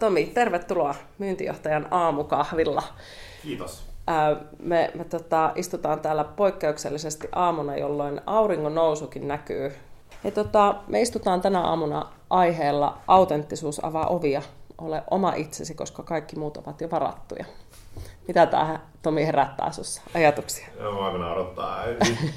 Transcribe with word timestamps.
Tomi, 0.00 0.26
tervetuloa 0.26 0.94
myyntijohtajan 1.18 1.88
aamukahvilla. 1.90 2.82
Kiitos. 3.42 3.86
Me, 4.58 4.90
me 4.94 5.04
tota, 5.04 5.52
istutaan 5.54 6.00
täällä 6.00 6.24
poikkeuksellisesti 6.24 7.28
aamuna, 7.32 7.76
jolloin 7.76 8.20
auringon 8.26 8.74
nousukin 8.74 9.28
näkyy. 9.28 9.72
Ja 10.24 10.30
tota, 10.30 10.74
me 10.88 11.00
istutaan 11.00 11.40
tänä 11.40 11.60
aamuna 11.60 12.06
aiheella 12.30 12.98
autenttisuus 13.06 13.84
avaa 13.84 14.06
ovia. 14.06 14.42
Ole 14.78 15.02
oma 15.10 15.32
itsesi, 15.36 15.74
koska 15.74 16.02
kaikki 16.02 16.36
muut 16.36 16.56
ovat 16.56 16.80
jo 16.80 16.90
varattuja. 16.90 17.44
Mitä 18.28 18.46
tämä 18.46 18.80
Tomi 19.02 19.26
herättää 19.26 19.72
sinussa 19.72 20.02
ajatuksia? 20.14 20.66
Mä 20.80 21.12
mennä 21.12 21.32
odottaa. 21.32 21.84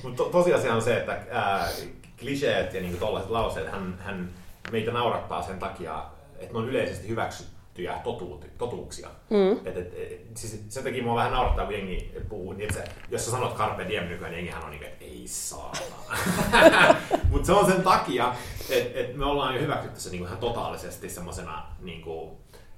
Mutta 0.03 0.23
to, 0.23 0.29
tosiasia 0.29 0.73
on 0.73 0.81
se, 0.81 0.97
että 0.97 1.17
ää, 1.31 1.67
kliseet 2.19 2.73
ja 2.73 2.81
niin 2.81 2.97
tollaiset 2.97 3.31
lauseet, 3.31 3.71
hän, 3.71 3.99
hän 3.99 4.29
meitä 4.71 4.91
naurattaa 4.91 5.41
sen 5.41 5.59
takia, 5.59 6.03
että 6.43 6.53
ne 6.53 6.59
on 6.59 6.69
yleisesti 6.69 7.07
hyväksytty 7.07 7.53
tiettyjä 7.73 8.01
totuut, 8.03 8.45
totuuksia. 8.57 9.09
Mm. 9.29 9.51
Et, 9.51 9.77
et, 9.77 9.93
et, 9.93 10.37
siis 10.37 10.63
sen 10.69 10.83
takia 10.83 11.03
mua 11.03 11.15
vähän 11.15 11.31
naurattaa, 11.31 11.65
kun 11.65 11.73
jengi 11.73 12.11
puhuu, 12.29 12.53
niin 12.53 12.69
että 12.69 12.91
jos 13.09 13.25
sä 13.25 13.31
sanot 13.31 13.55
carpe 13.55 13.87
diem 13.87 14.03
nykyään, 14.03 14.31
niin 14.31 14.37
jengihän 14.37 14.63
on 14.63 14.71
niin 14.71 14.83
että 14.83 15.05
ei 15.05 15.23
saa. 15.25 15.73
Mutta 17.31 17.45
se 17.45 17.51
on 17.51 17.71
sen 17.71 17.83
takia, 17.83 18.35
että 18.69 18.99
et 18.99 19.15
me 19.15 19.25
ollaan 19.25 19.55
jo 19.55 19.61
hyväksytty 19.61 19.99
se 19.99 20.09
niin 20.09 20.23
ihan 20.23 20.37
totaalisesti 20.37 21.09
semmoisena 21.09 21.65
niin 21.81 22.01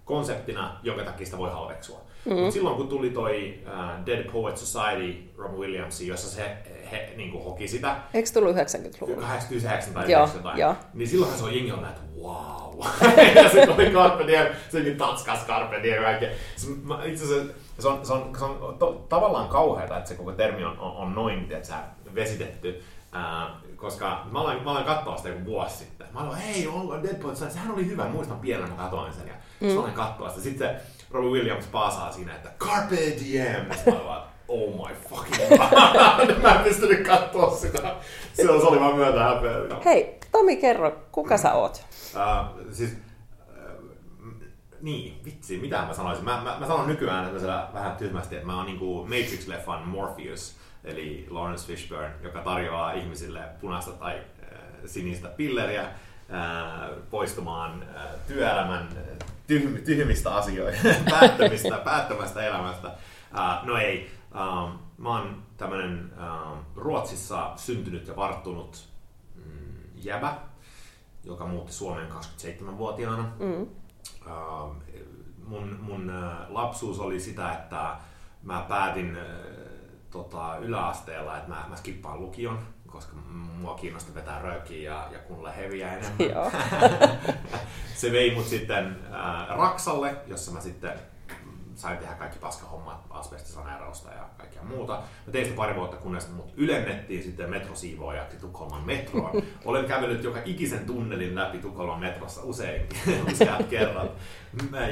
konseptina, 0.05 0.79
jonka 0.83 1.03
takia 1.03 1.25
sitä 1.25 1.37
voi 1.37 1.51
halveksua. 1.51 2.01
Mm. 2.25 2.33
Mut 2.33 2.53
silloin 2.53 2.75
kun 2.75 2.87
tuli 2.87 3.09
toi 3.09 3.59
uh, 3.67 4.05
Dead 4.05 4.31
Poet 4.31 4.57
Society 4.57 5.31
Robin 5.37 5.59
Williams, 5.59 6.01
jossa 6.01 6.29
se 6.29 6.57
he, 6.91 7.13
niin 7.17 7.31
kuin 7.31 7.43
hoki 7.43 7.67
sitä. 7.67 7.95
Eikö 8.13 8.29
tullut 8.33 8.55
90-luvulla? 8.55 9.27
89 9.27 9.93
tai 9.93 10.11
90 10.11 10.75
niin 10.93 11.07
silloinhan 11.07 11.39
se 11.39 11.45
on 11.45 11.55
jengi 11.55 11.71
on 11.71 11.85
että 11.85 12.01
wow. 12.21 12.85
ja 13.35 13.49
sitten 13.49 13.69
oli 13.69 13.89
Carpe 13.89 14.27
Diem, 14.27 14.47
sekin 14.69 14.97
tatskas 14.97 15.45
Carpe 15.47 15.83
Diem 15.83 16.03
kaikkea. 16.03 16.29
Itse 17.05 17.23
asiassa 17.23 17.53
se 17.79 17.87
on, 17.87 18.05
se 18.05 18.13
on, 18.13 18.33
se 18.37 18.43
on 18.43 18.75
to, 18.79 19.05
tavallaan 19.09 19.47
kauheata, 19.47 19.97
että 19.97 20.09
se 20.09 20.15
koko 20.15 20.31
termi 20.31 20.63
on, 20.63 20.79
on, 20.79 20.91
on 20.91 21.15
noin 21.15 21.51
että 21.51 21.67
sä 21.67 21.75
vesitetty. 22.15 22.83
Uh, 23.13 23.64
koska 23.85 24.25
mä 24.31 24.39
aloin, 24.39 24.63
mä 24.63 24.71
aloin 24.71 24.85
katsoa 24.85 25.17
sitä 25.17 25.29
joku 25.29 25.45
vuosi 25.45 25.77
sitten. 25.77 26.07
Mä 26.13 26.19
aloin, 26.19 26.37
hei, 26.37 26.67
on 26.67 27.03
Deadpool, 27.03 27.35
sehän 27.35 27.71
oli 27.71 27.85
hyvä, 27.85 28.05
muistan 28.05 28.39
pienenä, 28.39 28.67
mä 28.67 28.75
katsoin 28.75 29.13
sen. 29.13 29.27
Ja 29.27 29.33
mm. 29.59 29.67
mä 29.67 29.79
aloin 29.79 29.93
katsoa 29.93 30.29
sitä. 30.29 30.41
Sitten 30.41 30.69
se 30.69 30.75
Robin 31.11 31.31
Williams 31.31 31.65
paasaa 31.65 32.11
siinä, 32.11 32.35
että 32.35 32.49
Carpe 32.59 32.95
Diem. 32.95 33.65
Ja 33.85 33.93
mä 33.93 33.99
aloin, 33.99 34.23
oh 34.47 34.87
my 34.87 34.95
fucking 35.09 35.49
god. 35.49 36.35
mä 36.43 36.55
en 36.55 36.63
pystynyt 36.63 37.07
katsoa 37.07 37.55
sitä. 37.55 37.95
Se 38.33 38.51
oli 38.51 38.79
vaan 38.79 38.95
myötä 38.95 39.23
häpeä. 39.23 39.79
Hei, 39.85 40.19
Tomi, 40.31 40.55
kerro, 40.55 40.91
kuka 41.11 41.37
sä 41.37 41.53
oot? 41.53 41.85
Uh, 42.15 42.61
siis, 42.71 42.91
uh, 42.91 43.85
niin, 44.81 45.21
vitsi, 45.25 45.57
mitä 45.57 45.81
mä 45.81 45.93
sanoisin? 45.93 46.25
Mä, 46.25 46.41
mä, 46.43 46.57
mä 46.59 46.67
sanon 46.67 46.87
nykyään 46.87 47.35
että 47.35 47.69
vähän 47.73 47.95
tyhmästi, 47.95 48.35
että 48.35 48.47
mä 48.47 48.57
oon 48.57 48.65
niinku 48.65 49.07
Matrix-leffan 49.09 49.85
Morpheus, 49.85 50.55
eli 50.85 51.27
Lawrence 51.29 51.67
Fishburne, 51.67 52.11
joka 52.23 52.39
tarjoaa 52.41 52.91
ihmisille 52.93 53.39
punaista 53.61 53.91
tai 53.91 54.15
äh, 54.15 54.59
sinistä 54.85 55.27
pilleriä 55.27 55.81
äh, 55.81 55.89
poistumaan 57.09 57.83
äh, 57.95 58.03
työelämän 58.27 58.89
tyhm, 59.47 59.75
tyhmistä 59.85 60.35
asioista, 60.35 60.87
päättämistä, 61.19 61.77
päättämästä 61.77 62.43
elämästä. 62.43 62.91
No 63.63 63.77
ei, 63.77 64.11
uh, 64.31 64.69
mä 64.97 65.09
oon 65.09 65.43
tämmönen 65.57 66.11
uh, 66.13 66.57
Ruotsissa 66.75 67.51
syntynyt 67.55 68.07
ja 68.07 68.15
varttunut 68.15 68.87
mm, 69.35 69.43
jäbä, 69.95 70.37
joka 71.23 71.45
muutti 71.45 71.73
Suomeen 71.73 72.11
27-vuotiaana. 72.11 73.31
Mm. 73.39 73.61
Uh, 73.61 74.75
mun 75.47 75.79
mun 75.81 76.11
lapsuus 76.49 76.99
oli 76.99 77.19
sitä, 77.19 77.53
että 77.53 77.95
mä 78.43 78.65
päätin 78.69 79.17
tota, 80.15 80.57
yläasteella, 80.61 81.37
että 81.37 81.49
mä, 81.49 81.65
mä 81.69 81.75
skippaan 81.75 82.21
lukion, 82.21 82.59
koska 82.87 83.15
mua 83.59 83.75
kiinnosti 83.75 84.15
vetää 84.15 84.41
röökiä 84.41 84.91
ja, 84.91 85.07
ja 85.11 85.19
kunnolla 85.19 85.51
heviä 85.51 85.93
enemmän. 85.93 86.51
se 87.95 88.11
vei 88.11 88.35
mut 88.35 88.45
sitten 88.45 88.99
äh, 89.13 89.57
Raksalle, 89.57 90.15
jossa 90.27 90.51
mä 90.51 90.61
sitten 90.61 90.99
sain 91.75 91.97
tehdä 91.97 92.13
kaikki 92.13 92.39
paskahommat, 92.39 93.05
asbestisaneerausta 93.09 94.11
ja 94.11 94.29
kaikkea 94.37 94.63
muuta. 94.63 94.93
Mä 95.25 95.31
tein 95.31 95.45
sitä 95.45 95.57
pari 95.57 95.75
vuotta, 95.75 95.97
kunnes 95.97 96.31
mut 96.31 96.53
ylennettiin 96.57 97.23
sitten 97.23 97.49
metrosiivoojaksi 97.49 98.37
Tukholman 98.37 98.85
metroon. 98.85 99.43
Olen 99.65 99.85
kävellyt 99.85 100.23
joka 100.23 100.39
ikisen 100.45 100.85
tunnelin 100.85 101.35
läpi 101.35 101.57
Tukholman 101.57 101.99
metrossa 101.99 102.43
usein, 102.43 102.81
useat 103.31 103.63
kerrat. 103.69 104.11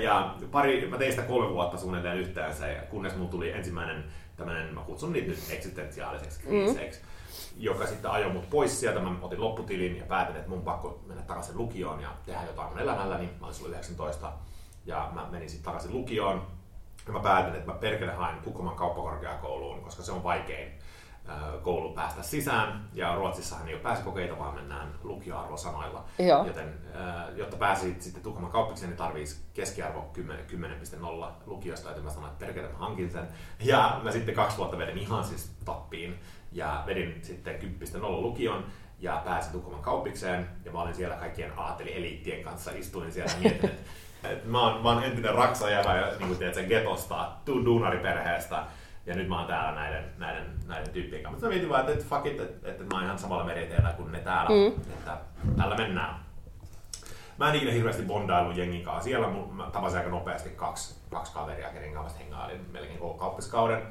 Ja 0.01 0.35
pari, 0.51 0.87
mä 0.89 0.97
tein 0.97 1.11
sitä 1.11 1.23
kolme 1.23 1.53
vuotta 1.53 1.77
suunnilleen 1.77 2.17
yhteensä, 2.17 2.65
kunnes 2.89 3.15
mulla 3.15 3.31
tuli 3.31 3.51
ensimmäinen 3.51 4.03
tämmöinen, 4.35 4.73
mä 4.73 4.81
kutsun 4.81 5.13
niitä 5.13 5.27
nyt 5.27 5.39
eksistentiaaliseksi 5.49 6.39
kriiseiksi, 6.39 6.99
mm. 7.01 7.07
joka 7.57 7.87
sitten 7.87 8.11
ajoi 8.11 8.33
mut 8.33 8.49
pois 8.49 8.79
sieltä. 8.79 8.99
Mä 8.99 9.15
otin 9.21 9.41
lopputilin 9.41 9.97
ja 9.97 10.05
päätin, 10.05 10.35
että 10.35 10.49
mun 10.49 10.61
pakko 10.61 11.03
mennä 11.07 11.23
takaisin 11.23 11.57
lukioon 11.57 12.01
ja 12.01 12.09
tehdä 12.25 12.43
jotain 12.47 12.69
mun 12.69 12.79
elämälläni. 12.79 13.29
Mä 13.39 13.47
olin 13.47 13.69
19 13.69 14.33
ja 14.85 15.09
mä 15.13 15.27
menin 15.31 15.49
sitten 15.49 15.65
takaisin 15.65 15.93
lukioon. 15.93 16.47
Ja 17.07 17.13
mä 17.13 17.19
päätin, 17.19 17.55
että 17.55 17.71
mä 17.71 17.77
perkele 17.77 18.11
haen 18.11 18.39
Tukholman 18.41 18.75
kauppakorkeakouluun, 18.75 19.81
koska 19.81 20.03
se 20.03 20.11
on 20.11 20.23
vaikein 20.23 20.71
koulu 21.61 21.93
päästä 21.93 22.23
sisään. 22.23 22.89
Ja 22.93 23.15
Ruotsissahan 23.15 23.67
ei 23.67 23.73
ole 23.73 23.81
pääsykokeita, 23.81 24.39
vaan 24.39 24.55
mennään 24.55 24.87
lukioarvosanoilla. 25.03 26.05
Joo. 26.19 26.45
Joten 26.45 26.73
jotta 27.35 27.57
pääsit 27.57 28.01
sitten 28.01 28.23
Tukholman 28.23 28.51
kauppikseen, 28.51 28.89
niin 28.89 28.97
tarvitsisi 28.97 29.41
keskiarvo 29.53 30.11
10.0 30.17 31.31
lukiosta, 31.45 31.89
joten 31.89 32.03
mä 32.03 32.09
sanoin, 32.09 32.31
että 32.31 32.45
perkele 32.45 32.67
mä 32.67 32.77
hankin 32.77 33.11
sen. 33.11 33.27
Ja 33.59 33.99
mä 34.03 34.11
sitten 34.11 34.35
kaksi 34.35 34.57
vuotta 34.57 34.77
vedin 34.77 34.97
ihan 34.97 35.23
siis 35.23 35.51
tappiin 35.65 36.19
ja 36.51 36.83
vedin 36.85 37.19
sitten 37.21 37.59
10.0 37.61 38.01
lukion 38.01 38.65
ja 38.99 39.21
pääsin 39.25 39.51
Tukholman 39.51 39.81
kauppikseen 39.81 40.49
ja 40.65 40.71
mä 40.71 40.81
olin 40.81 40.95
siellä 40.95 41.15
kaikkien 41.15 41.51
aateli-eliittien 41.57 42.43
kanssa, 42.43 42.71
istuin 42.71 43.11
siellä 43.11 43.31
ja 43.31 43.39
mietin, 43.39 43.69
että 43.69 43.81
et 44.29 44.45
mä, 44.45 44.61
oon, 44.61 44.83
mä 44.83 44.89
oon 44.89 45.03
entinen 45.03 45.35
raksajävä 45.35 45.97
ja 45.97 46.07
niin 46.07 46.27
kuin 46.27 46.37
tiedät, 46.37 46.55
sen 46.55 46.67
getosta, 46.67 47.31
duunariperheestä 47.45 48.63
ja 49.05 49.15
nyt 49.15 49.27
mä 49.27 49.37
oon 49.37 49.47
täällä 49.47 49.79
näiden, 49.79 50.05
näiden, 50.17 50.45
näiden 50.67 50.93
tyyppien 50.93 51.23
kanssa. 51.23 51.35
Mutta 51.35 51.45
mä 51.45 51.49
mietin 51.49 51.69
vaan, 51.69 51.89
että 51.89 52.05
fuck 52.05 52.25
it, 52.25 52.39
että, 52.39 52.69
että 52.69 52.83
mä 52.83 52.89
oon 52.95 53.03
ihan 53.03 53.19
samalla 53.19 53.43
meriteellä 53.43 53.89
kuin 53.89 54.11
ne 54.11 54.19
täällä, 54.19 54.49
mm. 54.49 54.81
että 54.81 55.17
tällä 55.57 55.75
mennään. 55.75 56.19
Mä 57.37 57.49
en 57.49 57.55
ikinä 57.55 57.71
hirveästi 57.71 58.03
bondailu 58.03 58.51
jengin 58.51 58.83
kanssa. 58.83 59.03
Siellä 59.03 59.27
mä 59.27 59.69
tapasin 59.71 59.97
aika 59.97 60.09
nopeasti 60.09 60.49
kaksi, 60.49 60.95
kaksi 61.11 61.33
kaveria, 61.33 61.69
kenen 61.69 61.93
kanssa 61.93 62.19
hengailin 62.19 62.65
melkein 62.71 62.99
koko 62.99 63.13
kauppiskauden. 63.13 63.81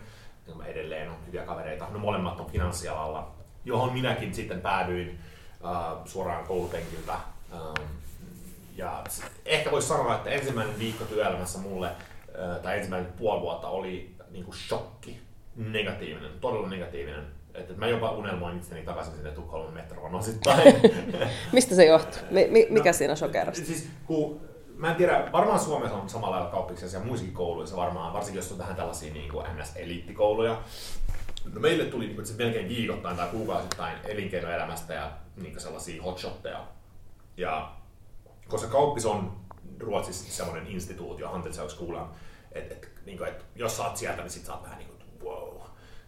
Ja 0.46 0.54
mä 0.54 0.64
edelleen 0.64 1.10
on 1.10 1.16
hyviä 1.26 1.42
kavereita. 1.42 1.86
No 1.90 1.98
molemmat 1.98 2.40
on 2.40 2.50
finanssialalla, 2.50 3.30
johon 3.64 3.92
minäkin 3.92 4.34
sitten 4.34 4.60
päädyin 4.60 5.18
uh, 5.60 6.06
suoraan 6.06 6.46
koulupenkiltä. 6.46 7.14
Um, 7.52 7.86
ja 8.76 9.02
ehkä 9.44 9.70
voisi 9.70 9.88
sanoa, 9.88 10.14
että 10.14 10.30
ensimmäinen 10.30 10.78
viikko 10.78 11.04
työelämässä 11.04 11.58
mulle, 11.58 11.90
uh, 12.28 12.62
tai 12.62 12.76
ensimmäinen 12.76 13.12
puoli 13.12 13.40
vuotta 13.40 13.68
oli 13.68 14.14
niin 14.32 14.44
kuin 14.44 14.56
shokki, 14.56 15.20
negatiivinen, 15.56 16.30
todella 16.40 16.68
negatiivinen. 16.68 17.24
Että 17.54 17.74
mä 17.76 17.88
jopa 17.88 18.10
unelmoin 18.10 18.56
itseni 18.56 18.82
takaisin 18.82 19.14
sinne 19.14 19.30
Tukholman 19.30 19.74
metroon 19.74 20.14
osittain. 20.14 20.74
Mistä 21.52 21.74
se 21.74 21.84
johtuu? 21.84 22.22
Mi- 22.30 22.66
mikä 22.70 22.88
no, 22.88 22.92
siinä 22.92 23.16
shokerasti? 23.16 23.64
Siis, 23.64 23.88
kun, 24.06 24.40
mä 24.76 24.90
en 24.90 24.96
tiedä, 24.96 25.28
varmaan 25.32 25.60
Suomessa 25.60 25.96
on 25.96 26.08
samalla 26.08 26.36
lailla 26.36 26.50
kauppiksessa 26.50 26.98
ja 26.98 27.04
muissakin 27.04 27.34
kouluissa 27.34 27.76
varmaan, 27.76 28.12
varsinkin 28.12 28.38
jos 28.38 28.52
on 28.52 28.58
vähän 28.58 28.76
tällaisia 28.76 29.12
niin 29.12 29.30
kuin 29.30 29.46
NS-eliittikouluja. 29.46 30.62
No 31.54 31.60
meille 31.60 31.84
tuli 31.84 32.04
niin 32.04 32.16
kuin, 32.16 32.26
se 32.26 32.34
melkein 32.34 32.68
viikoittain 32.68 33.16
tai 33.16 33.28
kuukausittain 33.28 33.96
elinkeinoelämästä 34.04 34.94
ja 34.94 35.12
niin 35.42 35.60
sellaisia 35.60 36.02
hotshotteja. 36.02 36.66
Ja 37.36 37.72
koska 38.48 38.68
kauppis 38.68 39.06
on 39.06 39.32
Ruotsissa 39.78 40.32
semmoinen 40.32 40.66
instituutio, 40.66 41.28
Handelshögskolan, 41.28 42.10
että 42.52 42.74
et, 42.74 42.91
niin 43.06 43.24
et, 43.24 43.44
jos 43.54 43.76
sä 43.76 43.82
oot 43.82 43.96
sieltä, 43.96 44.22
niin 44.22 44.30
sit 44.30 44.44
sä 44.44 44.52
oot 44.52 44.62
vähän 44.62 44.78
niin 44.78 44.88
kuin, 44.88 45.00
wow. 45.24 45.60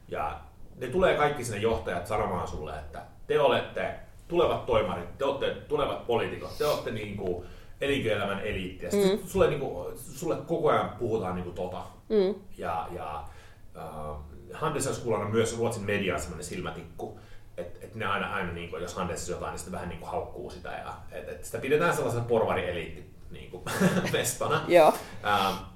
Ja 0.08 0.40
ne 0.76 0.86
tulee 0.86 1.16
kaikki 1.16 1.44
sinne 1.44 1.58
johtajat 1.60 2.06
sanomaan 2.06 2.48
sulle, 2.48 2.78
että 2.78 3.02
te 3.26 3.40
olette 3.40 3.94
tulevat 4.28 4.66
toimarit, 4.66 5.18
te 5.18 5.24
olette 5.24 5.54
tulevat 5.54 6.06
poliitikot, 6.06 6.58
te 6.58 6.66
olette 6.66 6.90
niin 6.90 7.16
kuin 7.16 7.46
elinkeinoelämän 7.80 8.40
eliittiä. 8.40 8.88
Mm. 8.88 9.26
Sulle, 9.26 9.50
niinku, 9.50 9.92
sulle 9.96 10.36
koko 10.36 10.68
ajan 10.70 10.88
puhutaan 10.98 11.34
niinku 11.34 11.50
tota. 11.50 11.82
Mm. 12.08 12.34
Ja, 12.58 12.88
ja 12.92 13.24
uh, 13.76 14.16
Handelshögskolan 14.52 15.22
on 15.22 15.30
myös 15.30 15.58
Ruotsin 15.58 15.84
median 15.84 16.20
sellainen 16.20 16.44
silmätikku. 16.44 17.20
Että 17.56 17.78
et 17.82 17.94
ne 17.94 18.04
aina, 18.06 18.34
aina 18.34 18.52
niin 18.52 18.70
kuin, 18.70 18.82
jos 18.82 18.94
Handelsissa 18.94 19.32
jotain, 19.32 19.50
niin 19.50 19.58
sitten 19.58 19.72
vähän 19.72 19.88
niin 19.88 19.98
kuin 19.98 20.10
haukkuu 20.10 20.50
sitä. 20.50 20.68
Ja, 20.68 20.94
et, 21.12 21.28
et 21.28 21.44
sitä 21.44 21.58
pidetään 21.58 21.94
sellaisena 21.94 22.24
porvari-eliitti 22.24 23.14
niin 23.30 23.50
kuin, 23.50 23.64
mestona. 24.12 24.64
Joo. 24.68 24.88
Uh, 24.88 25.73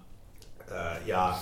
ja 1.07 1.35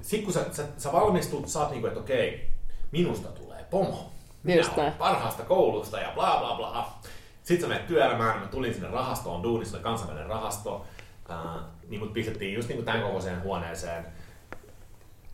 sitten 0.00 0.24
kun 0.24 0.32
sä, 0.32 0.44
sä, 0.52 0.64
sä 0.78 0.92
valmistut, 0.92 1.48
sä 1.48 1.60
oot 1.60 1.70
niin 1.70 1.80
kuin, 1.80 1.88
että 1.88 2.00
okei, 2.00 2.50
minusta 2.92 3.28
tulee 3.28 3.64
pomo. 3.70 4.12
Minä 4.42 4.56
Just 4.56 4.72
olen 4.72 4.84
näin. 4.84 4.98
parhaasta 4.98 5.42
koulusta 5.42 6.00
ja 6.00 6.12
bla 6.14 6.36
bla 6.38 6.54
bla. 6.56 6.98
Sitten 7.42 7.60
sä 7.60 7.68
menet 7.68 7.86
työelämään, 7.86 8.40
mä 8.40 8.46
tulin 8.46 8.74
sinne 8.74 8.88
rahastoon, 8.88 9.42
duunissa 9.42 9.78
kansainvälinen 9.78 10.28
rahasto, 10.28 10.86
niin 11.88 12.00
mut 12.00 12.12
pistettiin 12.12 12.54
just 12.54 12.68
niin 12.68 12.76
kuin 12.76 12.86
tämän 12.86 13.02
kokoiseen 13.02 13.42
huoneeseen. 13.42 14.06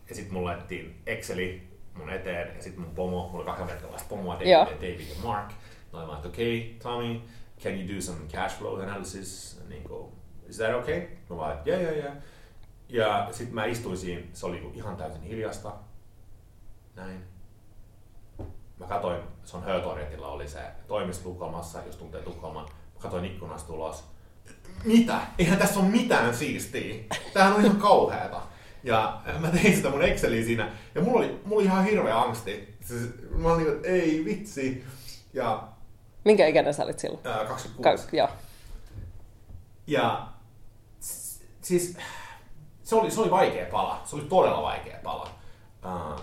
Ja 0.09 0.15
sitten 0.15 0.33
mulle 0.33 0.49
laitettiin 0.49 1.01
Exceli 1.05 1.73
mun 1.93 2.09
eteen, 2.09 2.55
ja 2.55 2.63
sitten 2.63 2.81
mun 2.83 2.95
pomo, 2.95 3.27
mulla 3.27 3.35
oli 3.35 3.45
kaksi 3.45 3.61
amerikkalaista 3.61 4.09
pomoa, 4.09 4.33
David, 4.33 4.47
Joo. 4.47 4.65
David 4.65 4.99
ja 4.99 5.15
Mark. 5.23 5.49
Mä 5.93 5.99
olin 5.99 6.07
vaan, 6.07 6.17
että 6.17 6.29
okei, 6.29 6.59
okay, 6.59 6.91
Tommy, 6.93 7.21
can 7.63 7.73
you 7.73 7.95
do 7.95 8.01
some 8.01 8.19
cash 8.31 8.57
flow 8.57 8.81
analysis? 8.81 9.61
Niin 9.69 9.83
kuin, 9.83 10.13
is 10.49 10.57
that 10.57 10.75
okay? 10.75 11.01
Mä 11.29 11.37
vaan, 11.37 11.53
että 11.53 11.69
yeah, 11.69 11.81
yeah, 11.81 11.95
yeah. 11.95 12.13
Ja 12.93 13.27
sitten 13.31 13.55
mä 13.55 13.65
istuin 13.65 13.97
siinä, 13.97 14.21
se 14.33 14.45
oli 14.45 14.59
niinku 14.59 14.77
ihan 14.79 14.95
täysin 14.97 15.21
hiljasta. 15.21 15.71
Näin. 16.95 17.23
Mä 18.79 18.85
katsoin, 18.87 19.21
se 19.43 19.57
on 19.57 19.63
Hötorgetilla 19.63 20.27
oli 20.27 20.47
se 20.47 20.59
toimisto 20.87 21.23
Tukholmassa, 21.23 21.79
jos 21.85 21.95
tuntee 21.95 22.21
Tukholman. 22.21 22.65
Mä 22.65 22.99
katsoin 22.99 23.25
ikkunasta 23.25 23.73
ulos. 23.73 24.03
Mitä? 24.83 25.19
Eihän 25.37 25.57
tässä 25.59 25.79
ole 25.79 25.89
mitään 25.89 26.35
siistiä. 26.35 27.03
Tämähän 27.33 27.55
on 27.55 27.65
ihan 27.65 27.77
kauheata. 27.77 28.41
Ja 28.83 29.21
mä 29.39 29.47
tein 29.49 29.75
sitä 29.75 29.89
mun 29.89 30.03
Exceliin 30.03 30.45
siinä. 30.45 30.71
Ja 30.95 31.01
mulla 31.01 31.19
oli, 31.19 31.41
mulla 31.45 31.55
oli 31.59 31.65
ihan 31.65 31.85
hirveä 31.85 32.21
angsti. 32.21 32.77
Siis, 32.85 33.09
mä 33.29 33.53
olin 33.53 33.63
niin, 33.65 33.75
että 33.75 33.87
ei 33.87 34.25
vitsi. 34.25 34.83
Ja 35.33 35.67
Minkä 36.25 36.47
ikäinen 36.47 36.73
sä 36.73 36.83
olit 36.83 36.99
silloin? 36.99 37.27
ää, 37.27 37.45
26. 37.45 38.07
Ka- 38.07 38.17
joo. 38.17 38.29
Ja 39.87 40.27
siis 41.61 41.97
se 42.93 42.99
oli, 42.99 43.11
se 43.11 43.21
oli 43.21 43.31
vaikea 43.31 43.65
pala. 43.71 44.01
Se 44.03 44.15
oli 44.15 44.25
todella 44.25 44.61
vaikea 44.61 44.97
pala. 45.03 45.29
Uh, 45.85 46.21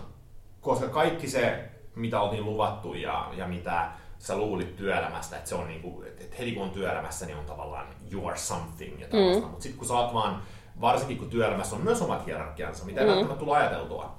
koska 0.61 0.89
kaikki 0.89 1.29
se, 1.29 1.71
mitä 1.95 2.21
oltiin 2.21 2.45
luvattu 2.45 2.95
ja, 2.95 3.31
ja 3.37 3.49
mitä 3.49 3.91
sä 4.19 4.37
luulit 4.37 4.77
työelämästä, 4.77 5.37
että 5.37 5.49
se 5.49 5.55
on 5.55 5.69
niinku, 5.69 6.03
että 6.07 6.25
et 6.25 6.39
heti 6.39 6.53
kun 6.53 6.63
on 6.63 6.71
työelämässä, 6.71 7.27
niin 7.27 7.39
on 7.39 7.45
tavallaan 7.45 7.87
you 8.13 8.29
are 8.29 8.37
something 8.37 9.01
ja 9.01 9.09
tällaista. 9.09 9.45
Mm. 9.45 9.51
Mutta 9.51 9.63
sitten 9.63 9.79
kun 9.79 9.89
sä 9.89 9.95
oot 9.95 10.15
vaan, 10.15 10.43
varsinkin 10.81 11.19
kun 11.19 11.31
työelämässä 11.31 11.77
on 11.77 11.83
myös 11.83 12.03
omat 12.03 12.27
hierarkiansa, 12.27 12.85
mitä 12.85 13.01
ei 13.01 13.07
mm. 13.07 13.11
välttämättä 13.13 13.41
tulla 13.45 13.57
ajateltua, 13.57 14.19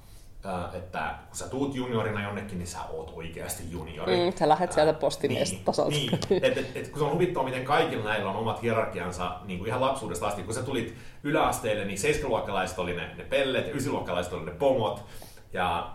että 0.74 1.16
kun 1.28 1.38
sä 1.38 1.48
tuut 1.48 1.76
juniorina 1.76 2.24
jonnekin, 2.24 2.58
niin 2.58 2.68
sä 2.68 2.78
oot 2.90 3.14
oikeasti 3.16 3.64
juniori. 3.72 4.18
Mm, 4.18 4.34
sä 4.40 4.50
lähdet 4.50 4.72
sieltä 4.72 4.92
Ää, 4.92 5.00
postimiestotasolta. 5.00 5.96
Niin, 5.96 6.20
niin. 6.30 6.46
Et, 6.46 6.58
et, 6.58 6.72
et, 6.76 6.88
kun 6.88 7.00
se 7.00 7.06
on 7.06 7.14
huvittava, 7.14 7.46
miten 7.46 7.66
kaikilla 7.66 8.06
näillä 8.06 8.30
on 8.30 8.36
omat 8.36 8.62
hierarkiansa 8.62 9.36
niin 9.46 9.60
kuin 9.60 9.68
ihan 9.68 9.82
lapsuudesta 9.82 10.28
asti. 10.28 10.44
Kun 10.44 10.54
sä 10.54 10.64
tulit 10.64 10.96
yläasteelle, 11.24 11.86
niin 11.86 11.98
7-luokkalaiset 11.98 12.80
oli 12.80 12.96
ne, 12.96 13.16
ne 13.18 13.24
pellet, 13.24 13.74
9-luokkalaiset 13.74 14.34
oli 14.34 14.46
ne 14.46 14.52
pomot. 14.52 15.06
Ja 15.54 15.92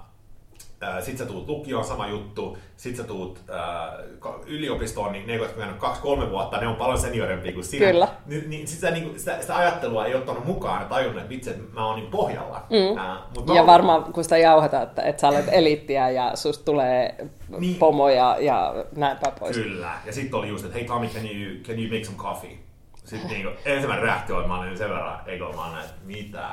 äh, 0.83 1.03
sit 1.03 1.19
sä 1.19 1.27
tuut 1.27 1.49
lukioon, 1.49 1.85
sama 1.85 2.09
juttu. 2.09 2.59
Sit 2.77 2.97
sä 2.97 3.05
tuut 3.05 3.41
äh, 3.51 4.39
yliopistoon, 4.47 5.13
niin 5.13 5.27
ne, 5.27 5.35
jotka 5.37 5.53
on 5.53 5.59
käynyt 5.59 5.77
kaksi-kolme 5.81 6.31
vuotta, 6.31 6.57
ne 6.61 6.67
on 6.67 6.77
paljon 6.77 6.99
seniorempia 6.99 7.53
kuin 7.53 7.65
sinä. 7.65 7.87
Kyllä. 7.87 8.09
Niin, 8.27 8.51
niin 8.51 8.69
sitä, 8.69 8.91
niin 8.91 9.19
sitä, 9.19 9.41
sitä, 9.41 9.57
ajattelua 9.57 10.07
ei 10.07 10.15
ottanut 10.15 10.45
mukaan 10.45 10.83
ja 10.83 10.89
tajunnut, 10.89 11.17
että 11.23 11.29
vitsi, 11.29 11.51
että 11.51 11.63
mä 11.75 11.87
oon 11.87 11.97
niin 11.97 12.11
pohjalla. 12.11 12.63
Mm. 12.71 12.99
Äh, 12.99 13.19
mut 13.37 13.47
mä 13.47 13.55
Ja 13.55 13.61
oon- 13.61 13.67
varmaan 13.67 14.05
kun 14.13 14.23
sitä 14.25 14.39
jauhetaan, 14.39 14.83
että, 14.83 15.03
että 15.03 15.21
sä 15.21 15.29
olet 15.29 15.49
eliittiä 15.53 16.11
ja 16.11 16.31
susta 16.37 16.65
tulee 16.65 17.15
Niin. 17.59 17.77
pomoja 17.77 18.37
ja 18.41 18.75
näin 18.97 19.17
päin 19.23 19.35
pois. 19.41 19.57
Kyllä. 19.57 19.91
Ja 20.07 20.13
sitten 20.13 20.39
oli 20.39 20.49
just, 20.49 20.65
että 20.65 20.79
hei 20.79 20.85
Tommy, 20.87 21.07
can 21.09 21.25
you, 21.27 21.63
can 21.63 21.79
you 21.79 21.89
make 21.93 22.05
some 22.05 22.19
coffee? 22.19 22.59
Sitten 23.05 23.31
niinku, 23.31 23.51
ensimmäinen 23.65 24.05
reaktio 24.05 24.37
oli, 24.37 24.47
mä 24.47 24.59
olin 24.61 24.79
sen 24.79 24.89
verran 24.91 25.21
egomaana, 25.27 25.81
että 25.81 25.95
mitä? 26.05 26.49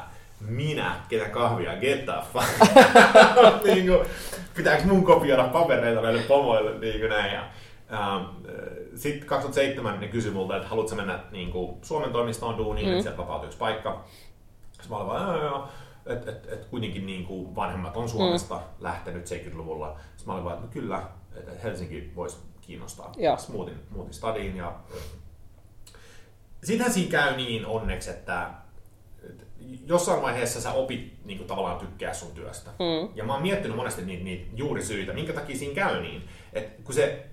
Minä, 0.47 0.95
ketä 1.09 1.29
kahvia, 1.29 1.75
get 1.75 2.05
the 2.05 2.13
fuck. 2.33 2.47
niinku, 3.73 4.05
pitääkö 4.55 4.83
mun 4.83 5.05
kopioida 5.05 5.43
papereita 5.43 6.01
näille 6.01 6.21
pomoille, 6.21 6.79
niinku 6.79 7.07
näin. 7.07 7.33
Ja, 7.33 7.43
ähm, 7.93 8.25
sitten 8.95 9.27
2007 9.27 9.99
ne 9.99 10.07
kysyi 10.07 10.31
multa, 10.31 10.55
että 10.55 10.67
haluatko 10.67 10.95
mennä 10.95 11.19
niinku, 11.31 11.79
Suomen 11.81 12.11
toimistoon 12.11 12.57
duuniin, 12.57 12.87
mm. 12.87 12.91
että 12.91 13.03
sieltä 13.03 13.17
vapautui 13.17 13.45
yksi 13.45 13.57
paikka. 13.57 14.03
Sitten 14.71 14.89
mä 14.89 14.95
olin 14.97 15.07
vaan, 15.07 15.35
joo, 15.35 15.45
joo. 15.45 15.67
Että 16.05 16.31
et, 16.31 16.47
et 16.51 16.65
kuitenkin 16.65 17.05
niin 17.05 17.25
kuin 17.25 17.55
vanhemmat 17.55 17.97
on 17.97 18.09
Suomesta 18.09 18.55
mm. 18.55 18.61
lähtenyt 18.79 19.25
70-luvulla. 19.25 19.99
Sitten 20.15 20.27
mä 20.27 20.33
olin 20.33 20.45
vaan, 20.45 20.55
että 20.55 20.65
no 20.65 20.71
kyllä, 20.73 21.03
että 21.35 21.51
et 21.51 21.63
Helsinki 21.63 22.11
voisi 22.15 22.37
kiinnostaa. 22.61 23.11
Sitten 23.37 23.55
muutin, 23.55 23.79
muutin 23.89 24.13
stadiin 24.13 24.57
ja 24.57 24.73
Sittenhän 26.63 26.93
siinä 26.93 27.11
käy 27.11 27.35
niin 27.35 27.65
onneksi, 27.65 28.09
että 28.09 28.49
jossain 29.85 30.21
vaiheessa 30.21 30.61
sä 30.61 30.71
opit 30.71 31.25
niin 31.25 31.37
kuin, 31.37 31.47
tavallaan 31.47 31.79
tykkää 31.79 32.13
sun 32.13 32.31
työstä. 32.31 32.71
Mm. 32.71 33.09
Ja 33.15 33.23
mä 33.23 33.33
oon 33.33 33.41
miettinyt 33.41 33.77
monesti 33.77 34.01
niitä, 34.01 34.23
niitä 34.23 34.45
juurisyitä, 34.55 35.13
minkä 35.13 35.33
takia 35.33 35.57
siinä 35.57 35.75
käy 35.75 36.01
niin. 36.01 36.23
Että 36.53 36.83
kun 36.83 36.95
se, 36.95 37.25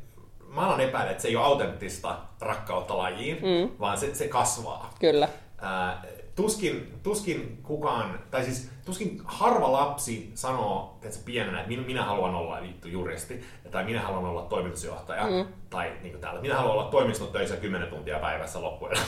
mä 0.48 0.60
alan 0.60 0.80
epäillä, 0.80 1.10
että 1.10 1.22
se 1.22 1.28
ei 1.28 1.36
ole 1.36 1.44
autenttista 1.44 2.18
rakkautta 2.40 2.98
lajiin, 2.98 3.36
mm. 3.36 3.70
vaan 3.80 3.98
se, 3.98 4.14
se 4.14 4.28
kasvaa. 4.28 4.94
Kyllä. 5.00 5.28
Ää, 5.58 6.02
tuskin, 6.42 6.92
tuskin 7.02 7.58
kukaan, 7.62 8.18
tai 8.30 8.44
siis 8.44 8.70
tuskin 8.84 9.20
harva 9.24 9.72
lapsi 9.72 10.30
sanoo 10.34 10.90
että 11.02 11.16
se 11.16 11.24
pienenä, 11.24 11.58
että 11.58 11.68
minä, 11.68 11.82
minä 11.82 12.04
haluan 12.04 12.34
olla 12.34 12.62
vittu 12.62 12.88
juristi, 12.88 13.44
tai 13.70 13.84
minä 13.84 14.00
haluan 14.00 14.24
olla 14.24 14.42
toimitusjohtaja, 14.42 15.26
mm. 15.26 15.46
tai 15.70 15.92
niin 16.02 16.12
kuin 16.12 16.20
täällä, 16.20 16.40
minä 16.40 16.56
haluan 16.56 16.74
olla 16.74 16.90
toimistotöissä 16.90 17.56
10 17.56 17.88
tuntia 17.88 18.18
päivässä 18.18 18.62
loppujen. 18.62 18.98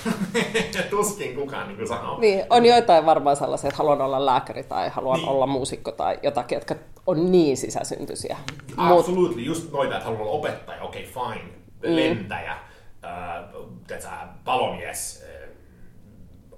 tuskin 0.91 1.35
kukaan 1.35 1.69
niin 1.69 1.77
kuin 1.77 1.89
sanoo. 1.89 2.21
Niin, 2.21 2.45
on 2.51 2.67
joitain 2.67 3.07
varmaan 3.07 3.37
sellaisia, 3.37 3.69
että 3.69 3.79
haluan 3.79 4.01
olla 4.01 4.27
lääkäri 4.27 4.63
tai 4.63 4.89
haluan 4.89 5.19
Niin. 5.19 5.29
olla 5.29 5.47
muusikko 5.47 5.93
tai 5.93 6.19
jotakin, 6.23 6.57
jotka 6.57 6.75
on 7.07 7.33
niin 7.33 7.57
sisäsyntyisiä. 7.57 8.37
Mut, 8.77 8.99
Absolutely, 8.99 9.43
just 9.43 9.73
noita, 9.73 9.95
että 9.95 10.05
haluan 10.05 10.23
olla 10.23 10.33
opettaja, 10.33 10.83
okei 10.83 11.11
okay, 11.11 11.25
fine, 11.25 11.53
lentäjä, 11.83 12.53
äh, 14.03 14.29
palomies, 14.45 15.25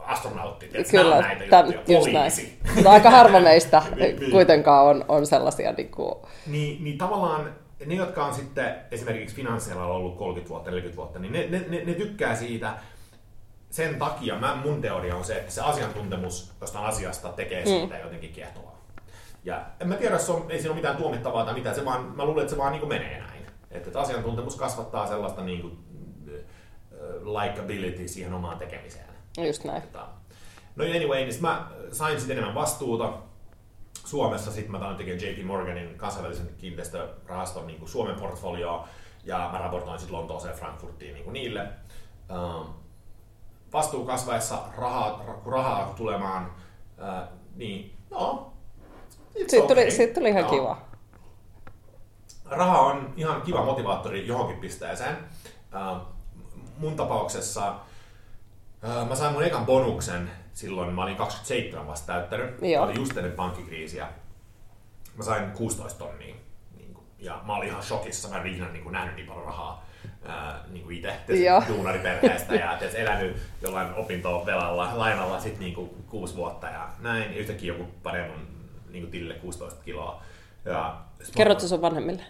astronautti, 0.07 0.69
nämä 0.73 0.85
kyllä, 0.91 1.17
on 1.17 1.23
näitä 1.23 1.45
täm, 1.51 1.67
juttuja, 1.67 1.99
just 1.99 2.13
näin. 2.13 2.17
poliisi. 2.17 2.59
Mutta 2.75 2.91
aika 2.91 3.11
harva 3.11 3.41
meistä 3.41 3.83
Niin, 3.97 4.17
niin. 4.17 4.31
kuitenkaan 4.31 4.87
on, 4.87 5.05
on 5.09 5.27
sellaisia 5.27 5.73
niin 5.73 5.91
kuin, 5.91 6.15
Niin, 6.47 6.85
niin 6.85 6.99
tavallaan 6.99 7.55
ne, 7.87 7.95
jotka 7.95 8.25
on 8.25 8.35
sitten 8.35 8.75
esimerkiksi 8.91 9.37
finanssialalla 9.37 9.95
ollut 9.95 10.17
30 10.17 10.51
vuotta, 10.51 10.71
40 10.71 10.97
vuotta, 10.97 11.19
niin 11.19 11.33
ne, 11.33 11.47
ne, 11.47 11.65
ne, 11.69 11.85
ne 11.85 11.95
tykkää 11.95 12.35
siitä 12.37 12.75
sen 13.71 13.99
takia, 13.99 14.39
mä, 14.39 14.55
mun 14.65 14.81
teoria 14.81 15.17
on 15.17 15.25
se, 15.25 15.35
että 15.35 15.53
se 15.53 15.61
asiantuntemus 15.61 16.53
jostain 16.61 16.85
asiasta 16.85 17.29
tekee 17.29 17.67
siitä 17.67 17.95
mm. 17.95 18.01
jotenkin 18.01 18.33
kiehtovaa. 18.33 18.85
Ja 19.45 19.63
en 19.81 19.89
mä 19.89 19.95
tiedä, 19.95 20.19
se 20.19 20.33
on, 20.33 20.47
ei 20.49 20.59
siinä 20.59 20.71
ole 20.71 20.77
mitään 20.77 20.97
tuomittavaa 20.97 21.45
tai 21.45 21.55
mitään, 21.55 21.75
se 21.75 21.85
vaan, 21.85 22.13
mä 22.17 22.25
luulen, 22.25 22.43
että 22.43 22.55
se 22.55 22.59
vaan 22.59 22.73
niin 22.73 22.89
menee 22.89 23.19
näin. 23.19 23.43
Että, 23.71 23.89
että 23.89 24.01
asiantuntemus 24.01 24.57
kasvattaa 24.57 25.07
sellaista 25.07 25.43
niin 25.43 25.61
kuin, 25.61 25.79
likability 27.25 28.09
siihen 28.09 28.35
omaan 28.35 28.59
tekemiseen. 28.59 29.14
Just 29.39 29.65
näin. 29.65 29.83
Tota, 29.83 30.09
No 30.77 30.85
anyway, 30.85 31.21
niin 31.21 31.33
sit 31.33 31.43
mä 31.43 31.71
sain 31.93 32.19
sitten 32.19 32.37
enemmän 32.39 32.55
vastuuta. 32.55 33.13
Suomessa 34.05 34.53
sitten 34.53 34.73
mä 34.73 34.79
aloin 34.79 34.97
tekemään 34.97 35.23
JP 35.23 35.45
Morganin 35.45 35.99
kansainvälisen 35.99 36.49
kiinteistörahaston 36.59 37.67
niin 37.67 37.79
kuin 37.79 37.89
Suomen 37.89 38.21
portfolioa 38.21 38.89
ja 39.25 39.49
mä 39.53 39.59
raportoin 39.59 39.99
sitten 39.99 40.17
Lontooseen 40.17 40.53
ja 40.53 40.59
Frankfurtiin 40.59 41.15
niin 41.15 41.25
kuin 41.25 41.33
niille. 41.33 41.61
Ähm, 42.31 42.71
vastuu 43.73 44.05
kasvaessa, 44.05 44.59
rahaa, 44.77 45.11
kun 45.45 45.53
rahaa 45.53 45.79
alkoi 45.79 45.95
tulemaan, 45.95 46.53
äh, 47.03 47.29
niin 47.57 47.97
no, 48.11 48.53
it's 49.35 49.51
Siitä 49.51 49.67
tuli, 49.67 49.81
okay. 49.81 49.91
siitä 49.91 50.15
tuli 50.15 50.29
ihan 50.29 50.43
Joo. 50.43 50.51
kiva. 50.51 50.83
Raha 52.45 52.81
on 52.81 53.13
ihan 53.17 53.43
kiva 53.43 53.65
motivaattori 53.65 54.27
johonkin 54.27 54.57
pisteeseen. 54.57 55.17
Äh, 55.75 56.01
mun 56.79 56.97
tapauksessa 56.97 57.75
mä 59.09 59.15
sain 59.15 59.33
mun 59.33 59.45
ekan 59.45 59.67
bonuksen 59.67 60.31
silloin, 60.53 60.95
mä 60.95 61.03
olin 61.03 61.17
27 61.17 61.87
vasta 61.87 62.13
täyttänyt. 62.13 62.63
Joo. 62.63 62.85
Mä 62.85 62.91
olin 62.91 63.01
just 63.01 63.17
ennen 63.17 63.33
pankkikriisiä. 63.33 64.09
Mä 65.17 65.25
sain 65.25 65.51
16 65.51 65.99
tonnia. 65.99 66.35
Niin 66.77 66.95
kuin, 66.95 67.07
ja 67.19 67.41
mä 67.47 67.57
olin 67.57 67.69
ihan 67.69 67.83
shokissa, 67.83 68.29
mä 68.29 68.41
en 68.41 68.47
ikinä 68.47 68.69
niin 68.69 68.83
kuin, 68.83 68.93
nähnyt 68.93 69.17
niin 69.17 69.27
paljon 69.27 69.45
rahaa 69.45 69.87
ää, 70.25 70.65
niin 70.71 70.85
kuin 70.85 70.97
itse 70.97 71.15
duunariperheestä 71.69 72.55
ja 72.55 72.77
tiedätkö, 72.79 72.99
elänyt 72.99 73.37
jollain 73.63 73.95
opintovelalla, 73.95 74.99
lainalla 74.99 75.41
sit 75.41 75.59
niin 75.59 75.75
kuin, 75.75 75.91
kuusi 76.07 76.37
vuotta 76.37 76.67
ja 76.67 76.89
näin. 77.01 77.33
Ja 77.33 77.39
yhtäkkiä 77.39 77.73
joku 77.73 77.91
panee 78.03 78.29
mun 78.29 78.49
niin 78.91 79.03
kuin, 79.03 79.11
tilille 79.11 79.35
16 79.35 79.83
kiloa. 79.85 80.23
Ja 80.65 81.01
Kerrotko 81.37 81.69
sun 81.69 81.83
vanhemmille? 81.83 82.23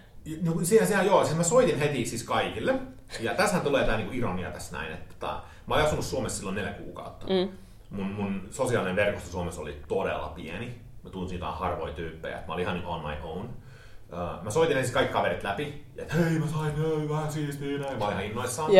No, 0.42 0.54
sehän, 0.62 0.88
sehän 0.88 1.06
joo, 1.06 1.24
siis 1.24 1.36
mä 1.36 1.42
soitin 1.42 1.78
heti 1.78 2.06
siis 2.06 2.22
kaikille. 2.22 2.74
Ja 3.20 3.34
tässähän 3.34 3.62
tulee 3.62 3.84
tämä 3.84 3.96
niinku 3.96 4.12
ironia 4.14 4.50
tässä 4.50 4.76
näin, 4.76 4.92
että 4.92 5.14
tota, 5.14 5.42
mä 5.66 5.74
olin 5.74 5.86
asunut 5.86 6.04
Suomessa 6.04 6.36
silloin 6.36 6.56
neljä 6.56 6.72
kuukautta. 6.72 7.26
Mm. 7.26 7.48
Mun, 7.90 8.06
mun 8.06 8.48
sosiaalinen 8.50 8.96
verkosto 8.96 9.30
Suomessa 9.30 9.60
oli 9.60 9.82
todella 9.88 10.28
pieni. 10.28 10.80
Mä 11.02 11.10
tunsin 11.10 11.38
jotain 11.38 11.54
harvoja 11.54 11.94
tyyppejä. 11.94 12.42
Mä 12.46 12.54
olin 12.54 12.62
ihan 12.62 12.76
niin 12.76 12.86
on 12.86 13.00
my 13.00 13.16
own. 13.22 13.44
Uh, 13.44 14.44
mä 14.44 14.50
soitin 14.50 14.76
ensin 14.76 14.94
kaikki 14.94 15.12
kaverit 15.12 15.42
läpi, 15.42 15.84
että 15.96 16.14
hei 16.14 16.38
mä 16.38 16.46
sain 16.46 16.76
hei, 16.76 17.08
vähän 17.08 17.32
siistiä 17.32 17.78
näin. 17.78 17.98
Mä 17.98 18.04
olin 18.04 18.14
ihan 18.14 18.24
innoissaan. 18.24 18.74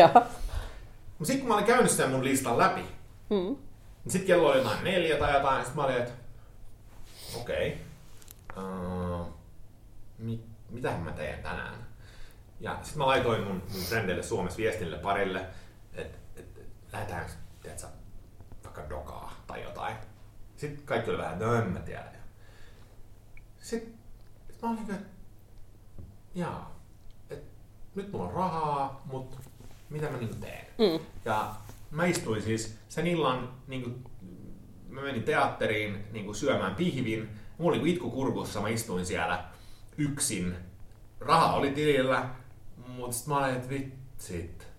Mutta 1.17 1.25
sitten 1.25 1.39
kun 1.39 1.47
mä 1.47 1.53
olin 1.53 1.65
käynyt 1.65 1.91
sen 1.91 2.09
mun 2.09 2.23
listan 2.23 2.57
läpi, 2.57 2.81
mm. 3.29 3.35
niin 3.35 3.57
sitten 4.07 4.27
kello 4.27 4.49
oli 4.49 4.57
jotain 4.57 4.83
neljä 4.83 5.17
tai 5.17 5.33
jotain, 5.33 5.57
ja 5.57 5.63
sitten 5.63 5.81
mä 5.81 5.85
olin, 5.85 5.97
että 5.97 6.11
okei, 7.35 7.77
okay, 8.49 8.63
uh, 8.63 9.27
mit, 10.17 10.41
mitähän 10.69 11.01
mä 11.01 11.11
teen 11.11 11.43
tänään? 11.43 11.87
Ja 12.59 12.77
sitten 12.81 12.97
mä 12.97 13.07
laitoin 13.07 13.43
mun, 13.43 13.61
mun 13.73 13.81
frendeille 13.81 14.23
Suomessa 14.23 14.57
viestille 14.57 14.97
parille, 14.97 15.45
et, 16.95 17.01
et, 17.01 17.09
lähdetään, 17.09 17.39
tiedätkö, 17.61 17.87
vaikka 18.63 18.89
dokaa 18.89 19.33
tai 19.47 19.63
jotain. 19.63 19.95
Sitten 20.57 20.85
kaikki 20.85 21.09
oli 21.09 21.17
vähän, 21.17 21.39
no 21.39 21.55
en 21.55 21.67
mä 21.67 21.79
tiedä. 21.79 22.05
Sitten 23.57 23.93
sit 24.51 24.61
mä 24.61 24.69
olin, 24.69 24.79
että 24.79 24.95
jaa, 26.35 26.79
et, 27.29 27.43
nyt 27.95 28.11
mulla 28.11 28.25
on 28.25 28.33
rahaa, 28.33 29.01
mutta 29.05 29.37
mitä 29.89 30.09
mä 30.09 30.17
niinku 30.17 30.35
teen? 30.35 30.67
Mm. 30.77 31.05
Ja 31.25 31.55
mä 31.91 32.05
istuin 32.05 32.41
siis 32.41 32.77
sen 32.89 33.07
illan, 33.07 33.53
niinku, 33.67 33.89
mä 34.89 35.01
menin 35.01 35.23
teatteriin 35.23 36.05
niinku 36.11 36.33
syömään 36.33 36.75
pihvin. 36.75 37.29
Mulla 37.57 37.77
oli 37.77 37.91
itku 37.91 38.11
kurkussa, 38.11 38.61
mä 38.61 38.69
istuin 38.69 39.05
siellä 39.05 39.45
yksin. 39.97 40.55
Raha 41.19 41.53
oli 41.53 41.71
tilillä, 41.71 42.29
mutta 42.87 43.17
sitten 43.17 43.33
mä 43.33 43.39
olin, 43.39 43.55
että 43.55 43.69
vitsit. 43.69 44.74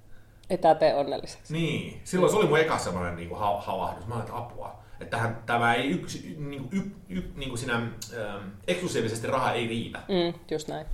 Ei 0.50 0.58
tää 0.58 0.74
tee 0.74 0.94
onnelliseksi. 0.94 1.52
Niin. 1.52 2.00
Silloin 2.04 2.32
se 2.32 2.38
oli 2.38 2.46
mun 2.46 2.58
eka 2.58 2.78
semmoinen 2.78 3.16
niinku 3.16 3.34
ha- 3.34 3.60
havahdus. 3.60 4.06
Mä 4.06 4.14
olin, 4.14 4.24
että 4.24 4.36
apua. 4.36 4.76
Että 5.00 5.16
tähän, 5.16 5.42
tämä 5.46 5.74
ei 5.74 5.90
yksi, 5.90 6.36
niinku, 6.38 6.68
y, 6.72 6.80
y, 7.08 7.22
niinku 7.34 7.56
sinä, 7.56 7.74
ähm, 7.74 8.48
eksklusiivisesti 8.66 9.26
raha 9.26 9.52
ei 9.52 9.66
riitä. 9.66 9.98
Mm, 9.98 10.40
just 10.50 10.68
näin. 10.68 10.86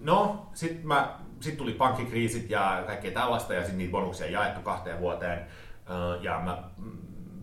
No, 0.00 0.46
sitten 0.54 0.86
mä, 0.86 1.18
sit 1.40 1.56
tuli 1.56 1.72
pankkikriisit 1.72 2.50
ja 2.50 2.82
kaikkea 2.86 3.10
tällaista 3.10 3.54
ja 3.54 3.60
sitten 3.60 3.78
niitä 3.78 3.92
bonuksia 3.92 4.30
jaettu 4.30 4.60
kahteen 4.60 5.00
vuoteen. 5.00 5.38
Äh, 5.38 6.22
ja 6.22 6.40
mä, 6.44 6.62
mm, 6.78 6.98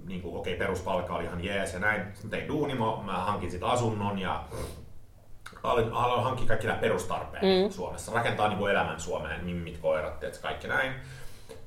niin 0.06 0.22
kuin, 0.22 0.36
okei, 0.36 0.54
okay, 0.54 0.68
peruspalkka 0.68 1.16
oli 1.16 1.24
ihan 1.24 1.44
jees 1.44 1.74
ja 1.74 1.80
näin. 1.80 2.02
Sitten 2.14 2.30
tein 2.30 2.48
duuni, 2.48 2.76
mä 3.06 3.14
hankin 3.14 3.52
sitten 3.52 3.70
asunnon 3.70 4.20
ja 4.20 4.44
haluan 5.64 6.24
hankkia 6.24 6.48
kaikki 6.48 6.68
nämä 6.68 6.80
perustarpeet 6.80 7.44
mm. 7.44 7.72
Suomessa. 7.72 8.12
Rakentaa 8.12 8.48
niin 8.48 8.60
kuin 8.60 8.72
elämän 8.72 9.00
Suomeen, 9.00 9.46
mimmit, 9.46 9.78
koirat, 9.78 10.24
että 10.24 10.42
kaikki 10.42 10.68
näin. 10.68 10.94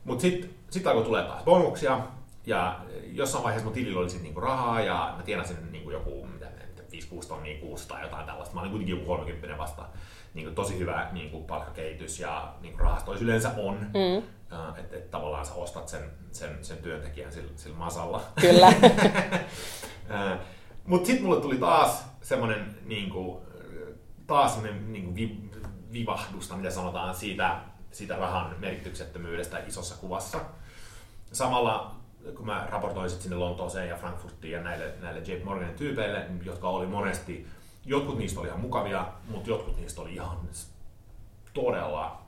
Mutta 0.04 0.22
sitten 0.22 0.50
sit 0.70 0.86
alkoi 0.86 1.04
tulee 1.04 1.24
taas 1.24 1.44
bonuksia, 1.44 2.00
ja 2.46 2.80
jossain 3.12 3.44
vaiheessa 3.44 3.64
mun 3.64 3.74
tilillä 3.74 4.00
oli 4.00 4.10
sitten 4.10 4.24
niinku 4.24 4.40
rahaa, 4.40 4.80
ja 4.80 5.14
mä 5.16 5.22
tienasin 5.22 5.72
niinku 5.72 5.90
joku 5.90 6.26
mitä, 6.26 6.46
5-6 6.92 7.28
tonnia 7.28 7.60
kuussa 7.60 7.88
tai 7.88 8.02
jotain 8.02 8.26
tällaista. 8.26 8.54
Mä 8.54 8.60
olin 8.60 8.70
kuitenkin 8.70 8.96
joku 8.96 9.06
30 9.06 9.58
vasta. 9.58 9.82
Niinku 10.34 10.54
tosi 10.54 10.78
hyvä 10.78 11.08
niinku 11.12 11.42
palkkakehitys 11.42 12.20
ja 12.20 12.54
niinku 12.60 12.78
rahastoissa 12.78 13.24
yleensä 13.24 13.50
on. 13.56 13.74
Mm. 13.74 14.22
Että 14.78 14.96
et 14.96 15.10
tavallaan 15.10 15.46
sä 15.46 15.54
ostat 15.54 15.88
sen, 15.88 16.10
sen, 16.32 16.64
sen 16.64 16.78
työntekijän 16.78 17.32
sillä, 17.32 17.50
sillä 17.56 17.76
masalla. 17.76 18.22
Kyllä. 18.40 18.72
Mutta 20.86 21.06
sitten 21.06 21.26
mulle 21.26 21.40
tuli 21.40 21.56
taas 21.56 22.04
semmoinen 22.22 22.76
niinku, 22.84 23.42
taas 24.30 24.62
niin 24.62 25.04
kuin 25.04 25.14
vi, 25.14 25.50
vivahdusta, 25.92 26.56
mitä 26.56 26.70
sanotaan, 26.70 27.14
siitä, 27.14 27.60
siitä 27.90 28.16
rahan 28.16 28.54
merkityksettömyydestä 28.58 29.58
isossa 29.58 29.94
kuvassa. 30.00 30.40
Samalla 31.32 31.94
kun 32.36 32.46
mä 32.46 32.66
raportoin 32.70 33.10
sinne 33.10 33.36
Lontooseen 33.36 33.88
ja 33.88 33.96
Frankfurtiin 33.96 34.52
ja 34.52 34.62
näille, 34.62 34.94
näille 35.00 35.20
J. 35.20 35.44
Morganin 35.44 35.74
tyypeille, 35.74 36.26
jotka 36.44 36.68
oli 36.68 36.86
monesti, 36.86 37.46
jotkut 37.84 38.18
niistä 38.18 38.40
oli 38.40 38.48
ihan 38.48 38.60
mukavia, 38.60 39.06
mutta 39.28 39.50
jotkut 39.50 39.76
niistä 39.76 40.00
oli 40.00 40.14
ihan 40.14 40.36
todella 41.54 42.22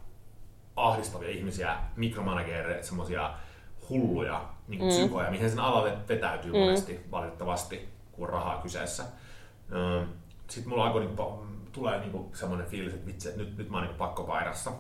ahdistavia 0.77 1.29
ihmisiä, 1.29 1.77
mikromanagereita, 1.97 2.87
semmoisia 2.87 3.35
hulluja 3.89 4.45
niin 4.69 4.79
kuin 4.79 4.93
mm. 4.93 4.99
psykoja, 4.99 5.31
mihin 5.31 5.51
sen 5.51 5.61
alalle 5.61 5.93
vetäytyy 6.09 6.53
mm. 6.53 6.59
monesti 6.59 7.01
valitettavasti, 7.11 7.89
kun 8.13 8.27
on 8.27 8.33
rahaa 8.33 8.63
kyseessä. 8.63 9.05
Sitten 10.49 10.69
mulla 10.69 10.87
alkoi 10.87 11.05
niin 11.05 11.17
tulee 11.73 12.01
niinku 12.01 12.31
semmoinen 12.35 12.67
fiilis, 12.67 12.95
että 12.95 13.07
vitsi, 13.07 13.29
että 13.29 13.41
nyt, 13.41 13.57
nyt 13.57 13.71
mä 13.71 13.77
oon 13.77 13.87
niinku 13.87 13.99
pakkopaidassa. 13.99 14.73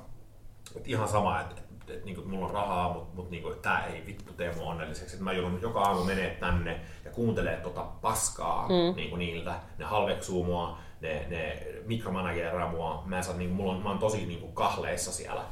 Et 0.76 0.88
ihan 0.88 1.08
sama, 1.08 1.40
että 1.40 1.54
et, 1.60 1.90
et, 1.90 2.04
niinku, 2.04 2.22
mulla 2.22 2.46
on 2.46 2.54
rahaa, 2.54 2.92
mutta 2.92 3.16
mut, 3.16 3.30
niinku, 3.30 3.54
tämä 3.62 3.84
ei 3.84 4.06
vittu 4.06 4.32
tee 4.32 4.54
mua 4.54 4.70
onnelliseksi. 4.70 5.16
Et 5.16 5.22
mä 5.22 5.32
joudun 5.32 5.62
joka 5.62 5.80
aamu 5.80 6.04
menee 6.04 6.36
tänne 6.40 6.80
ja 7.04 7.10
kuuntelee 7.10 7.56
tota 7.56 7.82
paskaa 7.82 8.68
mm. 8.68 8.96
niinku, 8.96 9.16
niiltä. 9.16 9.54
Ne 9.78 9.84
halveksuu 9.84 10.44
mua, 10.44 10.78
ne, 11.00 11.26
ne 11.28 11.66
mikromanageraa 11.86 12.70
mua. 12.70 13.02
Mä, 13.06 13.22
saan, 13.22 13.38
niinku, 13.38 13.54
mulla 13.54 13.72
on, 13.72 13.82
mä 13.82 13.88
oon 13.88 13.98
tosi 13.98 14.26
niinku, 14.26 14.48
kahleissa 14.48 15.12
siellä. 15.12 15.44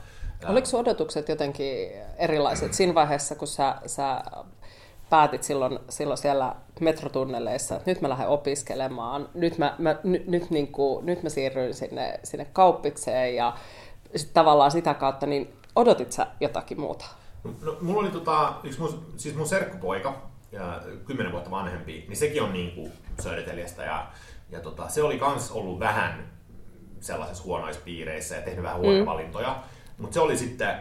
Oliko 0.49 0.78
odotukset 0.78 1.28
jotenkin 1.28 1.90
erilaiset 2.16 2.75
siinä 2.75 2.94
vaiheessa, 2.94 3.35
kun 3.35 3.49
sä, 3.49 3.76
sä 3.87 4.23
päätit 5.10 5.42
silloin, 5.42 5.78
silloin 5.88 6.18
siellä 6.18 6.54
metrotunneleissa, 6.80 7.76
että 7.76 7.90
nyt 7.90 8.00
mä 8.00 8.08
lähden 8.08 8.28
opiskelemaan, 8.28 9.28
nyt 9.34 9.58
mä, 9.58 9.74
mä, 9.78 9.96
nyt, 10.04 10.26
nyt, 10.26 10.50
niin 10.50 10.68
kuin, 10.72 11.06
nyt 11.06 11.22
mä 11.22 11.28
siirryin 11.28 11.74
sinne, 11.74 12.20
sinne 12.24 12.46
kauppikseen 12.52 13.36
ja 13.36 13.56
sit 14.16 14.32
tavallaan 14.34 14.70
sitä 14.70 14.94
kautta, 14.94 15.26
niin 15.26 15.52
odotit 15.76 16.12
sä 16.12 16.26
jotakin 16.40 16.80
muuta? 16.80 17.04
No, 17.62 17.76
mulla 17.80 18.00
oli 18.00 18.10
tota, 18.10 18.54
yksi 18.64 18.80
mun, 18.80 19.06
siis 19.16 19.34
mun 19.34 19.48
serkkupoika, 19.48 20.30
ja 20.52 20.82
kymmenen 21.06 21.32
vuotta 21.32 21.50
vanhempi, 21.50 22.04
niin 22.08 22.16
sekin 22.16 22.42
on 22.42 22.52
niin 22.52 22.74
kuin 22.74 22.92
söydetelijästä 23.22 23.82
ja, 23.82 24.06
ja 24.50 24.60
tota, 24.60 24.88
se 24.88 25.02
oli 25.02 25.18
kans 25.18 25.50
ollut 25.50 25.80
vähän 25.80 26.30
sellaisissa 27.00 27.44
huonoissa 27.44 27.82
piireissä 27.84 28.36
ja 28.36 28.42
tehnyt 28.42 28.62
vähän 28.62 28.78
huonoja 28.78 29.02
mm. 29.02 29.06
valintoja, 29.06 29.62
mutta 29.98 30.14
se 30.14 30.20
oli 30.20 30.36
sitten 30.36 30.76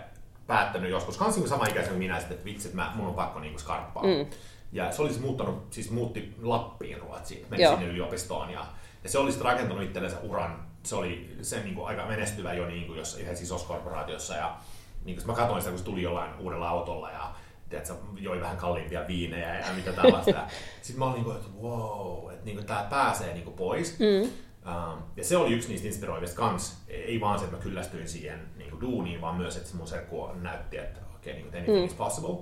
päättänyt 0.50 0.92
joskus, 0.92 1.18
kans 1.18 1.36
niin 1.36 1.50
sama 1.50 1.66
ikäisen 1.66 1.90
kuin 1.90 2.00
minä, 2.00 2.18
että 2.18 2.46
vitsi, 2.46 2.68
että 2.68 2.76
mä, 2.76 2.92
mun 2.96 3.08
on 3.08 3.14
pakko 3.14 3.40
niin 3.40 3.60
skarppaa. 3.60 4.04
Mm. 4.04 4.26
Ja 4.72 4.92
se 4.92 5.02
olisi 5.02 5.20
muuttanut, 5.20 5.68
siis 5.70 5.92
muutti 5.92 6.36
Lappiin 6.42 6.98
Ruotsiin, 6.98 7.46
meni 7.50 7.64
Joo. 7.64 7.74
sinne 7.74 7.92
yliopistoon 7.92 8.50
ja, 8.50 8.66
ja 9.04 9.10
se 9.10 9.18
oli 9.18 9.32
sitten 9.32 9.52
rakentanut 9.52 9.84
itsellensä 9.84 10.18
uran. 10.24 10.66
Se 10.84 10.96
oli 10.96 11.36
se 11.42 11.60
niin 11.64 11.76
kuin 11.76 11.88
aika 11.88 12.06
menestyvä 12.06 12.54
jo 12.54 12.66
niin 12.66 12.88
kuin 12.88 12.98
jossain 12.98 13.24
yhdessä 13.24 13.44
isossa 13.44 13.68
korporaatiossa 13.68 14.36
ja 14.36 14.58
niin 15.06 15.18
kuin, 15.18 15.28
mä 15.28 15.34
katsoin 15.34 15.62
sitä, 15.62 15.72
kun 15.72 15.80
se 15.80 15.86
tuli 15.86 16.02
jollain 16.02 16.32
uudella 16.40 16.70
autolla 16.70 17.12
ja 17.12 17.32
tiedätkö, 17.70 17.94
joi 18.20 18.42
vähän 18.42 18.58
kalliimpia 18.58 19.08
viinejä 19.08 19.60
ja 19.60 19.74
mitä 19.76 19.94
tällaista. 19.94 20.48
Sitten 20.82 21.00
mä 21.00 21.06
olin 21.06 21.14
niin 21.14 21.26
kuin, 21.26 21.38
että 21.38 21.50
wow, 21.62 22.32
että 22.32 22.46
niin 22.46 22.58
kuin, 22.58 22.68
tämä 22.68 22.88
pääsee 22.90 23.34
niin 23.34 23.46
kuin 23.46 23.56
pois. 23.56 24.00
Mm. 24.00 24.30
Um, 24.72 25.02
ja 25.16 25.24
se 25.24 25.38
oli 25.38 25.54
yksi 25.54 25.70
niistä 25.70 25.88
inspiroivista 25.88 26.38
kans. 26.38 26.78
Ei 26.88 27.22
vaan 27.22 27.40
se, 27.40 27.46
että 27.46 27.58
mä 27.58 27.64
kyllästyin 27.64 28.10
siihen 28.10 28.40
kuin 28.80 28.92
duuniin, 28.92 29.22
vaan 29.22 29.36
myös, 29.36 29.58
että 29.58 29.70
se 29.70 29.76
mun 29.76 29.88
serkku 29.88 30.28
näytti, 30.42 30.78
että 30.78 31.00
okei, 31.16 31.34
okay, 31.34 31.44
niin 31.44 31.56
anything 31.56 31.78
mm. 31.78 31.86
is 31.86 31.94
possible, 31.94 32.36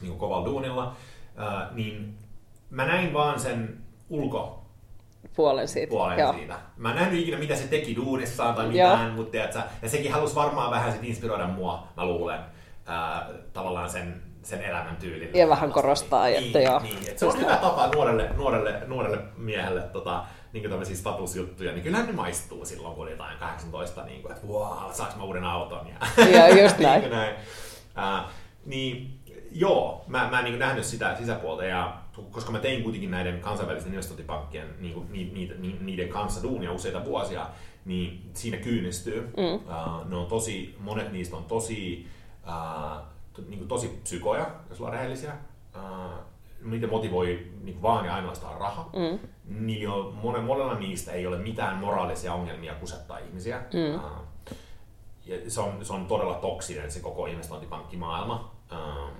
niin 0.00 0.08
kuin 0.08 0.18
kovalla 0.18 0.46
duunilla. 0.46 0.96
Uh, 1.36 1.74
niin 1.76 2.18
mä 2.70 2.86
näin 2.86 3.12
vaan 3.12 3.40
sen 3.40 3.78
ulko 4.10 4.62
puolen 5.36 5.68
siitä. 5.68 5.90
Puolen 5.90 6.18
Joo. 6.18 6.32
siitä. 6.32 6.58
Mä 6.76 6.90
en 6.90 6.96
nähnyt 6.96 7.20
ikinä, 7.20 7.38
mitä 7.38 7.56
se 7.56 7.68
teki 7.68 7.96
duunissaan 7.96 8.54
tai 8.54 8.68
mitään, 8.68 9.06
Joo. 9.06 9.16
mutta 9.16 9.30
tiedätkö, 9.30 9.60
ja 9.82 9.88
sekin 9.88 10.12
halusi 10.12 10.34
varmaan 10.34 10.70
vähän 10.70 10.92
sit 10.92 11.04
inspiroida 11.04 11.46
mua, 11.46 11.88
mä 11.96 12.06
luulen, 12.06 12.40
uh, 12.40 13.34
tavallaan 13.52 13.90
sen, 13.90 14.22
sen 14.42 14.62
elämän 14.62 14.96
tyylin. 14.96 15.30
Ja 15.34 15.48
vähän 15.48 15.72
korostaa, 15.72 16.24
niin, 16.24 16.44
että 16.44 16.60
joo. 16.60 16.78
Niin, 16.78 16.98
että 17.08 17.20
se 17.20 17.26
on 17.26 17.40
hyvä 17.40 17.56
tapa 17.56 17.86
nuorelle, 17.94 18.30
nuorelle, 18.36 18.82
nuorelle 18.86 19.18
miehelle 19.36 19.80
tota, 19.82 20.24
niin 20.52 20.70
tämmöisiä 20.70 20.96
statusjuttuja, 20.96 21.72
niin 21.72 21.82
kyllähän 21.82 22.06
ne 22.06 22.12
maistuu 22.12 22.64
silloin, 22.64 22.94
kun 22.94 23.02
oli 23.02 23.10
jotain 23.10 23.38
18, 23.38 24.04
niin 24.04 24.22
kuin, 24.22 24.32
että 24.32 24.46
wow, 24.46 24.92
saaks 24.92 25.16
mä 25.16 25.24
uuden 25.24 25.44
auton? 25.44 25.86
Ja, 25.88 26.24
ja 26.36 26.62
just 26.62 26.78
näin. 26.86 27.00
niin, 27.00 27.10
näin. 27.10 27.34
Uh, 27.96 28.30
niin 28.66 29.20
joo, 29.52 30.04
mä, 30.06 30.28
mä 30.30 30.38
en 30.38 30.44
niin 30.44 30.58
nähnyt 30.58 30.84
sitä 30.84 31.16
sisäpuolta, 31.16 31.64
ja 31.64 31.96
koska 32.30 32.52
mä 32.52 32.58
tein 32.58 32.82
kuitenkin 32.82 33.10
näiden 33.10 33.40
kansainvälisten 33.40 33.92
investointipankkien 33.92 34.68
niin 34.80 34.94
kuin, 34.94 35.12
niiden, 35.12 35.86
niiden 35.86 36.08
kanssa 36.08 36.42
duunia 36.42 36.72
useita 36.72 37.04
vuosia, 37.04 37.46
niin 37.84 38.30
siinä 38.34 38.56
kyynistyy. 38.56 39.20
Mm. 39.20 39.54
Uh, 39.54 40.08
ne 40.08 40.16
on 40.16 40.26
tosi, 40.26 40.76
monet 40.78 41.12
niistä 41.12 41.36
on 41.36 41.44
tosi, 41.44 42.06
uh, 42.46 43.02
niin 43.48 43.58
kuin 43.58 43.68
tosi 43.68 44.00
psykoja, 44.02 44.50
jos 44.70 44.80
ollaan 44.80 44.94
rehellisiä. 44.94 45.32
Uh, 45.76 46.32
niitä 46.64 46.86
motivoi 46.86 47.46
niin 47.62 47.82
vaan 47.82 48.04
ja 48.06 48.14
ainoastaan 48.14 48.60
raha. 48.60 48.90
Mm. 48.92 49.18
Jo, 49.80 50.12
monen, 50.22 50.44
monella 50.44 50.74
niistä 50.74 51.12
ei 51.12 51.26
ole 51.26 51.38
mitään 51.38 51.76
moraalisia 51.76 52.34
ongelmia 52.34 52.74
kusettaa 52.74 53.18
ihmisiä. 53.18 53.62
Mm. 53.72 53.94
Uh, 53.94 54.02
ja 55.26 55.50
se, 55.50 55.60
on, 55.60 55.84
se 55.84 55.92
on 55.92 56.06
todella 56.06 56.34
toksinen 56.34 56.90
se 56.90 57.00
koko 57.00 57.26
investointipankkimaailma. 57.26 58.50
Uh, 58.72 59.10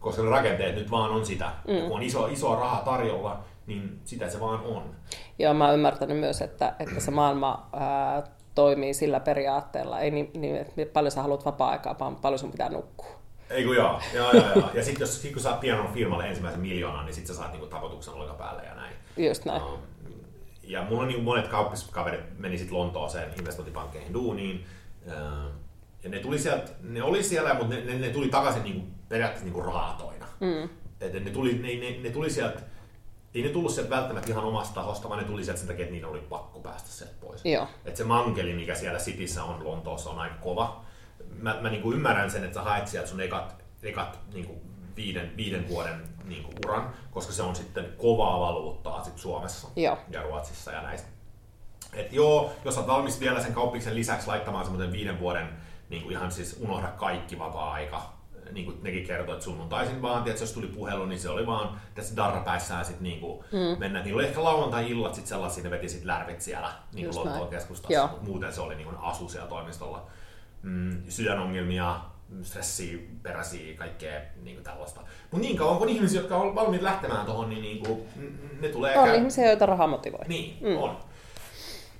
koska 0.00 0.22
ne 0.22 0.30
rakenteet 0.30 0.74
nyt 0.74 0.90
vaan 0.90 1.10
on 1.10 1.26
sitä. 1.26 1.52
Mm. 1.68 1.74
Ja 1.74 1.82
kun 1.82 1.96
on 1.96 2.02
iso, 2.02 2.26
iso 2.26 2.54
raha 2.54 2.82
tarjolla, 2.82 3.40
niin 3.66 4.00
sitä 4.04 4.28
se 4.28 4.40
vaan 4.40 4.60
on. 4.64 4.82
Joo, 5.38 5.54
mä 5.54 5.64
oon 5.64 5.74
ymmärtänyt 5.74 6.18
myös, 6.18 6.40
että, 6.40 6.74
että 6.78 7.00
se 7.00 7.10
maailma 7.10 7.68
ää, 7.72 8.22
toimii 8.54 8.94
sillä 8.94 9.20
periaatteella, 9.20 10.00
ei 10.00 10.10
niin, 10.10 10.30
niin 10.34 10.56
että 10.56 10.92
paljon 10.92 11.10
sä 11.10 11.22
haluat 11.22 11.44
vapaa-aikaa, 11.44 11.98
vaan 11.98 12.16
paljon 12.16 12.38
sun 12.38 12.50
pitää 12.50 12.68
nukkua. 12.68 13.19
Ei 13.50 13.64
kun 13.64 13.76
joo, 13.76 14.00
joo, 14.14 14.32
joo, 14.32 14.44
joo. 14.56 14.70
Ja 14.74 14.84
sitten 14.84 15.00
jos 15.00 15.22
sit 15.22 15.32
kun 15.32 15.42
saat 15.42 15.60
pianon 15.60 15.92
firmalle 15.92 16.28
ensimmäisen 16.28 16.60
miljoonan, 16.60 17.06
niin 17.06 17.14
sitten 17.14 17.34
sä 17.34 17.40
saat 17.40 17.52
niinku 17.52 17.66
tapotuksen 17.66 18.14
olkapäälle 18.14 18.62
ja 18.62 18.74
näin. 18.74 18.94
Just 19.16 19.44
näin. 19.44 19.62
Um, 19.62 19.78
ja 20.62 20.82
mulla 20.82 21.02
on 21.02 21.08
niin 21.08 21.22
monet 21.22 21.48
kauppiskaverit 21.48 22.38
meni 22.38 22.58
sitten 22.58 22.78
Lontooseen 22.78 23.32
investointipankkeihin 23.38 24.14
duuniin. 24.14 24.66
Uh, 25.06 25.12
ja 26.02 26.10
ne, 26.10 26.18
tuli 26.18 26.38
sieltä, 26.38 26.70
ne 26.82 27.02
oli 27.02 27.22
siellä, 27.22 27.54
mutta 27.54 27.74
ne, 27.74 27.80
ne, 27.84 27.98
ne 27.98 28.08
tuli 28.08 28.28
takaisin 28.28 28.62
niinku, 28.62 28.86
periaatteessa 29.08 29.44
niinku 29.44 29.62
raatoina. 29.62 30.26
Mm. 30.40 30.68
Et 31.00 31.24
ne, 31.24 31.30
tuli, 31.30 31.52
ne, 31.52 31.90
ne, 31.90 32.02
ne 32.02 32.10
tuli 32.10 32.30
sieltä 32.30 32.60
ei 33.34 33.42
ne 33.42 33.48
tullut 33.48 33.72
sieltä 33.72 33.90
välttämättä 33.90 34.30
ihan 34.30 34.44
omasta 34.44 34.74
tahosta, 34.74 35.08
vaan 35.08 35.20
ne 35.20 35.26
tuli 35.26 35.44
sieltä 35.44 35.60
sen 35.60 35.68
takia, 35.68 35.82
että 35.82 35.92
niiden 35.92 36.08
oli 36.08 36.20
pakko 36.20 36.60
päästä 36.60 36.88
sieltä 36.88 37.14
pois. 37.20 37.44
Joo. 37.44 37.68
Et 37.84 37.96
se 37.96 38.04
mankeli, 38.04 38.54
mikä 38.54 38.74
siellä 38.74 38.98
Cityssä 38.98 39.44
on 39.44 39.64
Lontoossa, 39.64 40.10
on 40.10 40.18
aika 40.18 40.34
kova. 40.34 40.84
Mä, 41.40 41.58
mä 41.60 41.70
niinku 41.70 41.92
ymmärrän 41.92 42.30
sen, 42.30 42.44
että 42.44 42.54
sä 42.54 42.62
haet 42.62 42.88
sieltä 42.88 43.08
sun 43.08 43.20
ekat, 43.20 43.56
ekat 43.82 44.18
niinku 44.34 44.62
viiden, 44.96 45.36
viiden 45.36 45.68
vuoden 45.68 46.02
niinku 46.24 46.50
uran, 46.64 46.94
koska 47.10 47.32
se 47.32 47.42
on 47.42 47.56
sitten 47.56 47.92
kovaa 47.98 48.40
valuuttaa 48.40 49.04
sit 49.04 49.18
Suomessa 49.18 49.68
Joo. 49.76 49.98
ja 50.10 50.22
Ruotsissa 50.22 50.72
ja 50.72 50.82
näistä. 50.82 51.08
Et 51.92 52.12
joo, 52.12 52.52
jos 52.64 52.76
olet 52.76 52.88
valmis 52.88 53.20
vielä 53.20 53.42
sen 53.42 53.52
kauppiksen 53.52 53.94
lisäksi 53.94 54.26
laittamaan 54.26 54.64
semmoisen 54.64 54.92
viiden 54.92 55.20
vuoden 55.20 55.48
niin 55.88 56.02
kuin 56.02 56.12
ihan 56.12 56.32
siis 56.32 56.56
unohda 56.60 56.88
kaikki 56.88 57.38
vapaa-aika, 57.38 58.12
niin 58.52 58.66
kuin 58.66 58.82
nekin 58.82 59.06
kertoi, 59.06 59.32
että 59.32 59.44
sunnuntaisin 59.44 60.02
vaan, 60.02 60.28
että 60.28 60.42
jos 60.42 60.52
tuli 60.52 60.66
puhelu, 60.66 61.06
niin 61.06 61.20
se 61.20 61.28
oli 61.28 61.46
vaan 61.46 61.80
tässä 61.94 62.16
darrapäissään 62.16 62.84
sitten 62.84 63.02
niin 63.02 63.20
kuin 63.20 63.44
mm. 63.52 63.78
mennä. 63.78 64.02
Niillä 64.02 64.18
oli 64.18 64.26
ehkä 64.26 64.44
lauantai-illat 64.44 65.14
sitten 65.14 65.28
sellaisia, 65.28 65.64
ne 65.64 65.70
veti 65.70 65.88
sitten 65.88 66.06
lärvit 66.06 66.40
siellä 66.40 66.72
niin 66.92 67.10
kuin 67.10 67.18
Lontoon 67.18 67.48
keskustassa. 67.48 67.92
Joo. 67.92 68.18
Muuten 68.22 68.52
se 68.52 68.60
oli 68.60 68.74
niin 68.74 68.86
kuin 68.88 68.96
asu 68.96 69.28
siellä 69.28 69.48
toimistolla. 69.48 70.06
Mm, 70.62 71.02
sydänongelmia, 71.08 72.00
stressiä, 72.42 72.98
peräsiä, 73.22 73.76
kaikkea 73.76 74.20
niin 74.42 74.56
kuin 74.56 74.64
tällaista. 74.64 75.00
Mutta 75.30 75.46
niin 75.46 75.56
kauan 75.56 75.78
kun 75.78 75.88
ihmisiä, 75.88 76.20
jotka 76.20 76.36
on 76.36 76.54
valmiit 76.54 76.82
lähtemään 76.82 77.26
tuohon, 77.26 77.48
niin, 77.48 77.62
niin 77.62 77.78
kuin, 77.78 78.02
ne 78.60 78.68
tulee... 78.68 78.98
On 78.98 79.08
käy- 79.08 79.16
ihmisiä, 79.16 79.46
joita 79.46 79.66
raha 79.66 79.86
motivoi. 79.86 80.24
niin, 80.28 80.56
mm. 80.60 80.82
on. 80.82 80.96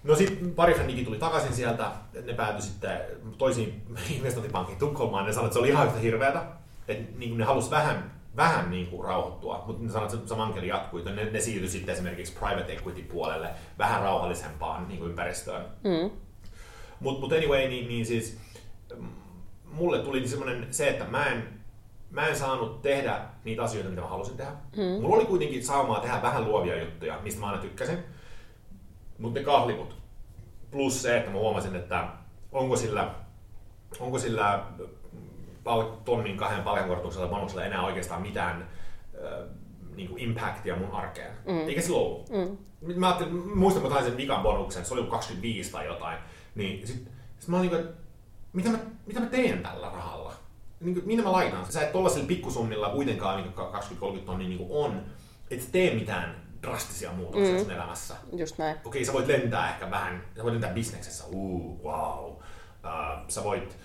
No 0.05 0.15
sitten 0.15 0.55
pari 0.55 0.75
frendikin 0.75 1.05
tuli 1.05 1.19
takaisin 1.19 1.53
sieltä, 1.53 1.91
ne 2.25 2.33
päätyi 2.33 2.63
sitten 2.63 3.01
toisiin 3.39 3.83
investointipankkiin 4.17 4.79
Tukholmaan, 4.79 5.27
ne 5.27 5.33
sanoivat, 5.33 5.49
että 5.49 5.55
se 5.55 5.59
oli 5.59 5.69
ihan 5.69 5.87
yhtä 5.87 5.99
hirveätä, 5.99 6.43
että 6.89 7.19
niin 7.19 7.39
ne 7.39 7.45
halusi 7.45 7.71
vähän, 7.71 8.11
vähän 8.37 8.71
niin 8.71 8.87
kuin 8.87 9.05
rauhoittua, 9.05 9.65
mutta 9.67 9.83
ne 9.85 9.91
sanoivat, 9.91 10.15
että 10.15 10.29
se 10.29 10.35
mankeli 10.35 10.69
jatkui, 10.69 11.03
ne, 11.05 11.25
ne 11.25 11.41
siirtyi 11.41 11.69
sitten 11.69 11.93
esimerkiksi 11.93 12.33
private 12.33 12.73
equity 12.73 13.03
puolelle 13.03 13.51
vähän 13.79 14.03
rauhallisempaan 14.03 14.89
niin 14.89 14.99
kuin 14.99 15.11
ympäristöön. 15.11 15.65
Mm. 15.85 16.11
Mutta 17.01 17.21
mut 17.21 17.33
anyway, 17.33 17.69
niin, 17.69 17.89
niin 17.89 18.07
siis 18.07 18.39
mm, 18.39 18.50
mulle 19.65 19.99
tuli 19.99 20.29
semmoinen 20.29 20.67
se, 20.71 20.89
että 20.89 21.05
mä 21.05 21.27
en, 21.27 21.49
mä 22.11 22.27
en 22.27 22.37
saanut 22.37 22.83
tehdä 22.83 23.21
niitä 23.45 23.63
asioita, 23.63 23.91
mitä 23.91 24.03
mä 24.03 24.09
halusin 24.09 24.37
tehdä. 24.37 24.53
Mm. 24.77 25.03
Mulla 25.03 25.17
oli 25.17 25.25
kuitenkin 25.25 25.65
saumaa 25.65 26.01
tehdä 26.01 26.23
vähän 26.23 26.45
luovia 26.45 26.81
juttuja, 26.81 27.21
mistä 27.23 27.41
mä 27.41 27.47
aina 27.47 27.63
tykkäsin. 27.63 27.99
Mutta 29.19 29.41
ne 29.41 29.45
kahlimut, 29.45 29.97
plus 30.71 31.03
se, 31.03 31.17
että 31.17 31.31
mä 31.31 31.39
huomasin, 31.39 31.77
että 31.77 32.09
onko 32.53 32.77
sillä, 32.77 33.15
onko 34.01 34.19
sillä 34.19 34.65
pal- 35.65 35.93
tonnin 36.05 36.37
kahden 36.37 36.63
palkankorotuksella 36.63 37.29
panoksella 37.29 37.65
enää 37.65 37.87
oikeastaan 37.87 38.23
mitään 38.23 38.69
äh, 39.25 39.49
niin 39.97 40.09
kuin 40.09 40.23
impactia 40.23 40.77
mun 40.77 40.91
arkeen. 40.93 41.33
Mm. 41.47 41.69
Eikä 41.69 41.81
sillä 41.81 41.99
ollut. 41.99 42.31
Mm. 42.31 42.57
Mä 42.97 43.07
ajattelin, 43.07 43.59
muistan, 43.59 43.83
kun 43.83 43.91
mä 43.91 43.95
tain 43.97 44.11
sen 44.11 44.17
vikan 44.17 44.43
bonuksen, 44.43 44.85
se 44.85 44.95
oli 44.95 45.01
joku 45.01 45.11
25 45.11 45.73
tai 45.73 45.87
jotain, 45.87 46.19
niin 46.55 46.87
sit, 46.87 47.09
sit 47.39 47.49
mä 47.49 47.59
olin 47.59 47.71
niin 47.71 47.83
kuin, 47.83 47.91
että 47.91 48.00
mitä 48.53 48.69
mä, 48.71 48.79
mitä 49.07 49.21
mä 49.21 49.27
teen 49.27 49.63
tällä 49.63 49.91
rahalla? 49.95 50.33
Niin 50.81 50.95
kuin, 50.95 51.07
minne 51.07 51.25
mä 51.25 51.33
laitan? 51.33 51.73
Sä 51.73 51.83
et 51.83 51.93
tollasilla 51.93 52.27
pikkusummilla 52.27 52.89
kuitenkaan 52.91 53.43
niin 53.43 53.55
20-30 54.19 54.21
tonnia 54.21 54.49
niin 54.49 54.67
on, 54.71 55.03
et 55.51 55.69
tee 55.73 55.95
mitään 55.95 56.43
drastisia 56.63 57.13
muutoksia 57.13 57.53
mm. 57.55 57.61
sun 57.61 57.71
elämässä. 57.71 58.17
Just 58.37 58.59
näin. 58.59 58.77
Okei, 58.85 59.05
sä 59.05 59.13
voit 59.13 59.27
lentää 59.27 59.71
ehkä 59.71 59.91
vähän, 59.91 60.25
sä 60.37 60.43
voit 60.43 60.53
lentää 60.53 60.73
bisneksessä, 60.73 61.25
uu, 61.27 61.81
wow. 61.85 62.25
Uh, 62.25 62.41
sä 63.29 63.45
voit 63.45 63.79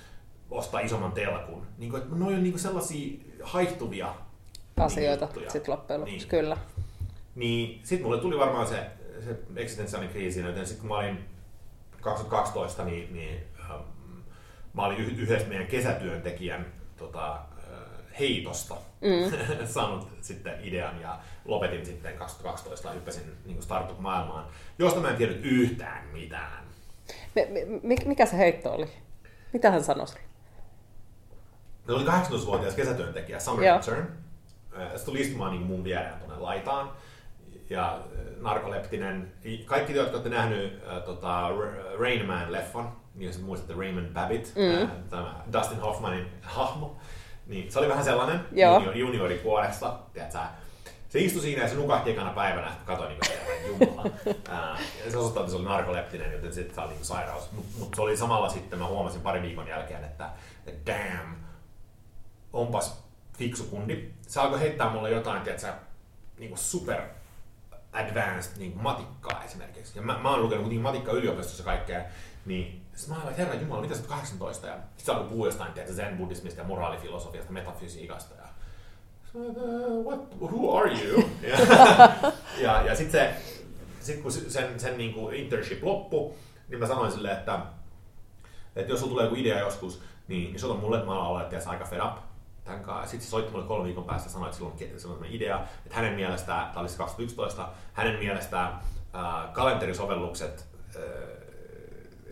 ostaa 0.52 0.80
isomman 0.80 1.12
telkun. 1.12 1.68
Niin 1.78 1.92
kuin, 1.92 2.04
että 2.04 2.16
noi 2.16 2.34
on 2.34 2.44
niin 2.44 2.54
kuin 2.54 2.62
sellaisia 2.62 3.18
haihtuvia 3.44 4.16
Asioita 4.78 5.26
juttuja. 5.26 5.50
sitten 5.50 5.72
loppujen 5.72 6.00
lopuksi, 6.02 6.18
Niin. 6.18 6.30
kyllä. 6.30 6.58
Niin 7.36 7.80
sit 7.84 8.02
mulle 8.02 8.22
tuli 8.22 8.40
varmaan 8.40 8.68
se, 8.68 8.88
se 9.26 9.40
eksistentiaalinen 9.56 10.14
kriisi, 10.14 10.40
joten 10.40 10.66
sitten 10.68 10.82
kun 10.82 10.88
mä 10.90 10.98
olin 10.98 11.26
2012, 12.02 12.86
niin, 12.86 13.14
niin 13.14 13.44
mä 14.76 14.86
olin 14.86 14.98
yh- 14.98 15.20
yhdessä 15.20 15.48
meidän 15.48 15.68
kesätyöntekijän 15.68 16.66
tota, 16.98 17.40
heitosta 18.20 18.76
mm. 19.02 19.38
saanut 19.68 20.08
sitten 20.22 20.54
idean 20.64 21.02
ja 21.02 21.20
lopetin 21.46 21.86
sitten 21.86 22.18
2012 22.18 22.88
ja 22.88 22.94
hyppäsin 22.94 23.24
niin 23.46 23.64
startup-maailmaan, 23.64 24.46
josta 24.80 25.00
mä 25.00 25.10
en 25.10 25.16
tiedä 25.16 25.34
yhtään 25.42 26.08
mitään. 26.14 26.64
Mi- 27.36 27.48
mi- 27.84 28.06
mikä 28.06 28.26
se 28.26 28.38
heitto 28.38 28.74
oli? 28.74 28.88
Mitä 29.54 29.72
hän 29.72 29.84
sanoi? 29.84 30.08
Se 30.08 30.18
oli 31.88 32.04
18-vuotias 32.06 32.76
kesätyöntekijä, 32.76 33.40
summer 33.40 33.66
Joo. 33.66 33.76
intern. 33.78 34.08
Se 34.96 35.06
tuli 35.06 35.22
istumaan 35.22 35.52
niin 35.52 35.62
mun 35.64 35.84
viereen 35.84 36.20
tuonne 36.20 36.38
laitaan. 36.38 36.92
Ja 37.70 38.02
narkoleptinen. 38.42 39.32
Kaikki 39.66 39.94
te, 39.94 40.00
jotka 40.00 40.14
olette 40.14 40.30
nähnyt 40.30 40.84
äh, 40.88 41.04
tota, 41.04 41.50
Rain 42.00 42.26
Man-leffon, 42.26 42.88
jos 43.18 43.42
muistatte 43.42 43.74
Raymond 43.74 44.14
Babbitt, 44.14 44.56
mm. 44.56 44.90
tämä 45.10 45.36
Dustin 45.54 45.80
Hoffmanin 45.80 46.28
hahmo, 46.42 46.98
niin 47.48 47.72
se 47.72 47.80
oli 47.80 47.90
vähän 47.90 48.04
sellainen 48.04 48.40
Joo. 48.52 48.74
junior, 48.74 48.98
juniorikuoresta, 48.98 50.00
tiedätkö, 50.14 50.40
se 51.10 51.20
istui 51.20 51.42
siinä 51.42 51.62
ja 51.62 51.70
se 51.70 51.76
nukahti 51.76 52.12
ekana 52.12 52.30
päivänä, 52.30 52.68
että 52.68 52.86
katsoi 52.86 53.08
niin 53.08 53.20
kuin, 53.20 53.80
jumala. 53.88 54.10
Ää, 54.50 54.78
se 55.10 55.18
osoittautui, 55.18 55.42
että 55.42 55.52
se 55.52 55.58
oli 55.58 55.66
narkoleptinen, 55.66 56.32
joten 56.32 56.54
se 56.54 56.68
oli 56.78 56.94
niin 56.94 57.06
sairaus. 57.06 57.52
Mutta 57.52 57.80
mut 57.80 57.96
se 57.96 58.02
oli 58.02 58.18
samalla 58.18 58.50
sitten, 58.50 58.80
mä 58.80 58.88
huomasin 58.88 59.22
parin 59.22 59.44
viikon 59.44 59.68
jälkeen, 59.68 60.04
että, 60.04 60.30
että 60.66 60.92
damn, 60.92 61.36
onpas 62.54 63.04
fiksu 63.38 63.64
kundi. 63.64 64.10
Se 64.28 64.40
alkoi 64.40 64.60
heittää 64.60 64.90
mulle 64.90 65.10
jotain, 65.10 65.42
tiedätkö, 65.42 65.74
niin 66.40 66.50
kuin 66.50 66.60
super 66.60 67.02
advanced 67.94 68.58
niin 68.58 68.72
kuin 68.72 68.84
matikkaa 68.84 69.44
esimerkiksi. 69.44 70.00
Ja 70.00 70.02
mä, 70.02 70.18
mä 70.18 70.30
oon 70.30 70.42
lukenut 70.42 70.64
kuitenkin 70.64 70.84
matikkaa 70.84 71.14
yliopistossa 71.14 71.64
kaikkea, 71.64 72.02
niin 72.46 72.85
sitten 72.96 73.16
mä 73.16 73.22
olin, 73.24 73.32
että 73.32 73.44
herra 73.44 73.62
jumala, 73.62 73.82
mitä 73.82 73.94
sä 73.96 74.02
oot 74.02 74.10
18? 74.10 74.68
Ja 74.68 74.74
sitten 74.74 75.06
se 75.06 75.12
alkoi 75.12 75.30
puhua 75.30 75.48
jostain, 75.48 75.74
tiedätkö, 75.74 75.96
zen-buddhismista 75.96 76.58
ja 76.62 76.64
moraalifilosofiasta, 76.64 77.52
metafysiikasta. 77.52 78.36
Ja 78.36 78.44
"Uh, 79.34 80.06
what, 80.06 80.40
who 80.42 80.78
are 80.78 80.92
you? 81.04 81.24
ja 81.52 81.58
ja, 82.62 82.82
ja 82.82 82.96
sitten 82.96 83.12
se, 83.12 83.36
sit 84.00 84.22
kun 84.22 84.32
sen, 84.32 84.80
sen 84.80 84.98
niin 84.98 85.14
kuin 85.14 85.36
internship 85.36 85.84
loppu, 85.84 86.36
niin 86.70 86.80
mä 86.80 86.88
sanoin 86.88 87.12
silleen, 87.12 87.38
että, 87.38 87.60
että 88.76 88.92
jos 88.92 89.00
sulla 89.00 89.12
tulee 89.12 89.26
joku 89.26 89.36
idea 89.36 89.60
joskus, 89.60 90.02
niin, 90.28 90.52
niin 90.52 90.60
soita 90.60 90.82
mulle, 90.82 90.98
että 90.98 91.06
mä 91.06 91.14
olen 91.14 91.50
olla 91.52 91.70
aika 91.70 91.86
fed 91.86 92.00
up. 92.00 92.18
Sitten 93.04 93.22
se 93.22 93.30
soitti 93.30 93.52
mulle 93.52 93.66
kolme 93.66 93.86
viikon 93.86 94.04
päästä 94.04 94.28
ja 94.28 94.32
sanoi, 94.34 94.48
että 94.48 94.58
sillä 94.58 94.72
on 94.94 95.00
sellainen 95.00 95.32
idea, 95.32 95.60
että 95.86 95.96
hänen 95.96 96.14
mielestään, 96.14 96.68
tämä 96.70 96.80
oli 96.82 96.90
se 96.90 96.98
2011, 96.98 97.70
hänen 97.94 98.20
mielestään 98.20 98.80
äh, 99.16 99.54
kalenterisovellukset, 99.54 100.66
äh, 100.96 101.02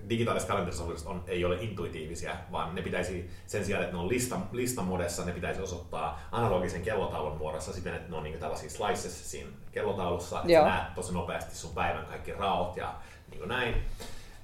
digitaaliset 0.10 0.50
kalenterisovellukset 0.50 1.08
on, 1.08 1.24
ei 1.28 1.46
ole 1.46 1.58
intuitiivisia, 1.62 2.36
vaan 2.52 2.76
ne 2.76 2.82
pitäisi 2.82 3.30
sen 3.48 3.66
sijaan, 3.66 3.84
että 3.84 3.96
ne 3.96 4.02
on 4.02 4.10
lista, 4.10 4.38
listamodessa, 4.52 5.26
ne 5.26 5.32
pitäisi 5.32 5.62
osoittaa 5.62 6.22
analogisen 6.32 6.82
kellotaulun 6.82 7.38
muodossa 7.38 7.74
siten, 7.74 7.96
että 7.96 8.10
ne 8.10 8.16
on 8.16 8.24
niin 8.24 8.40
tällaisia 8.40 8.70
slices 8.70 9.32
siinä 9.32 9.50
kellotaulussa, 9.72 10.40
että 10.40 10.52
Joo. 10.52 10.64
sä 10.64 10.70
näet 10.70 10.96
tosi 10.96 11.14
nopeasti 11.14 11.56
sun 11.56 11.74
päivän 11.74 12.06
kaikki 12.06 12.32
raot 12.32 12.78
ja 12.78 12.94
niin 13.30 13.40
kuin 13.40 13.50
näin. 13.50 13.76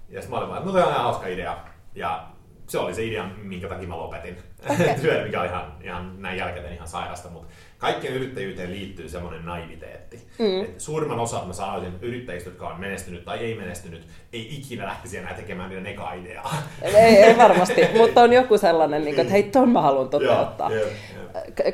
Ja 0.09 0.21
sitten 0.21 0.29
mä 0.29 0.37
olin 0.37 0.49
vaan, 0.49 0.59
että 0.59 0.73
no 0.73 0.85
on 0.85 0.91
ihan 0.91 1.03
hauska 1.03 1.27
idea. 1.27 1.57
Ja 1.95 2.27
se 2.67 2.77
oli 2.77 2.93
se 2.93 3.03
idea, 3.03 3.29
minkä 3.37 3.69
takia 3.69 3.87
mä 3.87 3.97
lopetin 3.97 4.37
Okei. 4.69 4.99
työn, 5.01 5.25
mikä 5.25 5.41
oli 5.41 5.49
ihan, 5.49 5.73
ihan 5.81 6.21
näin 6.21 6.37
jälkeen 6.37 6.73
ihan 6.73 6.87
sairasta, 6.87 7.29
mutta 7.29 7.53
kaikkeen 7.79 8.13
yrittäjyyteen 8.13 8.71
liittyy 8.71 9.09
semmoinen 9.09 9.45
naiviteetti. 9.45 10.27
Mm. 10.39 10.63
Et 10.63 10.79
suurimman 10.79 11.19
osa, 11.19 11.45
mä 11.45 11.53
sanoisin, 11.53 11.93
yrittäjistä, 12.01 12.49
jotka 12.49 12.67
on 12.67 12.79
menestynyt 12.79 13.25
tai 13.25 13.39
ei 13.39 13.55
menestynyt, 13.55 14.07
ei 14.33 14.55
ikinä 14.55 14.85
lähtisi 14.85 15.17
enää 15.17 15.33
tekemään 15.33 15.69
niiden 15.69 15.87
eka 15.87 16.13
ideaa. 16.13 16.55
Ei, 16.81 16.93
ei 16.95 17.37
varmasti, 17.37 17.81
mutta 17.97 18.21
on 18.21 18.33
joku 18.33 18.57
sellainen, 18.57 19.05
niin 19.05 19.15
kuin, 19.15 19.21
että 19.21 19.33
hei, 19.33 19.43
ton 19.43 19.69
mä 19.69 19.81
haluan 19.81 20.09
toteuttaa. 20.09 20.69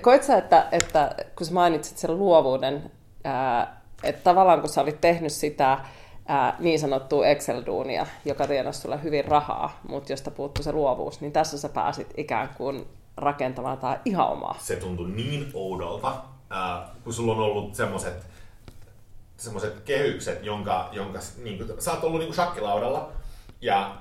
Koet 0.02 0.24
sä, 0.24 0.38
että, 0.38 0.68
että 0.72 1.16
kun 1.38 1.48
sä 1.48 1.54
mainitsit 1.54 1.98
sen 1.98 2.18
luovuuden, 2.18 2.92
että 4.04 4.22
tavallaan 4.24 4.60
kun 4.62 4.70
sä 4.70 4.82
olit 4.82 5.02
tehnyt 5.02 5.32
sitä 5.32 5.80
ää, 6.28 6.56
niin 6.60 6.80
sanottua 6.80 7.26
Excel-duunia, 7.26 8.06
joka 8.26 8.48
tienasi 8.48 8.82
sulle 8.82 9.04
hyvin 9.04 9.26
rahaa, 9.26 9.80
mutta 9.88 10.14
josta 10.14 10.32
puuttuu 10.32 10.64
se 10.64 10.72
luovuus, 10.72 11.22
niin 11.22 11.32
tässä 11.32 11.58
sä 11.58 11.70
pääsit 11.70 12.14
ikään 12.18 12.50
kuin 12.58 12.88
rakentamaan 13.18 13.78
jotain 13.78 14.00
ihan 14.06 14.28
omaa. 14.28 14.58
se 14.60 14.76
tuntui 14.76 15.10
niin 15.10 15.52
oudolta, 15.54 16.16
äh, 16.52 16.90
kun 17.04 17.14
sulla 17.14 17.34
on 17.34 17.40
ollut 17.40 17.76
semmoset, 17.76 18.26
semmoset 19.38 19.80
kehykset, 19.86 20.44
jonka, 20.44 20.90
jonka 20.92 21.20
niin 21.44 21.58
kuin, 21.58 21.82
sä 21.82 21.92
oot 21.92 22.04
ollut 22.04 22.20
niin 22.20 22.28
kuin 22.28 22.36
shakkilaudalla, 22.36 23.12
ja 23.62 23.96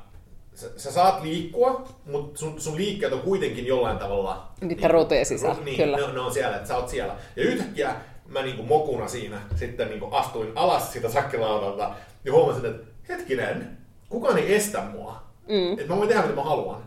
sä, 0.54 0.78
sä 0.78 0.92
saat 0.92 1.22
liikkua, 1.22 1.88
mutta 2.06 2.38
sun, 2.38 2.60
sun 2.60 2.76
liikkeet 2.76 3.12
on 3.12 3.20
kuitenkin 3.20 3.66
jollain 3.66 3.98
tavalla... 3.98 4.48
Niiden 4.60 4.76
niin, 4.76 4.90
ruutujen 4.90 5.26
sisällä, 5.26 5.64
niin, 5.64 5.76
kyllä. 5.76 5.96
Ne, 5.96 6.12
ne, 6.12 6.20
on 6.20 6.32
siellä, 6.32 6.56
että 6.56 6.68
sä 6.68 6.76
oot 6.76 6.88
siellä. 6.88 7.14
Ja 7.36 7.42
yhtäkkiä 7.42 7.96
mä 8.28 8.42
niinku 8.42 8.62
mokuna 8.62 9.08
siinä 9.08 9.40
sitten 9.56 9.88
niinku 9.88 10.08
astuin 10.10 10.52
alas 10.54 10.92
siitä 10.92 11.08
sakkilautalta 11.08 11.90
ja 12.24 12.32
huomasin, 12.32 12.66
että 12.66 12.86
hetkinen, 13.08 13.78
kukaan 14.08 14.38
ei 14.38 14.54
estä 14.54 14.80
mua. 14.80 15.22
Mm. 15.48 15.72
Että 15.72 15.88
mä 15.88 15.96
voin 15.96 16.08
tehdä 16.08 16.22
mitä 16.22 16.34
mä 16.34 16.42
haluan. 16.42 16.82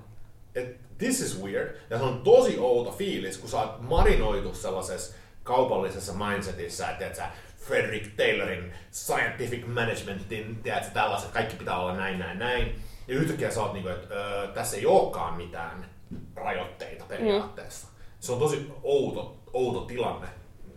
Et 0.56 0.87
this 0.98 1.22
is 1.22 1.42
weird. 1.42 1.76
Ja 1.90 1.98
se 1.98 2.04
on 2.04 2.22
tosi 2.22 2.60
outo 2.60 2.92
fiilis, 2.92 3.38
kun 3.38 3.50
sä 3.50 3.58
oot 3.58 3.82
marinoitu 3.82 4.54
sellaisessa 4.54 5.16
kaupallisessa 5.44 6.14
mindsetissä, 6.14 6.90
että 6.90 7.18
sä, 7.18 7.30
Frederick 7.58 8.16
Taylorin 8.16 8.74
scientific 8.92 9.68
managementin, 9.68 10.56
tiedätkö, 10.64 10.92
tällaiset, 10.94 11.32
kaikki 11.32 11.56
pitää 11.56 11.80
olla 11.80 11.96
näin, 11.96 12.20
näin, 12.20 12.40
näin. 12.40 12.82
Ja 13.08 13.16
yhtäkkiä 13.16 13.52
sä 13.52 13.62
oot 13.62 13.74
niinku, 13.74 13.90
että 13.90 14.16
öö, 14.16 14.48
tässä 14.48 14.78
ei 14.78 14.86
olekaan 14.86 15.34
mitään 15.34 15.90
rajoitteita 16.36 17.06
periaatteessa. 17.06 17.88
Mm. 17.88 17.94
Se 18.20 18.32
on 18.32 18.40
tosi 18.40 18.72
outo, 18.84 19.38
outo 19.54 19.80
tilanne 19.80 20.28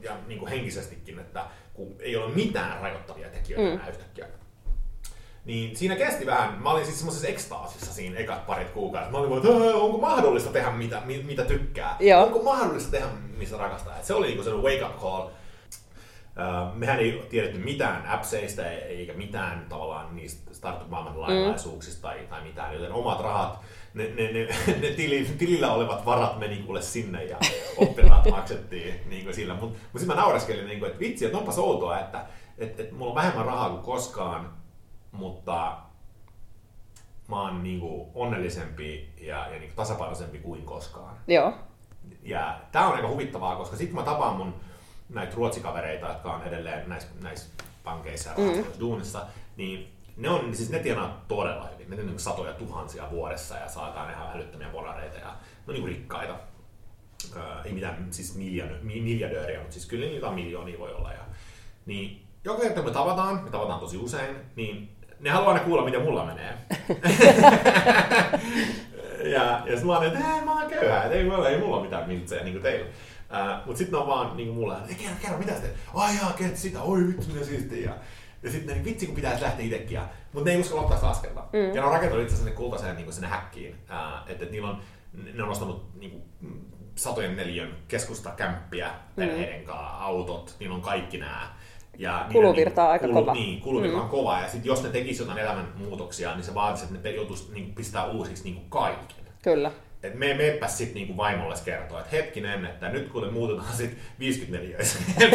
ja 0.01 0.17
niinku 0.27 0.47
henkisestikin, 0.47 1.19
että 1.19 1.45
kun 1.75 1.97
ei 1.99 2.17
ole 2.17 2.35
mitään 2.35 2.81
rajoittavia 2.81 3.29
tekijöitä 3.29 3.83
mm. 3.83 3.89
yhtäkkiä. 3.89 4.27
Niin 5.45 5.77
siinä 5.77 5.97
kesti 5.97 6.27
vähän, 6.27 6.63
mä 6.63 6.71
olin 6.71 6.85
siis 6.85 6.99
semmoisessa 6.99 7.29
ekstaasissa 7.29 7.93
siinä 7.93 8.19
ekat 8.19 8.47
parit 8.47 8.71
kuukaudet. 8.71 9.11
Mä 9.11 9.19
olin 9.19 9.31
vaan, 9.31 9.43
että 9.47 9.77
onko 9.77 9.99
mahdollista 9.99 10.51
tehdä 10.51 10.71
mitä, 10.71 11.03
mitä 11.25 11.45
tykkää? 11.45 11.97
Joo. 12.01 12.23
Onko 12.23 12.43
mahdollista 12.43 12.91
tehdä 12.91 13.07
mistä 13.39 13.57
rakastaa? 13.57 13.97
Et 13.97 14.05
se 14.05 14.15
oli 14.15 14.27
niinku 14.27 14.43
sellainen 14.43 14.73
wake 14.73 14.85
up 14.85 15.01
call. 15.03 15.29
mehän 16.75 16.99
ei 16.99 17.27
tiedetty 17.31 17.59
mitään 17.59 18.07
appseista 18.07 18.67
eikä 18.67 19.13
mitään 19.13 19.67
tavallaan 19.69 20.17
niistä 20.17 20.55
startup-maailman 20.55 21.21
lainalaisuuksista 21.21 22.09
mm. 22.09 22.15
tai, 22.15 22.27
tai 22.31 22.43
mitään, 22.43 22.75
joten 22.75 22.93
omat 22.93 23.21
rahat, 23.21 23.61
ne, 23.95 24.05
ne, 24.05 24.33
ne, 24.33 24.49
ne 24.81 24.91
tili, 24.91 25.27
tilillä 25.39 25.73
olevat 25.73 26.07
varat 26.07 26.39
meni 26.39 26.57
kuule 26.57 26.83
sinne 26.83 27.25
ja 27.25 27.37
oppilaat 27.77 28.31
maksettiin 28.37 28.95
niin 29.07 29.25
kuin 29.25 29.35
sillä. 29.35 29.55
Mutta 29.55 29.79
mut 29.93 30.01
sitten 30.01 30.17
mä 30.17 30.23
naureskelin, 30.23 30.67
niin 30.67 30.79
kuin, 30.79 30.89
että 30.89 31.01
vitsi, 31.01 31.25
että 31.25 31.39
onpas 31.39 31.59
outoa, 31.59 32.01
että 32.01 32.27
et, 32.59 32.81
et 32.81 32.93
mulla 32.93 33.11
on 33.11 33.17
vähemmän 33.17 33.47
rahaa 33.47 33.71
kuin 33.71 33.83
koskaan, 33.83 34.60
mutta 35.13 35.79
mä 37.29 37.43
oon 37.43 37.63
niin 37.63 37.81
kuin 37.81 38.11
onnellisempi 38.15 39.13
ja, 39.21 39.49
ja 39.49 39.59
niin 39.59 39.73
tasapainoisempi 39.77 40.39
kuin 40.39 40.63
koskaan. 40.63 41.17
Joo. 41.27 41.53
Ja 42.23 42.61
tää 42.73 42.89
on 42.89 42.95
aika 42.95 43.09
huvittavaa, 43.09 43.57
koska 43.57 43.77
sitten 43.77 43.97
mä 43.97 44.03
tapaan 44.03 44.37
mun 44.37 44.55
näitä 45.09 45.37
ruotsikavereita, 45.37 46.07
jotka 46.07 46.33
on 46.33 46.43
edelleen 46.43 46.89
näissä, 46.89 47.09
näissä 47.23 47.49
pankeissa 47.85 48.31
ja 48.31 48.37
mm. 48.37 48.65
duunissa, 48.81 49.27
niin 49.57 49.93
ne, 50.17 50.31
on, 50.31 50.55
siis 50.55 50.71
ne 50.71 50.79
tienaa 50.79 51.25
todella 51.29 51.69
hyvin. 51.73 51.91
Ne 51.91 52.01
on 52.01 52.07
niin 52.07 52.19
satoja 52.19 52.53
tuhansia 52.53 53.11
vuodessa 53.11 53.57
ja 53.57 53.69
saataan 53.69 54.11
ihan 54.11 54.37
älyttömiä 54.37 54.73
volareita 54.73 55.19
ja 55.19 55.29
ne 55.31 55.35
on 55.69 55.75
niin 55.75 55.89
rikkaita. 55.89 56.35
Öö, 57.37 57.63
ei 57.65 57.73
mitään 57.73 58.07
siis 58.11 58.35
miljardööriä, 58.83 59.59
mutta 59.59 59.73
siis 59.73 59.87
kyllä 59.87 60.07
niitä 60.07 60.31
miljoonia 60.31 60.79
voi 60.79 60.95
olla. 60.95 61.13
Ja, 61.13 61.21
niin 61.87 62.27
joka 62.45 62.63
kerta 62.63 62.83
me 62.83 62.91
tavataan, 62.91 63.45
me 63.45 63.51
tavataan 63.51 63.81
tosi 63.81 63.97
usein, 63.97 64.37
niin 64.57 64.97
ne 65.21 65.31
haluaa 65.31 65.53
aina 65.53 65.65
kuulla, 65.65 65.85
miten 65.85 66.03
mulla 66.03 66.25
menee. 66.25 66.55
ja, 69.35 69.45
ja 69.45 69.63
sitten 69.67 69.87
mä 69.87 69.97
oon, 69.97 70.07
että 70.07 70.19
hei, 70.19 70.45
mä 70.45 70.61
oon 70.61 70.71
köyhä, 70.71 71.03
että 71.03 71.15
ei, 71.15 71.25
mulla, 71.25 71.49
ei 71.49 71.59
mulla 71.59 71.77
ole 71.77 71.85
mitään 71.85 72.09
miltsejä 72.09 72.45
niin 72.45 72.55
kuin 72.55 72.63
teillä. 72.63 72.87
Uh, 72.87 73.67
mutta 73.67 73.79
sitten 73.79 73.99
on 73.99 74.07
vaan 74.07 74.37
niin 74.37 74.49
kuin 74.49 74.59
mulla, 74.59 74.79
että 74.79 74.95
kerro, 74.95 75.17
kerro, 75.23 75.39
mitä 75.39 75.53
sitten? 75.53 75.73
Ai 75.95 76.17
jaa, 76.17 76.33
kerro 76.33 76.57
sitä, 76.57 76.83
oi 76.83 77.07
vittu, 77.07 77.33
mitä 77.33 77.47
siistiä. 77.47 77.95
Ja 78.43 78.51
sitten 78.51 78.75
niin 78.75 78.85
vitsi, 78.85 79.07
kun 79.07 79.15
pitäisi 79.15 79.43
lähteä 79.43 79.67
itsekin. 79.67 80.01
Mutta 80.33 80.51
ne 80.51 80.55
ei 80.55 80.61
uskalla 80.61 80.83
ottaa 80.83 80.97
sitä 80.97 81.09
askelta. 81.09 81.45
Mm. 81.53 81.59
Ja 81.59 81.75
ne 81.75 81.85
on 81.85 81.93
rakentanut 81.93 82.23
itse 82.23 82.35
asiassa 82.35 82.55
kultaiseen 82.55 82.97
niin 82.97 83.13
sinne 83.13 83.29
häkkiin. 83.29 83.75
Uh, 83.75 84.31
että 84.31 84.45
et 84.45 84.51
niillä 84.51 84.69
on, 84.69 84.81
ne 85.35 85.43
on 85.43 85.49
ostanut 85.49 85.91
niin 85.95 86.11
kuin, 86.11 86.23
satojen 86.95 87.37
neljön 87.37 87.77
keskustakämppiä 87.89 88.91
perheiden 89.17 89.67
mm. 89.67 89.73
autot, 90.01 90.57
niillä 90.61 90.75
on 90.75 90.83
kaikki 90.83 91.19
nämä 91.19 91.55
ja 92.01 92.27
kuluvirta 92.33 92.85
on 92.85 92.91
aika 92.91 93.07
kulu, 93.07 93.21
kova. 93.21 93.33
Niin, 93.33 93.61
kuluvirta 93.61 93.97
mm. 93.97 94.03
on 94.03 94.09
kova. 94.09 94.41
Ja 94.41 94.49
sitten 94.49 94.69
jos 94.69 94.83
ne 94.83 94.89
tekisivät 94.89 95.29
jotain 95.29 95.47
elämänmuutoksia, 95.47 96.35
niin 96.35 96.45
se 96.45 96.55
vaatisi, 96.55 96.85
että 96.85 97.09
ne 97.09 97.15
joutuisi 97.15 97.53
niin 97.53 97.75
pistää 97.75 98.07
uusiksi 98.07 98.45
niin 98.45 98.63
kaiken. 98.69 99.25
Kyllä. 99.43 99.71
Et 100.03 100.15
me 100.15 100.35
meppä 100.35 100.69
sitten 100.69 100.95
niinku 100.95 101.17
vaimolle 101.17 101.55
kertoa, 101.65 102.01
että 102.01 102.17
hetkinen, 102.17 102.65
että 102.65 102.89
nyt 102.89 103.09
kun 103.09 103.33
muutetaan 103.33 103.77
sit 103.77 103.91
54 104.19 104.79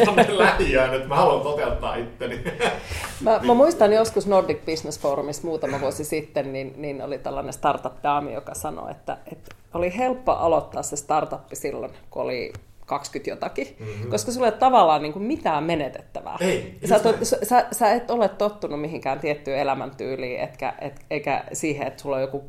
tuonne 0.05 0.25
lähiöön, 0.37 0.93
että 0.93 1.07
mä 1.07 1.15
haluan 1.15 1.41
toteuttaa 1.41 1.95
itteni. 1.95 2.43
Mä, 3.21 3.39
mä, 3.43 3.53
muistan 3.53 3.93
joskus 3.93 4.27
Nordic 4.27 4.65
Business 4.65 4.99
Forumista 4.99 5.47
muutama 5.47 5.81
vuosi 5.81 6.05
sitten, 6.05 6.53
niin, 6.53 6.73
niin 6.77 7.01
oli 7.01 7.17
tällainen 7.17 7.53
startup-daami, 7.53 8.33
joka 8.33 8.53
sanoi, 8.53 8.91
että, 8.91 9.17
että 9.31 9.55
oli 9.73 9.97
helppo 9.97 10.31
aloittaa 10.31 10.83
se 10.83 10.95
startup 10.95 11.41
silloin, 11.53 11.93
kun 12.09 12.21
oli 12.21 12.53
20 12.85 13.29
jotakin, 13.29 13.75
mm-hmm. 13.79 14.09
koska 14.09 14.31
sulla 14.31 14.47
ei 14.47 14.51
ole 14.51 14.59
tavallaan 14.59 15.01
niin 15.01 15.13
kuin 15.13 15.25
mitään 15.25 15.63
menetettävää. 15.63 16.37
Ei, 16.39 16.79
sä, 16.85 16.95
et, 16.95 17.03
sä, 17.43 17.65
sä 17.71 17.91
et 17.91 18.11
ole 18.11 18.29
tottunut 18.29 18.81
mihinkään 18.81 19.19
tiettyyn 19.19 19.59
elämäntyyliin, 19.59 20.39
etkä, 20.39 20.73
et, 20.81 21.05
eikä 21.09 21.43
siihen, 21.53 21.87
että 21.87 22.01
sulla 22.01 22.15
on 22.15 22.21
joku 22.21 22.43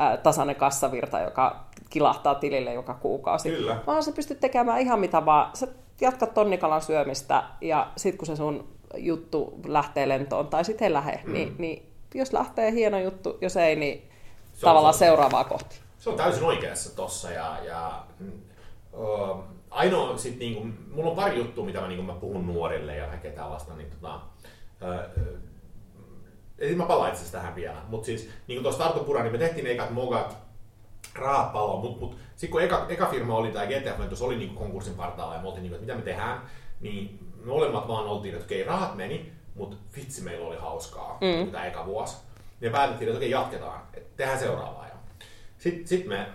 ä, 0.00 0.16
tasainen 0.16 0.56
kassavirta, 0.56 1.20
joka 1.20 1.66
kilahtaa 1.90 2.34
tilille 2.34 2.74
joka 2.74 2.94
kuukausi. 2.94 3.50
Kyllä. 3.50 3.76
Vaan 3.86 4.02
sä 4.02 4.12
pystyt 4.12 4.40
tekemään 4.40 4.80
ihan 4.80 5.00
mitä 5.00 5.24
vaan. 5.24 5.56
Sä 5.56 5.68
jatkat 6.00 6.34
tonnikalan 6.34 6.82
syömistä 6.82 7.42
ja 7.60 7.90
sitten 7.96 8.18
kun 8.18 8.26
se 8.26 8.36
sun 8.36 8.68
juttu 8.96 9.60
lähtee 9.66 10.08
lentoon 10.08 10.46
tai 10.46 10.64
sitten 10.64 10.86
ei 10.86 10.92
lähde, 10.92 11.20
mm. 11.24 11.32
niin, 11.32 11.54
niin 11.58 11.92
jos 12.14 12.32
lähtee 12.32 12.72
hieno 12.72 12.98
juttu, 12.98 13.38
jos 13.40 13.56
ei, 13.56 13.76
niin 13.76 14.10
se 14.52 14.60
tavallaan 14.60 14.94
se, 14.94 14.98
seuraavaa 14.98 15.44
kohti. 15.44 15.76
Se 15.98 16.10
on 16.10 16.16
täysin 16.16 16.44
oikeassa 16.44 16.96
tossa 16.96 17.30
ja, 17.30 17.56
ja 17.64 18.04
uh, 18.92 19.44
ainoa 19.70 20.16
sit 20.16 20.38
niinku, 20.38 20.68
mulla 20.90 21.10
on 21.10 21.16
pari 21.16 21.36
juttua, 21.36 21.64
mitä 21.64 21.80
mä, 21.80 21.88
niinku, 21.88 22.02
mä 22.02 22.12
puhun 22.12 22.46
nuorille 22.46 22.96
ja 22.96 23.06
kaikkea 23.06 23.32
tällaista, 23.32 23.74
niin 23.74 23.90
tota, 23.90 24.20
Eli 26.58 26.74
mä 26.74 26.86
palaan 26.86 27.12
itse 27.12 27.32
tähän 27.32 27.54
vielä, 27.54 27.82
mutta 27.88 28.06
siis 28.06 28.30
niin 28.46 28.56
kuin 28.56 28.62
tuossa 28.62 28.84
Startupura, 28.84 29.22
niin 29.22 29.32
me 29.32 29.38
tehtiin 29.38 29.66
ekat 29.66 29.90
mogat, 29.90 30.36
rahat 31.14 31.52
paloa, 31.52 31.80
mutta 31.80 32.00
mut, 32.00 32.16
sitten 32.30 32.50
kun 32.50 32.62
eka, 32.62 32.86
eka 32.88 33.06
firma 33.06 33.36
oli 33.36 33.52
tämä 33.52 33.66
GTF 33.66 33.98
Mentos, 33.98 34.22
oli 34.22 34.36
niin 34.36 34.54
konkurssin 34.54 34.94
partaalla 34.94 35.34
ja 35.34 35.40
me 35.40 35.48
oltiin, 35.48 35.62
niin 35.62 35.70
kuin, 35.70 35.80
että 35.80 35.94
mitä 35.94 36.04
me 36.04 36.12
tehdään, 36.12 36.42
niin 36.80 37.18
me 37.40 37.46
molemmat 37.46 37.88
vaan 37.88 38.06
oltiin, 38.06 38.34
että 38.34 38.44
okei, 38.44 38.64
rahat 38.64 38.94
meni, 38.94 39.32
mutta 39.54 39.76
vitsi 39.96 40.22
meillä 40.22 40.46
oli 40.46 40.56
hauskaa 40.56 41.18
mm. 41.20 41.50
tämä 41.50 41.66
eka 41.66 41.86
vuosi. 41.86 42.16
Ja 42.60 42.70
päätettiin, 42.70 43.08
että 43.08 43.18
okei, 43.18 43.30
jatketaan, 43.30 43.80
että 43.94 44.16
tehdään 44.16 44.38
seuraavaa. 44.38 44.86
Sitten 45.58 45.88
sit 45.88 46.06
me 46.06 46.26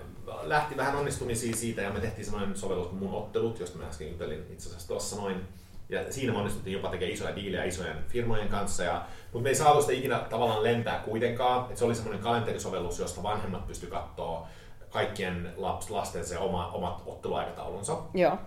lähti 0.41 0.77
vähän 0.77 0.95
onnistumisia 0.95 1.55
siitä 1.55 1.81
ja 1.81 1.89
me 1.89 1.99
tehtiin 1.99 2.25
sellainen 2.25 2.57
sovellus 2.57 2.87
kuin 2.87 2.99
mun 2.99 3.13
ottelut, 3.13 3.59
josta 3.59 3.77
mä 3.77 3.87
äsken 3.87 4.11
jutelin 4.11 4.45
itse 4.53 4.69
asiassa 4.69 4.87
tuossa 4.87 5.15
noin. 5.15 5.41
Ja 5.89 6.13
siinä 6.13 6.33
me 6.33 6.39
onnistuttiin 6.39 6.73
jopa 6.73 6.89
tekemään 6.89 7.13
isoja 7.13 7.35
diilejä 7.35 7.63
isojen 7.63 7.97
firmojen 8.07 8.47
kanssa. 8.47 8.83
Ja, 8.83 9.05
mutta 9.23 9.43
me 9.43 9.49
ei 9.49 9.55
saatu 9.55 9.81
sitä 9.81 9.93
ikinä 9.93 10.19
tavallaan 10.19 10.63
lentää 10.63 10.99
kuitenkaan. 10.99 11.71
Et 11.71 11.77
se 11.77 11.85
oli 11.85 11.95
semmoinen 11.95 12.23
kalenterisovellus, 12.23 12.99
josta 12.99 13.23
vanhemmat 13.23 13.67
pysty 13.67 13.87
katsoa 13.87 14.47
kaikkien 14.89 15.53
laps, 15.57 15.89
lastensa 15.89 16.39
oma, 16.39 16.67
omat 16.67 17.03
otteluaikataulunsa. 17.05 17.97
Joo. 18.13 18.37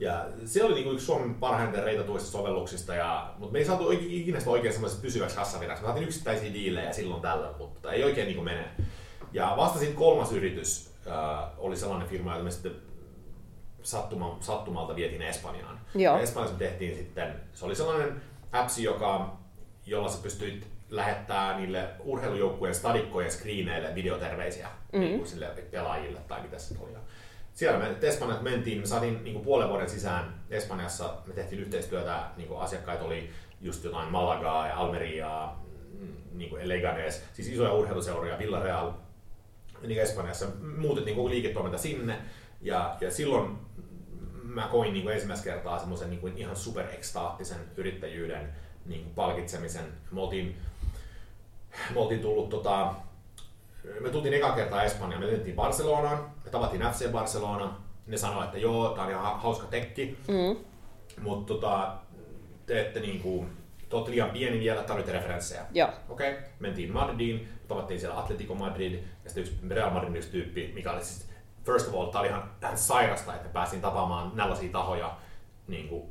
Ja 0.00 0.26
se 0.44 0.64
oli 0.64 0.74
niinku 0.74 0.90
yksi 0.90 1.06
Suomen 1.06 1.34
parhaiten 1.34 1.84
reitatuista 1.84 2.30
sovelluksista, 2.30 2.94
ja, 2.94 3.30
mutta 3.38 3.52
me 3.52 3.58
ei 3.58 3.64
saatu 3.64 3.90
ikinä 3.90 4.38
sitä 4.38 4.50
oikein 4.50 4.72
semmoisesta 4.72 5.02
pysyväksi 5.02 5.36
kassavirraksi. 5.36 5.82
Me 5.82 5.86
saatiin 5.86 6.06
yksittäisiä 6.06 6.52
diilejä 6.52 6.92
silloin 6.92 7.22
tällä, 7.22 7.52
mutta 7.58 7.92
ei 7.92 8.04
oikein 8.04 8.26
niinku 8.26 8.42
mene. 8.42 8.64
Ja 9.32 9.54
vasta 9.56 9.78
sitten 9.78 9.96
kolmas 9.96 10.32
yritys 10.32 10.87
äh, 11.10 11.50
oli 11.58 11.76
sellainen 11.76 12.08
firma, 12.08 12.32
jota 12.32 12.44
me 12.44 12.50
sitten 12.50 12.72
sattuma, 13.82 14.38
sattumalta 14.40 14.96
vietiin 14.96 15.22
Espanjaan. 15.22 15.80
Joo. 15.94 16.16
Ja 16.16 16.22
Espanjassa 16.22 16.58
tehtiin 16.58 16.96
sitten, 16.96 17.34
se 17.52 17.64
oli 17.64 17.74
sellainen 17.74 18.22
appsi, 18.52 18.82
joka, 18.82 19.36
jolla 19.86 20.08
sä 20.08 20.22
pystyit 20.22 20.66
lähettää 20.90 21.58
niille 21.58 21.88
urheilujoukkueen 22.00 22.74
stadikkojen 22.74 23.32
screeneille 23.32 23.94
videoterveisiä 23.94 24.68
mm. 24.92 25.00
niin 25.00 25.18
kuin 25.18 25.28
sille 25.28 25.46
pelaajille 25.70 26.20
tai 26.28 26.42
mitä 26.42 26.58
se 26.58 26.74
oli. 26.80 26.92
Siellä 27.54 27.78
me 27.78 27.96
Espanjassa 28.02 28.42
mentiin, 28.42 28.80
me 28.80 28.86
saatiin 28.86 29.24
niin 29.24 29.34
kuin 29.34 29.44
puolen 29.44 29.68
vuoden 29.68 29.90
sisään 29.90 30.34
Espanjassa, 30.50 31.14
me 31.26 31.34
tehtiin 31.34 31.62
yhteistyötä, 31.62 32.24
niin 32.36 32.48
kuin 32.48 32.60
asiakkaita 32.60 33.04
oli 33.04 33.30
just 33.60 33.84
jotain 33.84 34.12
Malagaa 34.12 34.66
ja 34.66 34.76
Almeriaa, 34.76 35.64
mm, 35.98 36.14
niin 36.32 36.50
kuin 36.50 36.68
Leganes, 36.68 37.24
siis 37.32 37.48
isoja 37.48 37.72
urheiluseuroja, 37.72 38.38
Villarreal, 38.38 38.92
niin 39.86 40.02
Espanjassa 40.02 40.46
muutettiin 40.76 41.16
koko 41.16 41.28
liiketoiminta 41.28 41.78
sinne, 41.78 42.18
ja, 42.60 42.96
ja 43.00 43.10
silloin 43.10 43.58
mä 44.42 44.68
koin 44.70 44.92
niin 44.92 45.02
kuin 45.02 45.14
ensimmäistä 45.14 45.44
kertaa 45.44 45.78
semmoisen 45.78 46.10
niin 46.10 46.20
kuin 46.20 46.38
ihan 46.38 46.56
superekstaattisen 46.56 47.58
yrittäjyyden 47.76 48.52
niin 48.86 49.02
kuin 49.02 49.14
palkitsemisen. 49.14 49.84
Me 50.10 50.20
oltiin, 50.20 50.56
me 51.94 52.00
oltiin 52.00 52.20
tullut 52.20 52.48
tota, 52.48 52.94
me 54.00 54.10
tultiin 54.10 54.34
eka 54.34 54.52
kertaa 54.52 54.82
Espanjaan, 54.82 55.20
me 55.20 55.26
lennettiin 55.26 55.56
Barcelonaan, 55.56 56.30
me 56.44 56.50
tavattiin 56.50 56.82
FC 56.82 57.12
Barcelona, 57.12 57.76
ne 58.06 58.16
sanoivat, 58.16 58.44
että 58.44 58.58
joo, 58.58 58.88
tää 58.88 59.04
on 59.04 59.10
ihan 59.10 59.40
hauska 59.40 59.66
tekki, 59.66 60.18
mm. 60.28 60.56
mutta 61.22 61.54
tota, 61.54 61.96
te 62.66 62.80
ette 62.80 63.00
niinku 63.00 63.46
te 63.88 63.96
olette 63.96 64.10
liian 64.10 64.30
pieni 64.30 64.60
vielä, 64.60 64.82
tarvitte 64.82 65.12
referenssejä. 65.12 65.62
Joo. 65.72 65.88
Okei, 66.08 66.32
okay. 66.32 66.44
mentiin 66.58 66.92
Madridiin, 66.92 67.48
tavattiin 67.68 68.00
siellä 68.00 68.18
Atletico 68.18 68.54
Madrid, 68.54 68.92
ja 69.24 69.30
sitten 69.30 69.42
yksi 69.42 69.56
Real 69.70 69.90
Madridin 69.90 70.16
yksi 70.16 70.30
tyyppi, 70.30 70.72
mikä 70.74 70.92
oli 70.92 71.04
siis, 71.04 71.28
first 71.64 71.88
of 71.88 71.94
all, 71.94 72.06
tämä 72.06 72.20
oli 72.20 72.28
ihan, 72.28 72.50
ihan 72.62 72.78
sairasta, 72.78 73.34
että 73.34 73.48
pääsin 73.48 73.80
tapaamaan 73.80 74.30
tällaisia 74.30 74.72
tahoja, 74.72 75.16
niin 75.66 75.88
kuin 75.88 76.08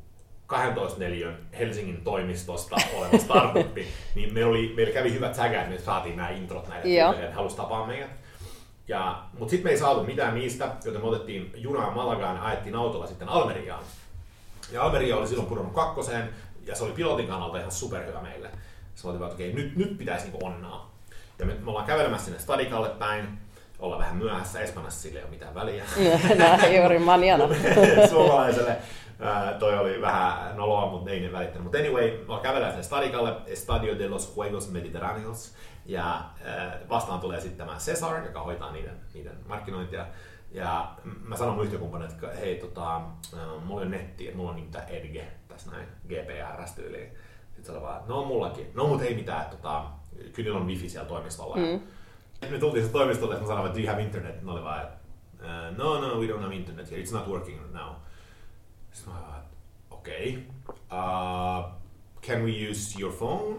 12 0.48 1.00
neliön 1.00 1.38
Helsingin 1.60 2.04
toimistosta 2.04 2.76
oleva 2.98 3.18
startuppi, 3.18 3.88
niin 4.16 4.34
me 4.34 4.46
oli, 4.46 4.74
meillä 4.76 4.94
kävi 4.94 5.14
hyvät 5.14 5.32
että 5.32 5.70
me 5.70 5.78
saatiin 5.78 6.18
nämä 6.18 6.30
introt 6.30 6.68
näille 6.68 6.84
tyypeille, 6.84 7.24
että 7.24 7.36
halusi 7.36 7.58
tapaa 7.58 7.88
meidät. 7.88 8.12
Ja, 8.88 9.24
mutta 9.34 9.50
sitten 9.50 9.68
me 9.68 9.72
ei 9.72 9.78
saatu 9.78 10.04
mitään 10.04 10.36
niistä, 10.36 10.72
joten 10.86 11.02
me 11.02 11.08
otettiin 11.08 11.52
junaa 11.56 11.92
Malagaan 11.92 12.36
ja 12.36 12.46
ajettiin 12.46 12.76
autolla 12.76 13.08
sitten 13.08 13.30
Almeriaan. 13.30 13.84
Ja 14.72 14.84
Almeria 14.84 15.18
oli 15.18 15.28
silloin 15.28 15.50
pudonnut 15.50 15.74
kakkoseen, 15.74 16.30
ja 16.68 16.76
se 16.76 16.84
oli 16.84 16.94
pilotin 16.94 17.28
kannalta 17.28 17.58
ihan 17.58 17.72
superhyvä 17.72 18.22
meille. 18.22 18.48
Me 18.48 19.10
oltiin, 19.10 19.24
että 19.24 19.36
okei, 19.36 19.54
nyt, 19.54 19.76
nyt 19.76 19.98
pitäisi 19.98 20.26
niinku 20.26 20.46
onnaa. 20.46 20.92
Ja 21.40 21.46
me, 21.46 21.54
me 21.54 21.70
ollaan 21.70 21.86
kävelemässä 21.86 22.26
sinne 22.26 22.40
Stadikalle 22.40 22.90
päin, 22.90 23.40
ollaan 23.80 24.02
vähän 24.02 24.18
myöhässä, 24.18 24.60
Espanjassa 24.60 25.02
sille 25.02 25.20
ei 25.20 25.24
ole 25.24 25.32
mitään 25.32 25.56
väliä. 25.56 25.84
Näin 26.38 26.76
juuri 26.76 27.00
manjana. 27.00 27.44
Suomalaiselle 28.10 28.78
ää, 29.20 29.54
toi 29.54 29.78
oli 29.78 30.02
vähän 30.02 30.58
noloa, 30.58 30.92
mutta 30.92 31.12
ei 31.12 31.20
ne 31.20 31.32
välittänyt. 31.32 31.64
Mutta 31.64 31.78
anyway, 31.78 32.26
mä 32.28 32.40
kävelen 32.42 32.70
sinne 32.70 32.84
Stadikalle, 32.84 33.36
Estadio 33.46 34.00
de 34.00 34.10
los 34.10 34.34
Juegos 34.36 34.72
Mediterraneos, 34.72 35.56
ja 35.86 36.22
ää, 36.46 36.80
vastaan 36.90 37.20
tulee 37.20 37.42
sitten 37.42 37.68
tämä 37.68 37.78
Cesar, 37.78 38.26
joka 38.26 38.44
hoitaa 38.44 38.72
niiden, 38.72 38.98
niiden 39.14 39.38
markkinointia. 39.48 40.06
Ja 40.52 40.92
mä 41.24 41.38
sanon 41.38 41.56
mun 41.56 41.64
yhtiökumppanille, 41.64 42.14
että 42.14 42.40
hei, 42.40 42.56
tota, 42.56 43.02
mulla 43.66 43.82
on 43.82 43.92
netti, 43.92 44.26
että 44.26 44.38
mulla 44.38 44.50
on 44.50 44.56
niin 44.56 44.72
tää 44.72 44.84
Edge 44.84 45.28
tässä 45.58 45.72
näin, 45.72 45.88
GPRS-tyyliin. 46.08 47.10
Sitten 47.46 47.66
se 47.66 47.72
oli 47.72 47.82
vaan, 47.82 48.02
no 48.08 48.26
mullakin. 48.26 48.72
No 48.74 48.88
mut 48.88 49.02
ei 49.02 49.16
mitään, 49.16 49.42
että 49.42 49.56
tota, 49.56 49.86
kyllä 50.34 50.58
on 50.58 50.68
wifi 50.68 50.90
siellä 50.90 51.08
toimistolla. 51.08 51.56
Mm. 51.56 51.82
Me 52.52 52.60
tultiin 52.60 52.86
se 52.86 52.92
toimistolle, 52.92 53.34
että 53.34 53.44
mä 53.44 53.48
sanoin, 53.48 53.68
että 53.68 53.80
do 53.80 53.84
you 53.84 53.92
have 53.92 54.04
internet? 54.04 54.44
Ne 54.44 54.52
oli 54.52 54.64
vaan, 54.64 54.84
että 54.84 54.98
uh, 55.40 55.78
no, 55.78 56.02
no, 56.02 56.08
no, 56.08 56.20
we 56.20 56.28
don't 56.28 56.42
have 56.42 56.56
internet 56.56 56.92
here. 56.92 57.04
It's 57.04 57.14
not 57.14 57.28
working 57.28 57.60
now. 57.74 57.94
Sitten 58.92 59.14
mä 59.14 59.20
vaan, 59.22 59.44
okei. 59.90 60.48
Okay. 60.68 60.76
Uh, 60.76 61.72
can 62.22 62.46
we 62.46 62.70
use 62.70 63.02
your 63.02 63.14
phone? 63.14 63.56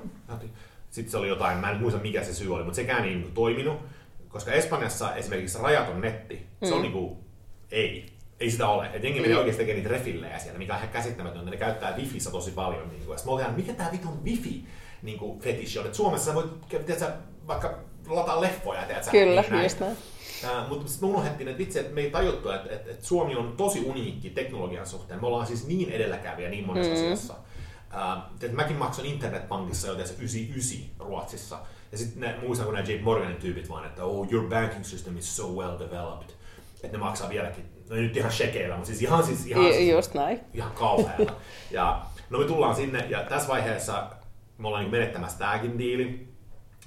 Sitten 0.90 1.10
se 1.10 1.16
oli 1.16 1.28
jotain, 1.28 1.58
mä 1.58 1.70
en 1.70 1.80
muista 1.80 2.00
mikä 2.00 2.24
se 2.24 2.34
syy 2.34 2.54
oli, 2.54 2.64
mutta 2.64 2.76
sekään 2.76 3.04
ei 3.04 3.14
niinku 3.14 3.30
toiminut. 3.34 3.80
Koska 4.28 4.52
Espanjassa 4.52 5.14
esimerkiksi 5.14 5.58
rajaton 5.62 6.00
netti, 6.00 6.46
se 6.64 6.74
on 6.74 6.82
niinku, 6.82 7.24
ei. 7.70 8.17
Ei 8.40 8.50
sitä 8.50 8.68
ole. 8.68 8.90
Et 8.92 9.04
jengi 9.04 9.20
menee 9.20 9.36
oikeasti 9.36 9.62
tekemään 9.62 9.82
niitä 9.82 9.98
refillejä 9.98 10.38
siellä, 10.38 10.58
mikä 10.58 10.72
on 10.72 10.78
ihan 10.78 10.92
käsittämätöntä. 10.92 11.50
Ne 11.50 11.56
käyttää 11.56 11.96
wifissä 11.96 12.30
tosi 12.30 12.50
paljon. 12.50 12.88
Niin 12.88 13.04
kuin. 13.04 13.14
Ja 13.14 13.18
sitten 13.18 13.34
mä 13.34 13.44
olin, 13.44 13.56
mikä 13.56 13.72
tää 13.72 13.92
vitun 13.92 14.24
wifi 14.24 14.64
niin 15.02 15.18
kuin 15.18 15.40
fetishi 15.40 15.78
on. 15.78 15.86
Et 15.86 15.94
Suomessa 15.94 16.26
sä 16.26 16.34
voit 16.34 16.68
tiedätkö, 16.68 17.12
vaikka 17.46 17.78
lataa 18.06 18.40
leffoja, 18.40 18.82
tiedätkö, 18.82 19.10
Kyllä, 19.10 19.44
niin 19.50 19.62
just 19.62 19.80
näin. 19.80 19.96
Uh, 20.44 20.68
mutta 20.68 20.88
sitten 20.88 21.08
me 21.08 21.14
unohdettiin, 21.14 21.48
että 21.48 21.58
vitsi, 21.58 21.78
että 21.78 21.94
me 21.94 22.00
ei 22.00 22.10
tajuttu, 22.10 22.50
että, 22.50 22.74
että, 22.74 22.90
että 22.90 23.06
Suomi 23.06 23.36
on 23.36 23.54
tosi 23.56 23.80
uniikki 23.80 24.30
teknologian 24.30 24.86
suhteen. 24.86 25.20
Me 25.20 25.26
ollaan 25.26 25.46
siis 25.46 25.66
niin 25.66 25.90
edelläkävijä 25.90 26.48
niin 26.48 26.66
monessa 26.66 26.94
mm. 26.94 26.96
asiassa. 26.96 27.34
Uh, 27.34 28.22
että 28.42 28.56
mäkin 28.56 28.76
maksoin 28.76 29.08
internetpankissa 29.08 29.88
jo 29.88 29.94
tässä 29.94 30.14
99 30.14 30.78
Ruotsissa. 30.98 31.58
Ja 31.92 31.98
sitten 31.98 32.34
muistan, 32.42 32.66
kun 32.66 32.74
nämä 32.74 32.88
J. 32.88 33.00
Morganin 33.02 33.36
tyypit 33.36 33.68
vaan, 33.68 33.86
että 33.86 34.04
oh, 34.04 34.32
your 34.32 34.48
banking 34.48 34.84
system 34.84 35.18
is 35.18 35.36
so 35.36 35.48
well 35.48 35.78
developed. 35.78 36.37
Että 36.84 36.96
ne 36.96 37.04
maksaa 37.04 37.28
vieläkin, 37.28 37.64
no 37.90 37.96
ei 37.96 38.02
nyt 38.02 38.16
ihan 38.16 38.32
shekeillä, 38.32 38.74
mutta 38.74 38.86
siis 38.86 39.02
ihan, 39.02 39.24
siis, 39.24 39.46
ihan, 39.46 39.64
Ju- 39.64 39.96
Just 39.96 40.14
näin. 40.14 40.40
ihan 40.54 40.72
kauhealla. 40.72 41.32
ja 41.70 42.02
no 42.30 42.38
me 42.38 42.44
tullaan 42.44 42.74
sinne, 42.74 43.06
ja 43.08 43.22
tässä 43.22 43.48
vaiheessa 43.48 44.10
me 44.58 44.68
ollaan 44.68 44.82
niin 44.82 44.92
menettämässä 44.92 45.38
tääkin 45.38 45.78
diili. 45.78 46.28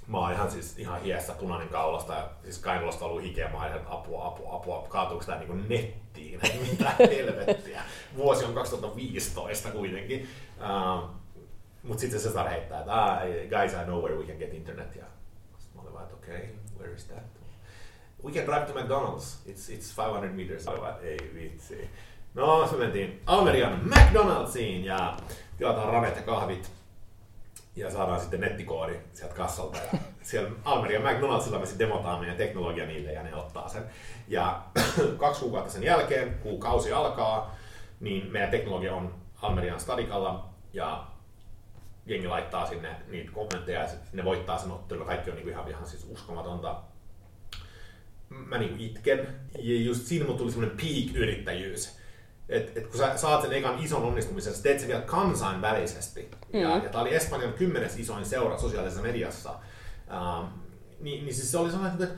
Mä 0.07 0.17
oon 0.17 0.31
ihan 0.31 0.51
siis 0.51 0.79
ihan 0.79 1.01
hiessä 1.01 1.33
punainen 1.33 1.69
kaulasta 1.69 2.13
ja 2.13 2.29
siis 2.43 2.59
kainalosta 2.59 3.05
ollut 3.05 3.23
hikeä. 3.23 3.49
Mä 3.49 3.57
oon 3.57 3.67
ihan, 3.67 3.81
apua, 3.85 4.27
apua, 4.27 4.55
apua, 4.55 4.85
kaatuuko 4.89 5.25
tää 5.25 5.39
niinku 5.39 5.53
nettiin? 5.53 6.39
Mitä 6.71 6.91
helvettiä. 6.99 7.81
Vuosi 8.17 8.45
on 8.45 8.53
2015 8.53 9.71
kuitenkin. 9.71 10.27
Uh, 10.59 11.09
mut 11.83 11.99
sitten 11.99 12.19
se 12.19 12.27
Cesar 12.27 12.49
heittää, 12.49 12.79
että 12.79 13.03
ah, 13.03 13.19
guys, 13.49 13.73
I 13.73 13.85
know 13.85 14.01
where 14.03 14.15
we 14.15 14.23
can 14.23 14.37
get 14.37 14.53
internet. 14.53 14.95
Ja 14.95 15.05
sit 15.57 15.75
mä 15.75 15.81
olin 15.81 15.93
vaan, 15.93 16.03
että 16.03 16.15
okei, 16.15 16.35
okay, 16.35 16.49
where 16.79 16.93
is 16.95 17.05
that? 17.05 17.40
We 18.23 18.31
can 18.31 18.45
drive 18.45 18.65
to 18.65 18.73
McDonald's. 18.73 19.37
It's, 19.45 19.69
it's 19.69 19.91
500 19.97 20.33
meters. 20.33 20.65
Vitsi. 21.33 21.89
No, 22.33 22.67
se 22.67 22.75
mentiin 22.75 23.21
Almerian 23.25 23.81
McDonald'siin 23.83 24.85
ja 24.85 25.17
tilataan 25.57 25.93
ramet 25.93 26.15
ja 26.15 26.21
kahvit 26.21 26.71
ja 27.75 27.91
saadaan 27.91 28.19
sitten 28.19 28.41
nettikoodi 28.41 28.95
sieltä 29.13 29.35
kassalta. 29.35 29.77
Ja 29.77 29.99
siellä 30.21 30.49
Almerian 30.65 31.03
McDonaldsilla 31.03 31.59
me 31.59 31.65
sitten 31.65 31.89
demotaan 31.89 32.19
meidän 32.19 32.37
teknologia 32.37 32.85
niille 32.85 33.11
ja 33.11 33.23
ne 33.23 33.35
ottaa 33.35 33.69
sen. 33.69 33.83
Ja 34.27 34.61
kaksi 35.17 35.41
kuukautta 35.41 35.71
sen 35.71 35.83
jälkeen, 35.83 36.33
kun 36.33 36.59
kausi 36.59 36.93
alkaa, 36.93 37.55
niin 37.99 38.31
meidän 38.31 38.51
teknologia 38.51 38.95
on 38.95 39.13
Almerian 39.41 39.79
stadikalla 39.79 40.49
ja 40.73 41.07
jengi 42.05 42.27
laittaa 42.27 42.67
sinne 42.67 42.95
niitä 43.07 43.31
kommentteja 43.31 43.79
ja 43.79 43.89
ne 44.13 44.23
voittaa 44.23 44.57
sen 44.57 44.71
ottelun. 44.71 45.05
Kaikki 45.05 45.29
on 45.29 45.35
niinku 45.35 45.49
ihan, 45.49 45.69
ihan 45.69 45.85
siis 45.85 46.07
uskomatonta. 46.09 46.81
Mä 48.31 48.57
niinku 48.57 48.75
itken. 48.79 49.27
Ja 49.59 49.81
just 49.81 50.05
siinä 50.07 50.25
mun 50.25 50.37
tuli 50.37 50.51
semmoinen 50.51 50.77
peak-yrittäjyys. 50.77 51.89
Et, 52.49 52.77
et 52.77 52.87
kun 52.87 52.97
sä 52.97 53.17
saat 53.17 53.41
sen 53.41 53.53
ekan 53.53 53.79
ison 53.83 54.03
onnistumisen, 54.03 54.53
sä 54.53 54.63
teet 54.63 54.79
sen 54.79 54.87
vielä 54.87 55.01
kansainvälisesti. 55.01 56.27
Mm. 56.53 56.59
Ja, 56.59 56.69
ja 56.77 56.89
tää 56.89 57.01
oli 57.01 57.15
Espanjan 57.15 57.53
kymmenes 57.53 57.99
isoin 57.99 58.25
seura 58.25 58.57
sosiaalisessa 58.57 59.01
mediassa. 59.03 59.49
Um, 59.51 60.47
niin, 60.99 61.25
niin 61.25 61.35
siis 61.35 61.51
se 61.51 61.57
oli 61.57 61.71
sellainen, 61.71 62.03
että 62.03 62.15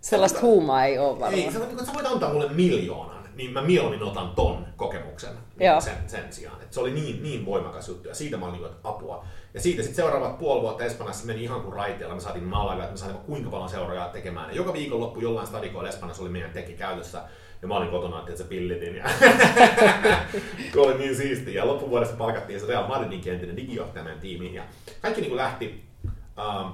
Sellaista 0.00 0.40
huumaa 0.40 0.84
ei 0.84 0.98
ole 0.98 1.10
varmaan. 1.20 1.34
ei, 1.34 1.52
sä, 1.52 1.58
voit- 1.58 1.86
sä 1.86 1.92
voit 1.94 2.06
antaa 2.06 2.32
mulle 2.32 2.48
miljoonan, 2.52 3.28
niin 3.34 3.52
mä 3.52 3.62
mieluummin 3.62 4.02
otan 4.02 4.30
ton 4.30 4.66
kokemuksen 4.76 5.34
Joo. 5.60 5.80
sen, 5.80 5.94
sen 6.06 6.32
sijaan. 6.32 6.62
Et 6.62 6.72
se 6.72 6.80
oli 6.80 6.90
niin, 6.90 7.22
niin 7.22 7.46
voimakas 7.46 7.88
juttu 7.88 8.08
ja 8.08 8.14
siitä 8.14 8.36
mä 8.36 8.46
olin 8.46 8.60
niin 8.60 8.66
että 8.72 8.88
apua. 8.88 9.26
Ja 9.56 9.62
siitä 9.62 9.82
sitten 9.82 9.96
seuraavat 9.96 10.38
puoli 10.38 10.62
vuotta 10.62 10.84
Espanjassa 10.84 11.26
meni 11.26 11.42
ihan 11.42 11.60
kuin 11.60 11.72
raiteella. 11.72 12.14
Me 12.14 12.20
saatiin 12.20 12.44
Malaga, 12.44 12.82
että 12.82 12.92
me 12.92 12.96
saimme 12.96 13.20
kuinka 13.26 13.50
paljon 13.50 13.68
seuraajaa 13.68 14.08
tekemään. 14.08 14.50
Ja 14.50 14.56
joka 14.56 14.72
viikonloppu 14.72 15.20
jollain 15.20 15.46
stadikoilla 15.46 15.88
Espanjassa 15.88 16.22
oli 16.22 16.30
meidän 16.30 16.50
teki 16.50 16.72
käytössä. 16.72 17.22
Ja 17.62 17.68
mä 17.68 17.76
olin 17.76 17.90
kotona, 17.90 18.18
että 18.18 18.36
se 18.36 18.44
pillitin. 18.44 18.96
Ja 18.96 19.04
kun 20.72 20.86
oli 20.86 20.98
niin 20.98 21.16
siisti. 21.16 21.54
Ja 21.54 21.66
loppuvuodesta 21.66 22.16
palkattiin 22.16 22.60
se 22.60 22.66
Real 22.66 22.86
Madridin 22.86 23.32
entinen 23.32 23.56
digijohtaja 23.56 24.04
meidän 24.04 24.20
tiimiin. 24.20 24.54
Ja 24.54 24.62
kaikki 25.02 25.20
niin 25.20 25.30
kuin 25.30 25.38
lähti. 25.38 25.84
Um, 26.04 26.72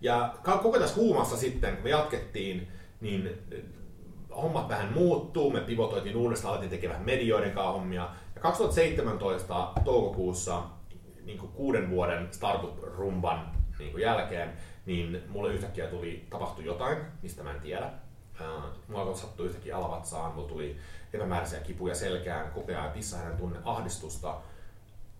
ja 0.00 0.34
koko 0.42 0.78
tässä 0.78 0.96
huumassa 0.96 1.36
sitten, 1.36 1.74
kun 1.74 1.84
me 1.84 1.90
jatkettiin, 1.90 2.68
niin 3.00 3.38
hommat 4.36 4.68
vähän 4.68 4.92
muuttuu, 4.92 5.50
me 5.50 5.60
pivotoitiin 5.60 6.16
uudestaan, 6.16 6.50
alettiin 6.50 6.70
tekemään 6.70 7.02
medioiden 7.02 7.50
kanssa 7.50 7.72
hommia. 7.72 8.08
Ja 8.34 8.40
2017 8.40 9.68
toukokuussa 9.84 10.62
niin 11.24 11.38
kuin 11.38 11.52
kuuden 11.52 11.90
vuoden 11.90 12.28
startup-rumban 12.30 13.50
niin 13.78 13.90
kuin 13.92 14.02
jälkeen, 14.02 14.52
niin 14.86 15.22
mulle 15.28 15.52
yhtäkkiä 15.52 15.86
tuli, 15.86 16.26
tapahtui 16.30 16.64
jotain, 16.64 16.98
mistä 17.22 17.42
mä 17.42 17.50
en 17.52 17.60
tiedä. 17.60 17.84
Äh, 18.40 18.64
Mulla 18.88 19.00
alkoi 19.00 19.18
sattua 19.18 19.46
yhtäkkiä 19.46 19.76
alavatsaan, 19.76 20.34
mulla 20.34 20.48
tuli 20.48 20.76
epämääräisiä 21.12 21.60
kipuja 21.60 21.94
selkään, 21.94 22.50
koko 22.52 22.72
ajan 22.72 22.90
pissahänen 22.90 23.36
tunne, 23.36 23.58
ahdistusta. 23.64 24.36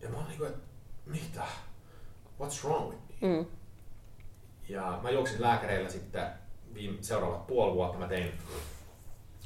Ja 0.01 0.09
mä 0.09 0.17
olin 0.17 0.29
niin 0.29 0.39
kuin, 0.39 0.51
että 0.51 0.63
mitä? 1.07 1.43
What's 2.41 2.65
wrong 2.65 2.91
with 2.91 3.03
me? 3.21 3.29
Mm. 3.29 3.47
Ja 4.69 4.99
mä 5.03 5.11
juoksin 5.11 5.43
lääkäreillä 5.43 5.91
sitten 5.91 6.27
viime, 6.75 6.99
seuraavat 7.01 7.47
puoli 7.47 7.75
vuotta 7.75 7.99
mä 7.99 8.07
tein, 8.09 8.33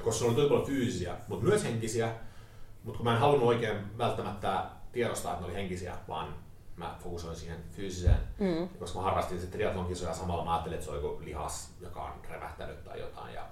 koska 0.05 0.19
se 0.19 0.25
oli 0.25 0.35
tosi 0.35 0.49
paljon 0.49 0.67
fyysisiä, 0.67 1.17
mutta 1.29 1.45
myös 1.47 1.65
henkisiä. 1.65 2.15
Mutta 2.85 2.97
kun 2.97 3.05
mä 3.05 3.13
en 3.13 3.21
halunnut 3.21 3.49
oikein 3.49 3.99
välttämättä 3.99 4.65
tiedostaa, 4.93 5.33
että 5.33 5.45
ne 5.45 5.47
oli 5.47 5.61
henkisiä, 5.61 5.97
vaan 6.09 6.35
mä 6.79 6.97
fokusoin 7.03 7.37
siihen 7.37 7.65
fyysiseen. 7.71 8.19
Mm. 8.39 8.69
Koska 8.69 8.99
mä 8.99 9.05
harrastin 9.05 9.41
sitten 9.41 9.59
triathlon 9.61 9.87
kisoja 9.89 10.15
samalla, 10.15 10.45
mä 10.45 10.53
ajattelin, 10.53 10.75
että 10.75 10.85
se 10.85 10.91
on 10.91 11.03
joku 11.03 11.25
lihas, 11.25 11.75
joka 11.81 12.03
on 12.03 12.13
revähtänyt 12.31 12.85
tai 12.85 13.01
jotain. 13.01 13.35
Ja 13.35 13.47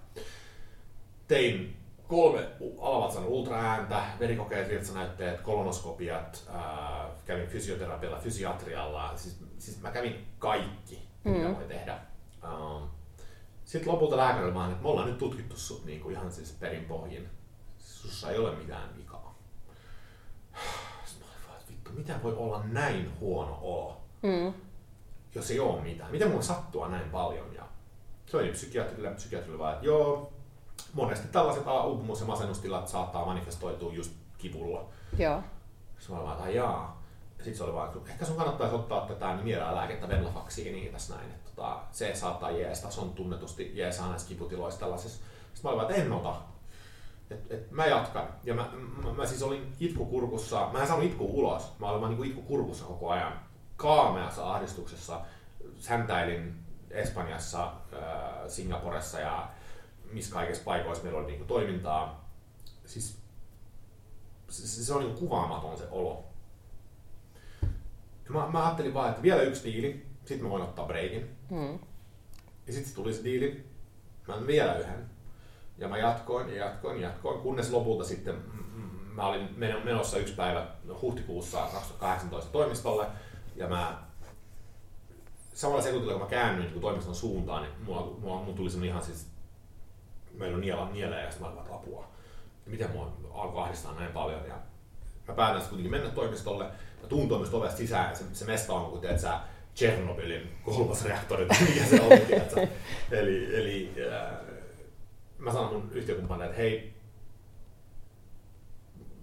tein 1.29 1.77
kolme 2.09 2.49
alavatsan 2.81 3.25
ultraääntä, 3.25 4.03
verikokeet, 4.21 4.69
virtsanäytteet, 4.69 5.41
kolonoskopiat, 5.41 6.45
ää, 6.53 7.09
kävin 7.25 7.49
fysioterapialla, 7.49 8.19
fysiatrialla, 8.19 9.17
siis, 9.17 9.39
siis 9.59 9.81
mä 9.83 9.91
kävin 9.91 10.27
kaikki, 10.39 11.09
mitä 11.25 11.49
Mm. 11.49 11.57
voi 11.57 11.65
tehdä. 11.65 11.99
Um, 12.45 12.89
sitten 13.65 13.93
lopulta 13.93 14.17
lääkärillä 14.17 14.55
vaan, 14.55 14.71
että 14.71 14.83
me 14.83 14.89
ollaan 14.89 15.09
nyt 15.09 15.19
tutkittu 15.19 15.57
sut 15.57 15.85
niin 15.85 16.01
kuin 16.01 16.15
ihan 16.15 16.33
siis 16.33 16.53
perin 16.61 16.85
pohjin. 16.85 17.29
Sussa 17.79 18.31
ei 18.31 18.39
ole 18.39 18.57
mitään 18.57 18.97
vikaa. 18.97 19.39
Sitten 21.05 21.27
mä 21.29 21.35
olin 21.35 21.47
vaan, 21.49 21.61
että 21.61 21.73
vittu, 21.73 21.86
mitä 21.97 22.23
voi 22.23 22.35
olla 22.37 22.63
näin 22.65 23.13
huono 23.21 23.59
olo? 23.63 24.01
Mm. 24.23 24.53
jos 25.35 25.51
ei 25.51 25.61
ole 25.61 25.81
mitään. 25.81 26.11
Miten 26.11 26.29
mulla 26.29 26.43
sattua 26.43 26.89
näin 26.89 27.11
paljon? 27.11 27.55
Ja 27.55 27.63
se 28.27 28.37
oli 28.37 28.49
psykiatrille, 28.49 29.11
psykiatrille 29.11 29.59
vaan, 29.59 29.73
että 29.75 29.87
joo, 29.87 30.33
monesti 30.93 31.29
tällaiset 31.29 31.65
uupumus- 31.87 32.21
ja 32.21 32.27
masennustilat 32.27 32.89
saattaa 32.89 33.25
manifestoitua 33.25 33.93
just 33.93 34.13
kivulla. 34.39 34.85
Joo. 35.19 35.43
Sitten 35.99 36.17
mä 36.17 36.23
olin 36.23 36.31
vaan, 36.31 36.39
että 36.39 36.59
jaa. 36.59 37.03
Ja 37.39 37.45
sitten 37.45 37.59
se 37.59 37.65
oli 37.65 37.73
vaan, 37.73 37.97
että 37.97 38.11
ehkä 38.11 38.25
sun 38.25 38.37
kannattaisi 38.37 38.75
ottaa 38.75 39.07
tätä 39.07 39.37
nimierälääkettä 39.37 40.09
Venlafaksiiniin 40.09 40.93
tässä 40.93 41.15
näin. 41.15 41.31
Että 41.31 41.51
tota, 41.57 41.79
se 41.93 42.15
saattaa 42.15 42.51
jeesta, 42.51 42.91
se 42.91 43.01
on 43.01 43.11
tunnetusti 43.11 43.73
jeesaa 43.75 44.09
näissä 44.09 44.29
kiputiloissa 44.29 44.81
tällaisessa. 44.81 45.19
Sitten 45.19 45.63
mä 45.63 45.69
olin 45.69 45.81
vaan, 45.81 45.91
että 45.91 46.03
en 46.03 46.13
ota. 46.13 46.37
Et, 47.31 47.53
et 47.53 47.71
mä 47.71 47.87
jatkan. 47.87 48.29
Ja 48.45 48.55
mä, 48.55 48.71
mä, 49.05 49.13
mä 49.13 49.27
siis 49.27 49.43
olin 49.43 49.73
itkukurkussa, 49.81 50.71
mä 50.73 50.81
en 50.81 50.87
saanut 50.87 51.07
itku 51.07 51.41
ulos, 51.41 51.79
mä 51.79 51.91
olin 51.91 52.01
vaan 52.01 52.15
niin 52.15 52.25
itkukurkussa 52.25 52.85
koko 52.85 53.11
ajan. 53.11 53.41
Kaameassa 53.77 54.53
ahdistuksessa, 54.53 55.21
säntäilin 55.79 56.55
Espanjassa, 56.91 57.65
äh, 57.93 58.49
Singaporessa 58.49 59.21
ja 59.21 59.49
missä 60.13 60.35
kaikissa 60.35 60.63
paikoissa 60.65 61.05
meillä 61.05 61.19
oli 61.19 61.27
niin 61.27 61.39
kuin 61.39 61.49
toimintaa. 61.49 62.31
Siis 62.85 63.19
se, 64.49 64.85
se 64.85 64.95
on 64.95 65.01
niin 65.01 65.17
kuvaamaton 65.17 65.79
se 65.79 65.89
olo. 65.91 66.25
Ja 68.25 68.31
mä, 68.31 68.49
mä 68.49 68.65
ajattelin 68.65 68.95
vaan, 68.95 69.11
että 69.11 69.23
vielä 69.23 69.43
yksi 69.43 69.65
diili, 69.65 70.07
sitten 70.25 70.43
mä 70.43 70.51
voin 70.51 70.63
ottaa 70.63 70.87
breikin. 70.87 71.37
Mm. 71.51 71.79
Ja 72.67 72.73
sitten 72.73 72.95
tuli 72.95 73.15
se 73.15 73.25
diili, 73.25 73.67
mä 74.29 74.47
vielä 74.47 74.79
yhden. 74.79 75.16
Ja 75.79 75.89
mä 75.89 75.99
jatkoin 75.99 76.49
ja 76.49 76.65
jatkoin 76.65 77.01
ja 77.01 77.09
jatkoin, 77.09 77.41
kunnes 77.41 77.71
lopulta 77.71 78.05
sitten 78.05 78.35
mä 79.17 79.27
olin 79.27 79.49
menossa 79.85 80.19
yksi 80.19 80.35
päivä 80.35 80.67
huhtikuussa 81.03 81.59
2018 81.59 82.53
toimistolle 82.53 83.07
ja 83.57 83.69
mä 83.69 84.07
samalla 85.55 85.83
sekuntilla 85.83 86.13
kun 86.13 86.23
mä 86.23 86.29
käännyin 86.29 86.71
niin 86.71 86.81
toimiston 86.81 87.15
suuntaan, 87.15 87.63
niin 87.63 87.73
mulla, 87.87 88.03
mulla, 88.21 88.43
mulla 88.43 88.57
tuli 88.57 88.71
semmoinen 88.71 88.91
ihan 88.91 89.03
siis, 89.03 89.27
meillä 90.35 90.55
on 90.55 90.61
niela, 90.61 90.91
nieleä 90.91 91.25
ja 91.25 91.31
sitten 91.31 91.49
mä 91.49 91.61
olin 91.61 91.73
apua. 91.73 92.09
Ja 92.65 92.71
miten 92.71 92.91
mua 92.91 93.13
alkoi 93.35 93.63
ahdistaa 93.63 93.95
näin 93.95 94.13
paljon. 94.13 94.47
Ja 94.49 94.55
mä 95.29 95.35
päätän 95.35 95.61
sitten 95.61 95.69
kuitenkin 95.69 95.91
mennä 95.91 96.11
toimistolle. 96.11 96.65
Mä 97.03 97.09
tuun 97.09 97.29
toimistolle 97.29 97.71
sisään 97.71 98.11
ja 98.11 98.17
se, 98.17 98.25
se 98.33 98.45
mesta 98.45 98.73
on 98.73 98.91
kuin 98.91 99.01
teet 99.01 99.21
sä 99.21 99.41
Chernobylin 99.77 100.53
kolmas 100.63 101.05
reaktori 101.05 101.47
tai 101.47 101.57
mikä 101.61 101.85
se 101.85 102.01
on. 102.01 102.13
eli 103.19 103.57
eli 103.57 103.93
äh, 104.13 104.56
mä 105.47 105.53
sanon 105.53 105.73
mun 105.73 105.91
yhtiökumppanille, 105.93 106.47
että 106.47 106.57
hei, 106.57 106.95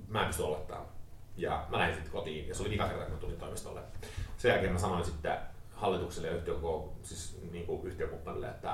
mä 0.07 0.21
en 0.21 0.27
pysty 0.27 0.43
olla 0.43 0.59
täällä. 0.59 0.87
Ja 1.37 1.67
mä 1.69 1.77
lähdin 1.77 1.95
sitten 1.95 2.11
kotiin, 2.11 2.47
ja 2.47 2.55
se 2.55 2.63
oli 2.63 2.69
vika 2.69 2.87
kerta, 2.87 3.03
kun 3.03 3.13
mä 3.13 3.19
tulin 3.19 3.37
toimistolle. 3.37 3.81
Sen 4.37 4.49
jälkeen 4.49 4.73
mä 4.73 4.79
sanoin 4.79 5.05
sitten 5.05 5.37
hallitukselle 5.71 6.27
ja 6.27 6.35
yhtiöko, 6.35 6.93
siis 7.03 7.39
niin 7.51 7.65
kuin 7.65 7.87
yhtiökumppanille, 7.87 8.47
että 8.47 8.73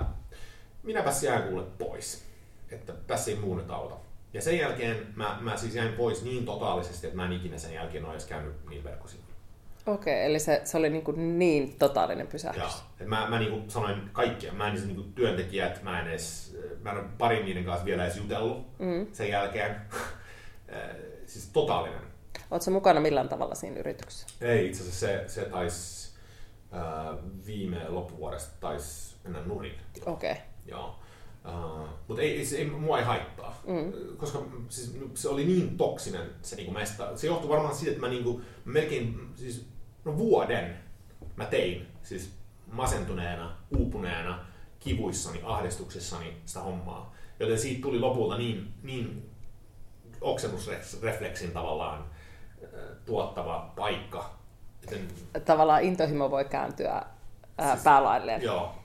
minäpäs 0.83 1.23
jään 1.23 1.43
kuule 1.43 1.63
pois, 1.63 2.25
että 2.71 2.93
tässä 2.93 3.31
ei 3.31 3.37
muu 3.37 3.55
nyt 3.55 3.71
auta. 3.71 3.95
Ja 4.33 4.41
sen 4.41 4.57
jälkeen 4.57 5.13
mä, 5.15 5.37
mä 5.41 5.57
siis 5.57 5.75
jäin 5.75 5.93
pois 5.93 6.23
niin 6.23 6.45
totaalisesti, 6.45 7.07
että 7.07 7.17
mä 7.17 7.25
en 7.25 7.33
ikinä 7.33 7.57
sen 7.57 7.73
jälkeen 7.73 8.05
ole 8.05 8.13
edes 8.13 8.25
käynyt 8.25 8.65
niin 8.69 8.83
verkkosivuilla. 8.83 9.28
Okei, 9.85 10.13
okay, 10.13 10.25
eli 10.25 10.39
se, 10.39 10.61
se 10.63 10.77
oli 10.77 10.89
niin, 10.89 11.03
kuin 11.03 11.39
niin 11.39 11.75
totaalinen 11.79 12.27
pysähdys. 12.27 12.83
Joo. 12.99 13.07
Mä, 13.07 13.27
mä 13.29 13.39
niin 13.39 13.51
kuin 13.51 13.69
sanoin 13.69 14.09
kaikkia. 14.11 14.53
Mä 14.53 14.67
en 14.67 14.73
niin 14.73 14.95
kuin 14.95 15.13
työntekijät, 15.13 15.83
mä 15.83 16.01
en 16.01 16.07
edes, 16.07 16.57
mä 16.81 16.91
en 16.91 16.97
ole 16.97 17.05
parin 17.17 17.45
niiden 17.45 17.65
kanssa 17.65 17.85
vielä 17.85 18.03
edes 18.03 18.17
jutellut 18.17 18.79
mm. 18.79 19.07
sen 19.13 19.29
jälkeen. 19.29 19.75
siis 21.25 21.49
totaalinen. 21.53 22.01
Oletko 22.51 22.71
mukana 22.71 22.99
millään 22.99 23.29
tavalla 23.29 23.55
siinä 23.55 23.79
yrityksessä? 23.79 24.27
Ei, 24.41 24.67
itse 24.67 24.81
asiassa 24.81 25.07
se, 25.07 25.23
se 25.27 25.49
taisi 25.49 26.11
äh, 26.73 27.17
viime 27.45 27.89
loppuvuodesta 27.89 28.55
taisi 28.59 29.15
mennä 29.23 29.41
nurin. 29.41 29.75
Okei. 30.05 30.31
Okay. 30.31 30.43
Joo. 30.65 30.99
Uh, 31.45 31.87
mutta 32.07 32.21
ei, 32.21 32.45
se, 32.45 32.57
ei, 32.57 32.65
mua 32.65 32.99
ei 32.99 33.05
haittaa, 33.05 33.61
mm. 33.67 34.17
koska 34.17 34.39
siis, 34.69 34.97
se 35.13 35.29
oli 35.29 35.45
niin 35.45 35.77
toksinen 35.77 36.29
se 36.41 36.55
niinku 36.55 36.71
mesta. 36.71 37.17
Se 37.17 37.27
johtui 37.27 37.49
varmaan 37.49 37.75
siitä, 37.75 37.91
että 37.91 38.01
mä 38.01 38.09
niinku, 38.09 38.41
melkein 38.65 39.31
siis, 39.35 39.65
no 40.05 40.17
vuoden 40.17 40.77
mä 41.35 41.45
tein 41.45 41.87
siis 42.03 42.33
masentuneena, 42.71 43.57
uupuneena, 43.77 44.45
kivuissani, 44.79 45.41
ahdistuksissani 45.43 46.37
sitä 46.45 46.59
hommaa. 46.59 47.15
Joten 47.39 47.59
siitä 47.59 47.81
tuli 47.81 47.99
lopulta 47.99 48.37
niin, 48.37 48.73
niin 48.83 49.29
oksennusrefleksin 50.21 51.51
tavallaan 51.51 52.05
tuottava 53.05 53.73
paikka. 53.75 54.33
Joten... 54.81 55.07
Tavallaan 55.45 55.83
intohimo 55.83 56.31
voi 56.31 56.45
kääntyä 56.45 57.05
ää, 57.57 57.71
siis, 57.71 57.83
päälailleen. 57.83 58.41
Joo. 58.41 58.75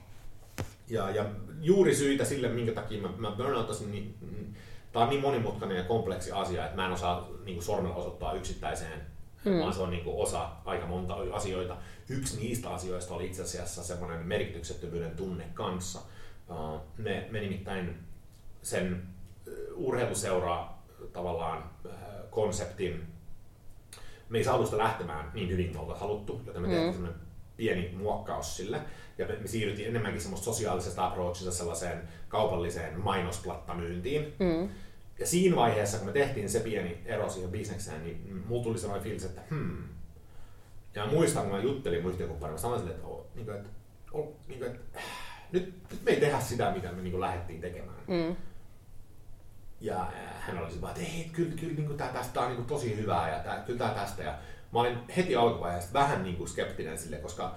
Ja, 0.87 1.09
ja 1.09 1.25
juuri 1.61 1.95
syitä 1.95 2.25
sille, 2.25 2.47
minkä 2.47 2.71
takia 2.71 3.01
mä, 3.01 3.09
mä 3.17 3.31
burnoutasin, 3.31 3.91
niin, 3.91 4.15
niin 4.31 4.55
tämä 4.91 5.03
on 5.03 5.09
niin 5.09 5.21
monimutkainen 5.21 5.77
ja 5.77 5.83
kompleksi 5.83 6.31
asia, 6.31 6.65
että 6.65 6.75
mä 6.75 6.85
en 6.85 6.91
osaa 6.91 7.29
niin 7.45 7.55
kuin 7.55 7.65
sormella 7.65 7.95
osoittaa 7.95 8.33
yksittäiseen, 8.33 9.01
mm. 9.45 9.59
vaan 9.59 9.73
se 9.73 9.81
on 9.81 9.91
niin 9.91 10.03
kuin 10.03 10.23
osa 10.23 10.49
aika 10.65 10.85
monta 10.85 11.15
asioita. 11.31 11.77
Yksi 12.09 12.39
niistä 12.39 12.69
asioista 12.69 13.13
oli 13.13 13.25
itse 13.25 13.43
asiassa 13.43 13.83
semmoinen 13.83 14.27
merkityksettömyyden 14.27 15.15
tunne 15.15 15.45
kanssa. 15.53 15.99
Uh, 16.49 16.81
me, 16.97 17.27
me 17.31 17.39
nimittäin 17.39 17.99
sen 18.61 19.03
urheiluseuraa 19.75 20.85
tavallaan 21.13 21.69
konseptin, 22.29 23.07
me 24.29 24.37
ei 24.37 24.43
saatu 24.43 24.65
sitä 24.65 24.77
lähtemään 24.77 25.31
niin 25.33 25.49
hyvin 25.49 25.73
kuin 25.75 25.97
haluttu, 25.99 26.41
joten 26.45 26.61
me 26.61 26.67
mm. 26.67 26.73
tehtiin 26.73 27.09
pieni 27.57 27.95
muokkaus 27.97 28.57
sille. 28.57 28.81
Ja 29.17 29.27
me, 29.27 29.37
me 29.41 29.47
siirryttiin 29.47 29.89
enemmänkin 29.89 30.21
semmoista 30.21 30.45
sosiaalisesta 30.45 31.05
approachista 31.05 31.51
sellaiseen 31.51 32.09
kaupalliseen 32.27 32.99
mainosplattamyyntiin. 32.99 34.33
Mm. 34.39 34.69
Ja 35.19 35.27
siinä 35.27 35.55
vaiheessa, 35.55 35.97
kun 35.97 36.07
me 36.07 36.13
tehtiin 36.13 36.49
se 36.49 36.59
pieni 36.59 36.97
ero 37.05 37.29
siihen 37.29 37.51
bisnekseen, 37.51 38.03
niin 38.03 38.43
mulla 38.47 38.63
tuli 38.63 38.77
sellainen 38.77 39.03
fiilis, 39.03 39.25
että 39.25 39.41
hmm. 39.49 39.83
Ja 40.95 41.05
muistan, 41.05 41.43
kun 41.43 41.51
mä 41.51 41.59
juttelin 41.59 42.01
mun 42.01 42.11
yhtiökumppanille, 42.11 42.59
sanoin 42.59 42.79
sille, 42.79 42.93
että, 42.93 43.07
oh, 43.07 43.25
niin 43.35 43.45
kuin, 43.45 43.57
että, 43.57 43.69
oh, 44.11 44.35
niin 44.47 44.59
kuin, 44.59 44.71
että 44.71 44.99
nyt, 45.51 45.73
nyt 45.91 46.03
me 46.03 46.11
ei 46.11 46.19
tehdä 46.19 46.39
sitä, 46.39 46.71
mitä 46.71 46.91
me 46.91 47.01
niin 47.01 47.11
kuin 47.11 47.21
lähdettiin 47.21 47.61
tekemään. 47.61 47.97
Mm. 48.07 48.35
Ja 49.81 50.11
hän 50.39 50.57
oli 50.57 50.81
vaan, 50.81 50.95
että 50.97 51.11
ei, 51.11 51.29
kyllä, 51.33 51.55
kyllä 51.55 51.73
niin 51.73 51.87
kuin, 51.87 51.97
tää, 51.97 52.13
tästä 52.13 52.41
on 52.41 52.47
niin 52.47 52.55
kuin, 52.55 52.67
tosi 52.67 52.97
hyvää 52.97 53.29
ja 53.37 53.43
tää, 53.43 53.59
kyllä 53.59 53.79
tämä 53.79 53.93
tästä. 53.93 54.23
Ja 54.23 54.37
mä 54.73 54.79
olin 54.79 54.97
heti 55.17 55.35
alkuvaiheessa 55.35 55.93
vähän 55.93 56.23
niin 56.23 56.35
kuin 56.35 56.49
skeptinen 56.49 56.97
sille, 56.97 57.17
koska 57.17 57.55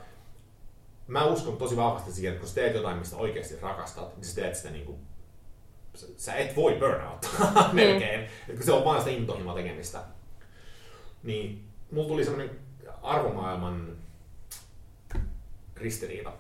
mä 1.09 1.25
uskon 1.25 1.57
tosi 1.57 1.77
vahvasti 1.77 2.13
siihen, 2.13 2.33
että 2.33 2.41
kun 2.41 2.49
sä 2.49 2.55
teet 2.55 2.75
jotain, 2.75 2.97
mistä 2.97 3.17
oikeasti 3.17 3.57
rakastat, 3.61 4.17
niin 4.17 4.25
sä 4.25 4.35
teet 4.35 4.57
sitä 4.57 4.71
niin 4.71 4.85
kuin, 4.85 4.99
sä 6.17 6.35
et 6.35 6.57
voi 6.57 6.75
burnout 6.81 7.27
melkein, 7.73 8.21
mm. 8.21 8.53
että 8.53 8.65
se 8.65 8.73
on 8.73 8.85
vaan 8.85 8.99
sitä 8.99 9.11
intohimoa 9.11 9.55
tekemistä. 9.55 10.01
Niin 11.23 11.65
mulla 11.93 12.09
tuli 12.09 12.25
semmoinen 12.25 12.59
arvomaailman 13.03 13.97
ristiriita. 15.77 16.33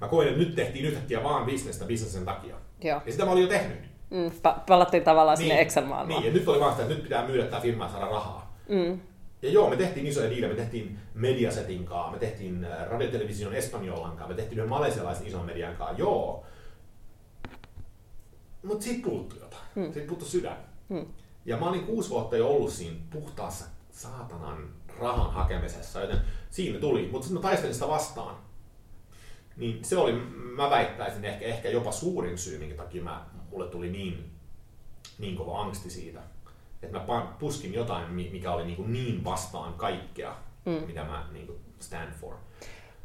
Mä 0.00 0.08
koin, 0.08 0.28
että 0.28 0.40
nyt 0.40 0.54
tehtiin 0.54 0.84
yhtäkkiä 0.84 1.22
vaan 1.22 1.46
bisnestä 1.46 1.84
bisnesen 1.84 2.24
takia. 2.24 2.56
Joo. 2.84 3.02
Ja 3.06 3.12
sitä 3.12 3.24
mä 3.24 3.30
olin 3.30 3.42
jo 3.42 3.48
tehnyt. 3.48 3.78
Mm, 4.10 4.26
pa- 4.26 4.60
palattiin 4.66 5.04
tavallaan 5.04 5.38
niin, 5.38 5.48
sinne 5.48 5.60
Excel-maailmaan. 5.60 6.22
Niin, 6.22 6.34
ja 6.34 6.38
nyt 6.38 6.48
oli 6.48 6.60
vaan 6.60 6.72
sitä, 6.72 6.82
että 6.82 6.94
nyt 6.94 7.02
pitää 7.02 7.26
myydä 7.26 7.46
tämä 7.46 7.60
firma 7.62 7.84
ja 7.84 7.90
saada 7.90 8.06
rahaa. 8.06 8.56
Mm. 8.68 9.00
Ja 9.42 9.50
joo, 9.50 9.70
me 9.70 9.76
tehtiin 9.76 10.06
isoja 10.06 10.30
diilejä, 10.30 10.52
me 10.52 10.58
tehtiin 10.60 10.98
Mediasetin 11.14 11.84
kanssa, 11.84 12.12
me 12.12 12.18
tehtiin 12.18 12.64
äh, 12.64 12.88
radiotelevision 12.88 13.54
Espanjolan 13.54 14.10
kanssa, 14.10 14.28
me 14.28 14.34
tehtiin 14.34 14.58
yhden 14.58 14.68
malesialaisen 14.68 15.26
ison 15.26 15.46
median 15.46 15.76
kanssa, 15.76 15.98
joo. 15.98 16.46
Mutta 18.62 18.84
siitä 18.84 19.08
puuttui 19.08 19.40
jotain, 19.40 19.62
hmm. 19.74 19.92
siitä 19.92 20.08
puuttui 20.08 20.28
sydän. 20.28 20.56
Hmm. 20.88 21.06
Ja 21.44 21.56
mä 21.56 21.68
olin 21.68 21.86
kuusi 21.86 22.10
vuotta 22.10 22.36
jo 22.36 22.48
ollut 22.48 22.72
siinä 22.72 22.96
puhtaassa 23.10 23.64
saatanan 23.90 24.68
rahan 24.98 25.32
hakemisessa, 25.32 26.00
joten 26.00 26.20
siinä 26.50 26.78
tuli, 26.78 27.08
mutta 27.12 27.26
sitten 27.26 27.42
mä 27.42 27.48
taistelin 27.48 27.74
sitä 27.74 27.88
vastaan. 27.88 28.36
Niin 29.56 29.84
se 29.84 29.96
oli, 29.96 30.12
mä 30.56 30.70
väittäisin, 30.70 31.24
ehkä, 31.24 31.44
ehkä 31.44 31.68
jopa 31.68 31.92
suurin 31.92 32.38
syy, 32.38 32.58
minkä 32.58 32.74
takia 32.74 33.02
mä, 33.02 33.26
mulle 33.50 33.68
tuli 33.68 33.90
niin, 33.90 34.30
niin 35.18 35.36
kova 35.36 35.62
angsti 35.62 35.90
siitä 35.90 36.20
että 36.82 36.98
mä 36.98 37.26
puskin 37.38 37.74
jotain, 37.74 38.12
mikä 38.12 38.52
oli 38.52 38.64
niin, 38.64 38.76
kuin 38.76 38.92
niin 38.92 39.24
vastaan 39.24 39.74
kaikkea, 39.74 40.36
mm. 40.64 40.72
mitä 40.72 41.04
mä 41.04 41.28
niin 41.32 41.46
kuin 41.46 41.58
stand 41.80 42.12
for. 42.20 42.34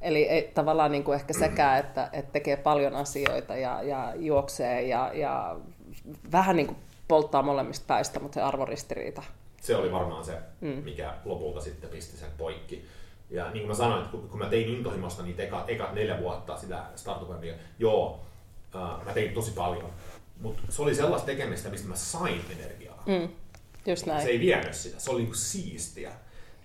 Eli 0.02 0.24
ei, 0.24 0.52
tavallaan 0.54 0.92
niin 0.92 1.04
kuin 1.04 1.16
ehkä 1.16 1.34
sekä, 1.34 1.78
että, 1.78 2.10
että 2.14 2.32
tekee 2.32 2.58
paljon 2.58 2.96
asioita 2.96 3.56
ja, 3.56 3.84
ja 3.84 4.14
juoksee 4.16 4.82
ja, 4.82 5.12
ja 5.14 5.58
vähän 6.32 6.56
niin 6.56 6.68
kuin 6.68 6.78
polttaa 7.08 7.42
molemmista 7.42 7.86
päistä, 7.88 8.20
mutta 8.20 8.36
se 8.36 8.42
arvoristiriita. 8.42 9.24
Se 9.62 9.76
oli 9.76 9.92
varmaan 9.92 10.26
se, 10.26 10.38
mm. 10.62 10.68
mikä 10.68 11.14
lopulta 11.26 11.62
sitten 11.62 11.90
pisti 11.90 12.18
sen 12.18 12.30
poikki. 12.38 12.86
Ja 13.30 13.52
niin 13.52 13.62
kuin 13.62 13.68
mä 13.68 13.74
sanoin, 13.74 14.06
että 14.06 14.18
kun 14.18 14.40
mä 14.40 14.46
tein 14.46 14.70
intohimosta 14.70 15.24
niitä 15.24 15.44
eka, 15.44 15.66
eka 15.68 15.90
neljä 15.92 16.20
vuotta 16.20 16.58
sitä 16.58 16.84
startupia, 16.96 17.54
joo, 17.80 18.20
uh, 18.76 19.06
mä 19.06 19.12
tein 19.14 19.34
tosi 19.34 19.52
paljon. 19.52 19.90
Mutta 20.42 20.62
se 20.70 20.82
oli 20.82 20.96
sellaista 20.96 21.26
tekemistä, 21.26 21.70
mistä 21.70 21.88
mä 21.88 21.96
sain 21.96 22.42
energiaa. 22.60 23.04
Mm. 23.06 23.30
Just 23.86 24.06
näin. 24.06 24.24
Se 24.24 24.30
ei 24.30 24.40
vienyt 24.40 24.74
sitä, 24.74 25.00
se 25.00 25.12
oli 25.12 25.20
niinku 25.22 25.36
siistiä. 25.36 26.12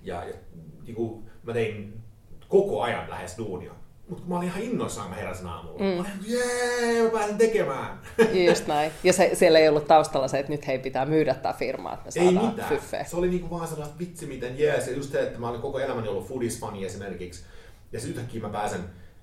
Ja, 0.02 0.24
ja 0.24 0.34
niinku, 0.82 1.22
mä 1.42 1.52
tein 1.52 2.00
koko 2.48 2.82
ajan 2.82 3.10
lähes 3.10 3.38
duunia. 3.38 3.72
Mutta 4.08 4.22
kun 4.22 4.32
mä 4.32 4.36
olin 4.36 4.48
ihan 4.48 4.62
innoissaan, 4.62 5.10
mä 5.10 5.16
heräsin 5.16 5.46
aamulla. 5.46 5.78
Mm. 5.78 5.84
Mä 5.84 6.00
olin, 6.00 6.12
jee, 6.26 7.02
mä 7.02 7.10
pääsen 7.10 7.38
tekemään. 7.38 8.00
Just 8.48 8.66
näin. 8.66 8.92
Ja 9.04 9.12
se, 9.12 9.30
siellä 9.34 9.58
ei 9.58 9.68
ollut 9.68 9.86
taustalla 9.86 10.28
se, 10.28 10.38
että 10.38 10.52
nyt 10.52 10.66
hei 10.66 10.78
pitää 10.78 11.06
myydä 11.06 11.34
tämä 11.34 11.52
firma, 11.52 11.92
että 11.92 12.04
me 12.04 12.10
saadaan 12.10 12.44
ei 12.44 12.50
mitään. 12.50 12.68
fyffeä. 12.68 13.04
Se 13.04 13.16
oli 13.16 13.28
niinku 13.28 13.50
vaan 13.50 13.68
sellaista 13.68 13.98
vitsi 13.98 14.26
miten 14.26 14.58
jees. 14.58 14.86
Ja 14.86 14.96
just 14.96 15.12
se, 15.12 15.22
että 15.22 15.38
mä 15.38 15.48
olin 15.48 15.60
koko 15.60 15.78
elämäni 15.78 16.08
ollut 16.08 16.28
foodisfani 16.28 16.84
esimerkiksi. 16.84 17.44
Ja 17.92 18.00
sitten 18.00 18.16
yhtäkkiä 18.16 18.42
mä 18.42 18.48
pääsen 18.48 18.80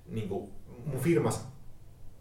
niinku, 0.09 0.49
mun 0.85 0.99
firmas 0.99 1.47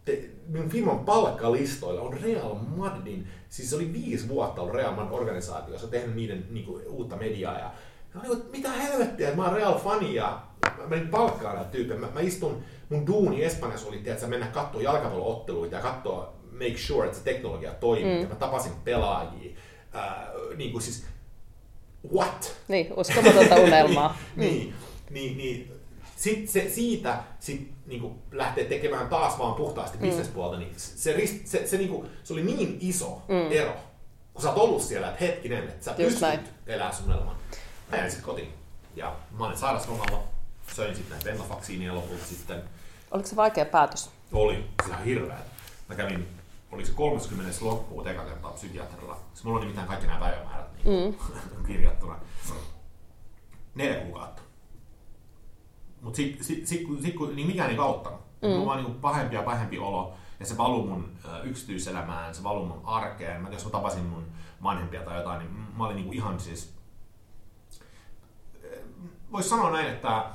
te, 0.05 0.29
minun 0.47 0.69
firman 0.69 0.99
palkkalistoilla 0.99 2.01
on 2.01 2.17
Real 2.23 2.55
Madridin, 2.55 3.27
siis 3.49 3.69
se 3.69 3.75
oli 3.75 3.93
viisi 3.93 4.27
vuotta 4.27 4.61
ollut 4.61 4.75
Real 4.75 4.95
Madrid 4.95 5.13
organisaatiossa, 5.19 5.87
tehnyt 5.87 6.15
niiden 6.15 6.45
niin 6.49 6.65
kuin, 6.65 6.87
uutta 6.87 7.15
mediaa 7.15 7.59
ja 7.59 7.71
mä 8.13 8.21
olin, 8.21 8.37
että 8.37 8.51
mitä 8.51 8.71
helvettiä, 8.71 9.27
että 9.27 9.41
mä 9.41 9.47
oon 9.47 9.55
Real 9.55 9.79
fani 9.79 10.15
ja 10.15 10.41
mä 10.77 10.87
menin 10.87 11.07
palkkaan 11.07 11.55
näitä 11.55 11.71
tyyppejä. 11.71 11.99
Mä, 11.99 12.07
mä, 12.13 12.19
istun, 12.19 12.63
mun 12.89 13.07
duuni 13.07 13.43
Espanjassa 13.43 13.87
oli, 13.87 14.01
että 14.05 14.27
mennä 14.27 14.47
katsoa 14.47 14.81
jalkapallootteluita 14.81 15.75
ja 15.75 15.81
katsoa, 15.81 16.33
make 16.51 16.77
sure, 16.77 17.05
että 17.05 17.17
se 17.17 17.23
teknologia 17.23 17.71
toimii. 17.71 18.15
Mm. 18.15 18.21
Ja 18.21 18.27
mä 18.27 18.35
tapasin 18.35 18.71
pelaajia. 18.83 19.57
Äh, 19.95 20.27
niin 20.57 20.71
kuin 20.71 20.81
siis, 20.81 21.05
what? 22.13 22.55
Niin, 22.67 22.93
uskomatonta 22.97 23.55
unelmaa. 23.55 24.17
niin, 24.35 24.67
mm. 25.09 25.13
niin, 25.13 25.37
niin, 25.37 25.71
sitten 26.15 26.47
se, 26.47 26.69
siitä 26.69 27.23
sit, 27.39 27.71
niin 27.93 28.01
kuin, 28.01 28.15
lähtee 28.31 28.65
tekemään 28.65 29.07
taas 29.07 29.39
vaan 29.39 29.53
puhtaasti 29.53 29.97
mm. 29.97 30.01
bisnespuolta, 30.01 30.57
niin 30.57 30.73
se, 30.77 31.13
rist, 31.13 31.47
se, 31.47 31.67
se, 31.67 31.77
niin 31.77 31.89
kuin, 31.89 32.09
se 32.23 32.33
oli 32.33 32.43
niin 32.43 32.77
iso 32.81 33.21
mm. 33.27 33.51
ero, 33.51 33.75
kun 34.33 34.41
sä 34.41 34.49
oot 34.49 34.57
ollut 34.57 34.81
siellä, 34.81 35.09
että 35.09 35.25
hetkinen, 35.25 35.63
että 35.63 35.85
sä 35.85 35.91
Just 35.91 35.99
pystyt 35.99 36.21
näin. 36.21 36.39
elää 36.67 36.91
sun 36.91 37.11
elämän. 37.11 37.35
Mä 37.91 37.97
jäin 37.97 38.11
sitten 38.11 38.25
kotiin. 38.25 38.53
Ja 38.95 39.15
mä 39.37 39.45
olin 39.45 39.57
sairauslomalla, 39.57 40.23
söin 40.75 40.95
sitten 40.95 41.11
näitä 41.11 41.29
venlafaksiinia 41.29 41.95
lopulta 41.95 42.25
sitten. 42.25 42.63
Oliko 43.11 43.29
se 43.29 43.35
vaikea 43.35 43.65
päätös? 43.65 44.09
Oli, 44.31 44.65
se 44.83 44.89
ihan 44.89 45.03
hirveä. 45.03 45.37
Mä 45.89 45.95
kävin, 45.95 46.27
oliko 46.71 46.87
se 46.87 46.93
30. 46.93 47.65
loppuun 47.65 48.07
eka 48.07 48.25
kertaa 48.25 48.51
psykiatrilla. 48.51 49.19
Se 49.33 49.43
mulla 49.43 49.57
on 49.57 49.61
nimittäin 49.61 49.87
kaikki 49.87 50.07
nämä 50.07 50.19
päivämäärät 50.19 50.83
niin 50.85 51.17
mm. 51.19 51.65
kirjattuna. 51.67 52.19
Neljä 53.75 53.95
kuukautta. 53.95 54.41
Mutta 56.03 56.17
sitten 56.17 56.43
sit, 56.43 56.67
sit, 56.67 56.87
sit, 57.01 57.15
kun 57.15 57.35
niin 57.35 57.47
mikään 57.47 57.69
ei 57.69 57.77
auttanut. 57.77 58.19
Mm. 58.41 58.49
Mulla 58.49 58.65
vaan 58.65 58.83
niin 58.83 58.95
pahempi 58.95 59.35
ja 59.35 59.43
pahempi 59.43 59.79
olo. 59.79 60.13
Ja 60.39 60.45
se 60.45 60.57
valuu 60.57 60.87
mun 60.87 61.09
yksityiselämään, 61.43 62.35
se 62.35 62.43
valuu 62.43 62.65
mun 62.65 62.81
arkeen. 62.83 63.41
Mä, 63.41 63.49
jos 63.49 63.65
mä 63.65 63.71
tapasin 63.71 64.05
mun 64.05 64.25
vanhempia 64.63 65.01
tai 65.01 65.17
jotain, 65.17 65.39
niin 65.39 65.51
mä 65.77 65.85
olin 65.85 65.95
niin 65.95 66.13
ihan 66.13 66.39
siis... 66.39 66.73
Voisi 69.31 69.49
sanoa 69.49 69.71
näin, 69.71 69.87
että 69.87 70.25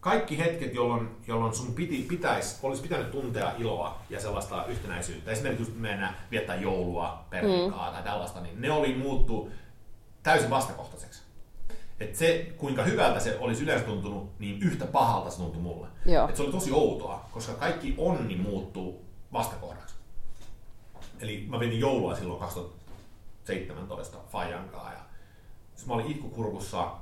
kaikki 0.00 0.38
hetket, 0.38 0.74
jolloin, 0.74 1.08
jolloin 1.26 1.54
sun 1.54 1.74
piti, 1.74 2.06
pitäisi, 2.08 2.58
olisi 2.62 2.82
pitänyt 2.82 3.10
tuntea 3.10 3.52
iloa 3.58 3.98
ja 4.10 4.20
sellaista 4.20 4.66
yhtenäisyyttä, 4.66 5.30
esimerkiksi 5.30 5.72
mennä 5.72 6.14
viettää 6.30 6.56
joulua 6.56 7.24
perheen 7.30 7.70
mm. 7.70 7.72
tai 7.72 8.02
tällaista, 8.02 8.40
niin 8.40 8.60
ne 8.60 8.72
oli 8.72 8.94
muuttu 8.94 9.50
täysin 10.22 10.50
vastakohtaiseksi. 10.50 11.19
Et 12.00 12.16
se, 12.16 12.52
kuinka 12.56 12.82
hyvältä 12.82 13.20
se 13.20 13.38
olisi 13.38 13.62
yleensä 13.62 13.86
tuntunut, 13.86 14.38
niin 14.38 14.62
yhtä 14.62 14.86
pahalta 14.86 15.30
se 15.30 15.36
tuntui 15.36 15.62
mulle. 15.62 15.86
Et 16.28 16.36
se 16.36 16.42
oli 16.42 16.52
tosi 16.52 16.72
outoa, 16.72 17.28
koska 17.32 17.52
kaikki 17.54 17.94
onni 17.98 18.36
muuttuu 18.36 19.04
vastakohdaksi. 19.32 19.94
Eli 21.20 21.46
mä 21.48 21.60
venin 21.60 21.80
joulua 21.80 22.16
silloin 22.16 22.40
2017 22.40 24.18
Fajankaa 24.32 24.92
ja 24.92 25.00
mä 25.86 25.94
olin 25.94 26.10
itkukurkussa, 26.10 26.92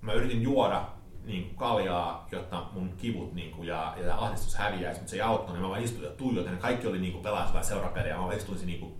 mä 0.00 0.12
yritin 0.12 0.42
juoda 0.42 0.86
niin 1.24 1.54
kaljaa, 1.56 2.28
jotta 2.32 2.66
mun 2.72 2.92
kivut 2.96 3.34
niin 3.34 3.50
kuin, 3.50 3.68
ja, 3.68 3.96
ja 4.04 4.16
ahdistus 4.16 4.54
häviäisi, 4.54 5.00
mutta 5.00 5.10
se 5.10 5.16
ei 5.16 5.22
auttanut, 5.22 5.54
niin 5.54 5.62
mä 5.62 5.68
vaan 5.68 5.82
istuin 5.82 6.04
ja 6.04 6.10
tuijotin, 6.10 6.52
ja 6.52 6.58
kaikki 6.58 6.86
oli 6.86 6.98
niin 6.98 7.12
kuin 7.12 7.22
pelasivat 7.22 7.64
seurapeliä, 7.64 8.16
mä 8.16 8.22
vaan 8.22 8.36
istuin 8.36 8.66
niin 8.66 8.80
kuin 8.80 8.92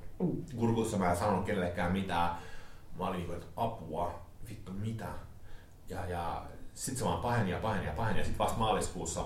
kurkussa, 0.57 0.99
mä 0.99 1.11
en 1.11 1.17
sanonut 1.17 1.45
kenellekään 1.45 1.93
mitään, 1.93 2.31
mä 2.99 3.07
olin 3.07 3.17
niin 3.17 3.27
kuin, 3.27 3.39
että 3.39 3.49
apua, 3.57 4.21
vittu 4.51 4.73
mitä. 4.73 5.07
Ja, 5.89 6.07
ja 6.07 6.43
sitten 6.75 6.99
se 6.99 7.05
vaan 7.05 7.21
paheni 7.21 7.51
ja 7.51 7.59
paheni 7.59 7.87
ja 7.87 7.93
paheni, 7.93 8.19
ja 8.19 8.25
sitten 8.25 8.39
vasta 8.39 8.59
maaliskuussa 8.59 9.25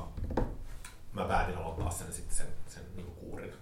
mä 1.12 1.24
päätin 1.24 1.56
aloittaa 1.56 1.90
sen, 1.90 2.12
sitten 2.12 2.36
sen, 2.36 2.46
sen 2.66 2.82
niin 2.96 3.06
kuurin. 3.06 3.52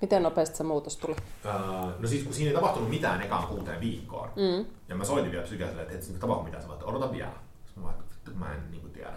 Miten 0.00 0.22
nopeasti 0.22 0.56
se 0.56 0.64
muutos 0.64 0.96
tuli? 0.96 1.16
Öö, 1.44 1.52
no 1.98 2.08
siis 2.08 2.24
kun 2.24 2.34
siinä 2.34 2.50
ei 2.50 2.54
tapahtunut 2.54 2.90
mitään 2.90 3.22
ekaan 3.22 3.46
kuuteen 3.46 3.80
viikkoon, 3.80 4.30
mm. 4.36 4.66
ja 4.88 4.94
mä 4.94 5.04
soitin 5.04 5.32
vielä 5.32 5.44
psykiatrille, 5.44 5.82
että 5.82 5.94
ei 5.94 6.18
tapahdu 6.20 6.42
mitään, 6.42 6.62
sä 6.62 6.68
odota 6.68 7.12
vielä. 7.12 7.32
Sitten 7.64 7.82
mä 7.82 7.88
vaan, 7.88 8.04
että 8.16 8.30
mä 8.30 8.54
en 8.54 8.70
niin 8.70 8.80
kuin 8.80 8.92
tiedä. 8.92 9.12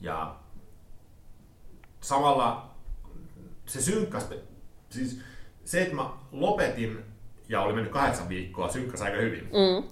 Ja 0.00 0.34
samalla 2.00 2.70
se 3.66 3.82
synkkäs, 3.82 4.28
siis 4.90 5.20
se, 5.64 5.82
että 5.82 5.94
mä 5.94 6.10
lopetin 6.32 7.04
ja 7.48 7.62
oli 7.62 7.72
mennyt 7.72 7.92
kahdeksan 7.92 8.28
viikkoa, 8.28 8.72
synkkäs 8.72 9.02
aika 9.02 9.16
hyvin. 9.16 9.44
Mm. 9.44 9.88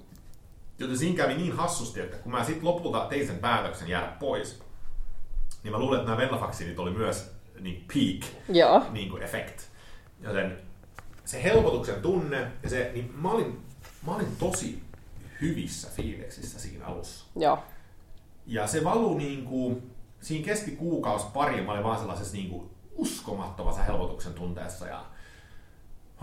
Joten 0.81 0.99
siinä 0.99 1.17
kävi 1.17 1.35
niin 1.35 1.53
hassusti, 1.53 2.01
että 2.01 2.17
kun 2.17 2.33
mä 2.33 2.45
sitten 2.45 2.65
lopulta 2.65 3.07
tein 3.07 3.27
sen 3.27 3.39
päätöksen 3.39 3.89
jäädä 3.89 4.13
pois, 4.21 4.63
niin 5.63 5.73
mä 5.73 5.79
luulen, 5.79 6.01
että 6.01 6.11
nämä 6.11 6.23
venlafaksiinit 6.23 6.79
oli 6.79 6.91
myös 6.91 7.31
niin 7.61 7.85
peak 7.95 8.33
Joo. 8.49 8.87
Niin 8.91 9.11
kuin 9.11 9.23
effect. 9.23 9.61
Joten 10.21 10.59
se 11.25 11.43
helpotuksen 11.43 12.03
tunne 12.03 12.53
ja 12.63 12.71
se, 12.71 12.91
niin 12.95 13.13
mä 13.15 13.31
olin, 13.31 13.61
mä 14.07 14.15
olin 14.15 14.37
tosi 14.39 14.83
hyvissä 15.41 15.89
fiiliksissä 15.97 16.61
siinä 16.61 16.87
alussa. 16.87 17.25
Joo. 17.37 17.59
Ja 18.47 18.67
se 18.67 18.85
valuu 18.85 19.19
niin 19.19 19.45
kuin, 19.45 19.91
siinä 20.21 20.45
kesti 20.45 20.71
kuukausi 20.71 21.27
pari, 21.33 21.63
mä 21.63 21.73
olin 21.73 21.85
vaan 21.85 21.99
sellaisessa 21.99 22.37
niin 22.37 22.51
kuin 22.51 22.71
uskomattomassa 22.95 23.83
helpotuksen 23.83 24.35
tunteessa 24.35 24.87
ja 24.87 25.05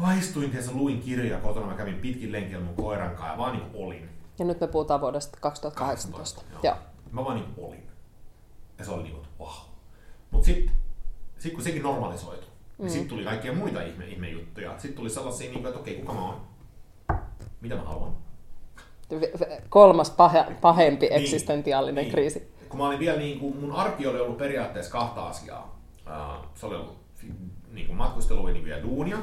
mä 0.01 0.13
istuin 0.13 0.51
luin 0.71 1.01
kirjoja 1.01 1.39
kotona, 1.39 1.67
mä 1.67 1.73
kävin 1.73 1.95
pitkin 1.95 2.31
lenkillä 2.31 2.65
mun 2.65 2.75
koiran 2.75 3.09
kanssa 3.09 3.31
ja 3.31 3.37
vaan 3.37 3.57
niin 3.57 3.69
olin. 3.73 4.16
Ja 4.39 4.45
nyt 4.45 4.61
me 4.61 4.67
puhutaan 4.67 5.01
vuodesta 5.01 5.37
2018. 5.41 6.41
18, 6.41 6.41
joo. 6.51 6.59
joo. 6.63 6.83
Mä 7.11 7.25
vaan 7.25 7.35
niin 7.35 7.53
olin. 7.57 7.87
Ja 8.79 8.85
se 8.85 8.91
oli 8.91 9.03
niin 9.03 9.15
kuin, 9.15 9.27
wow. 9.39 9.55
Mutta 10.31 10.45
sitten 10.45 10.75
sit 11.39 11.53
kun 11.53 11.63
sekin 11.63 11.83
normalisoitu, 11.83 12.41
niin 12.41 12.51
mm. 12.77 12.83
niin 12.83 12.91
sitten 12.91 13.09
tuli 13.09 13.23
kaikkia 13.23 13.53
muita 13.53 13.81
ihme, 13.81 14.07
ihme 14.07 14.29
juttuja. 14.29 14.71
Sitten 14.71 14.93
tuli 14.97 15.09
sellaisia, 15.09 15.49
niin 15.49 15.61
kuin, 15.61 15.67
että 15.67 15.79
okei, 15.79 15.95
kuka 15.95 16.13
mä 16.13 16.25
oon? 16.25 16.41
Mitä 17.61 17.75
mä 17.75 17.81
haluan? 17.81 18.17
Kolmas 19.69 20.09
pahe, 20.09 20.45
pahempi 20.61 21.05
niin, 21.05 21.21
eksistentiaalinen 21.21 22.03
niin. 22.03 22.11
kriisi. 22.11 22.53
Kun 22.69 22.79
mä 22.79 22.87
olin 22.87 22.99
vielä, 22.99 23.19
niin 23.19 23.39
kuin, 23.39 23.57
mun 23.57 23.71
arki 23.71 24.07
oli 24.07 24.19
ollut 24.19 24.37
periaatteessa 24.37 24.91
kahta 24.91 25.27
asiaa. 25.27 25.79
Uh, 26.07 26.45
se 26.55 26.65
oli 26.65 26.75
ollut 26.75 26.97
niin 27.71 27.87
kuin 27.87 27.97
matkustelu 27.97 28.45
niin 28.45 28.65
vielä 28.65 28.83
duunia, 28.83 29.17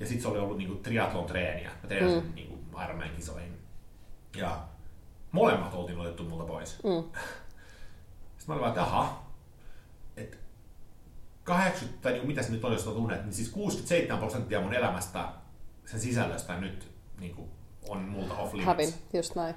ja 0.00 0.06
sitten 0.06 0.22
se 0.22 0.28
oli 0.28 0.38
ollut 0.38 0.58
niin 0.58 0.68
kuin 0.68 0.82
triathlon 0.82 1.24
treeniä. 1.24 1.70
Mä 1.82 1.88
treenasin 1.88 2.24
mm. 2.24 2.34
niin 2.34 2.48
kuin 2.48 2.84
Ironman 2.84 3.10
kisoihin. 3.16 3.53
Ja 4.34 4.62
molemmat 5.32 5.74
oltiin 5.74 5.98
otettu 5.98 6.24
multa 6.24 6.44
pois. 6.44 6.82
Mm. 6.82 6.90
Sitten 8.38 8.46
mä 8.46 8.54
olin 8.54 8.60
vaan, 8.60 8.68
että 8.68 8.82
aha, 8.82 9.24
että 10.16 10.36
80, 11.44 12.02
tai 12.02 12.12
niin 12.12 12.26
mitä 12.26 12.42
se 12.42 12.52
nyt 12.52 12.64
on, 12.64 12.72
jos 12.72 12.84
tunnet, 12.84 13.24
niin 13.24 13.34
siis 13.34 13.48
67 13.48 14.18
prosenttia 14.18 14.60
mun 14.60 14.74
elämästä, 14.74 15.28
sen 15.84 16.00
sisällöstä 16.00 16.60
nyt 16.60 16.92
niin 17.18 17.34
kuin, 17.34 17.50
on 17.88 18.02
multa 18.02 18.34
off 18.34 18.52
limits. 18.52 18.66
Hävin, 18.66 18.94
just 19.12 19.34
näin. 19.34 19.54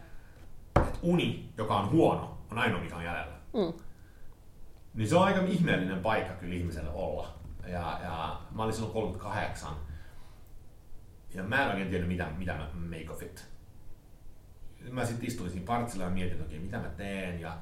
Et 0.88 0.99
uni, 1.01 1.53
joka 1.57 1.80
on 1.80 1.91
huono, 1.91 2.38
on 2.51 2.57
ainoa 2.57 2.82
mikä 2.82 2.95
on 2.95 3.03
jäljellä. 3.03 3.38
Mm. 3.53 3.73
Niin 4.93 5.09
se 5.09 5.15
on 5.15 5.23
aika 5.23 5.41
ihmeellinen 5.41 5.99
paikka 5.99 6.34
kyllä 6.34 6.55
ihmiselle 6.55 6.89
olla. 6.89 7.34
Ja, 7.67 7.99
ja 8.03 8.41
mä 8.51 8.63
olin 8.63 8.73
silloin 8.73 8.93
38. 8.93 9.73
Ja 11.34 11.43
mä 11.43 11.63
en 11.63 11.69
oikein 11.69 11.89
tiedä, 11.89 12.05
mitä, 12.05 12.30
mitä 12.38 12.53
mä 12.53 12.69
make 12.73 13.09
of 13.09 13.21
it 13.21 13.57
mä 14.91 15.05
sitten 15.05 15.27
istuin 15.27 15.49
siinä 15.49 15.65
partsilla 15.65 16.05
ja 16.05 16.09
mietin, 16.09 16.33
että 16.33 16.45
okei, 16.45 16.59
mitä 16.59 16.77
mä 16.77 16.89
teen. 16.89 17.41
Ja 17.41 17.57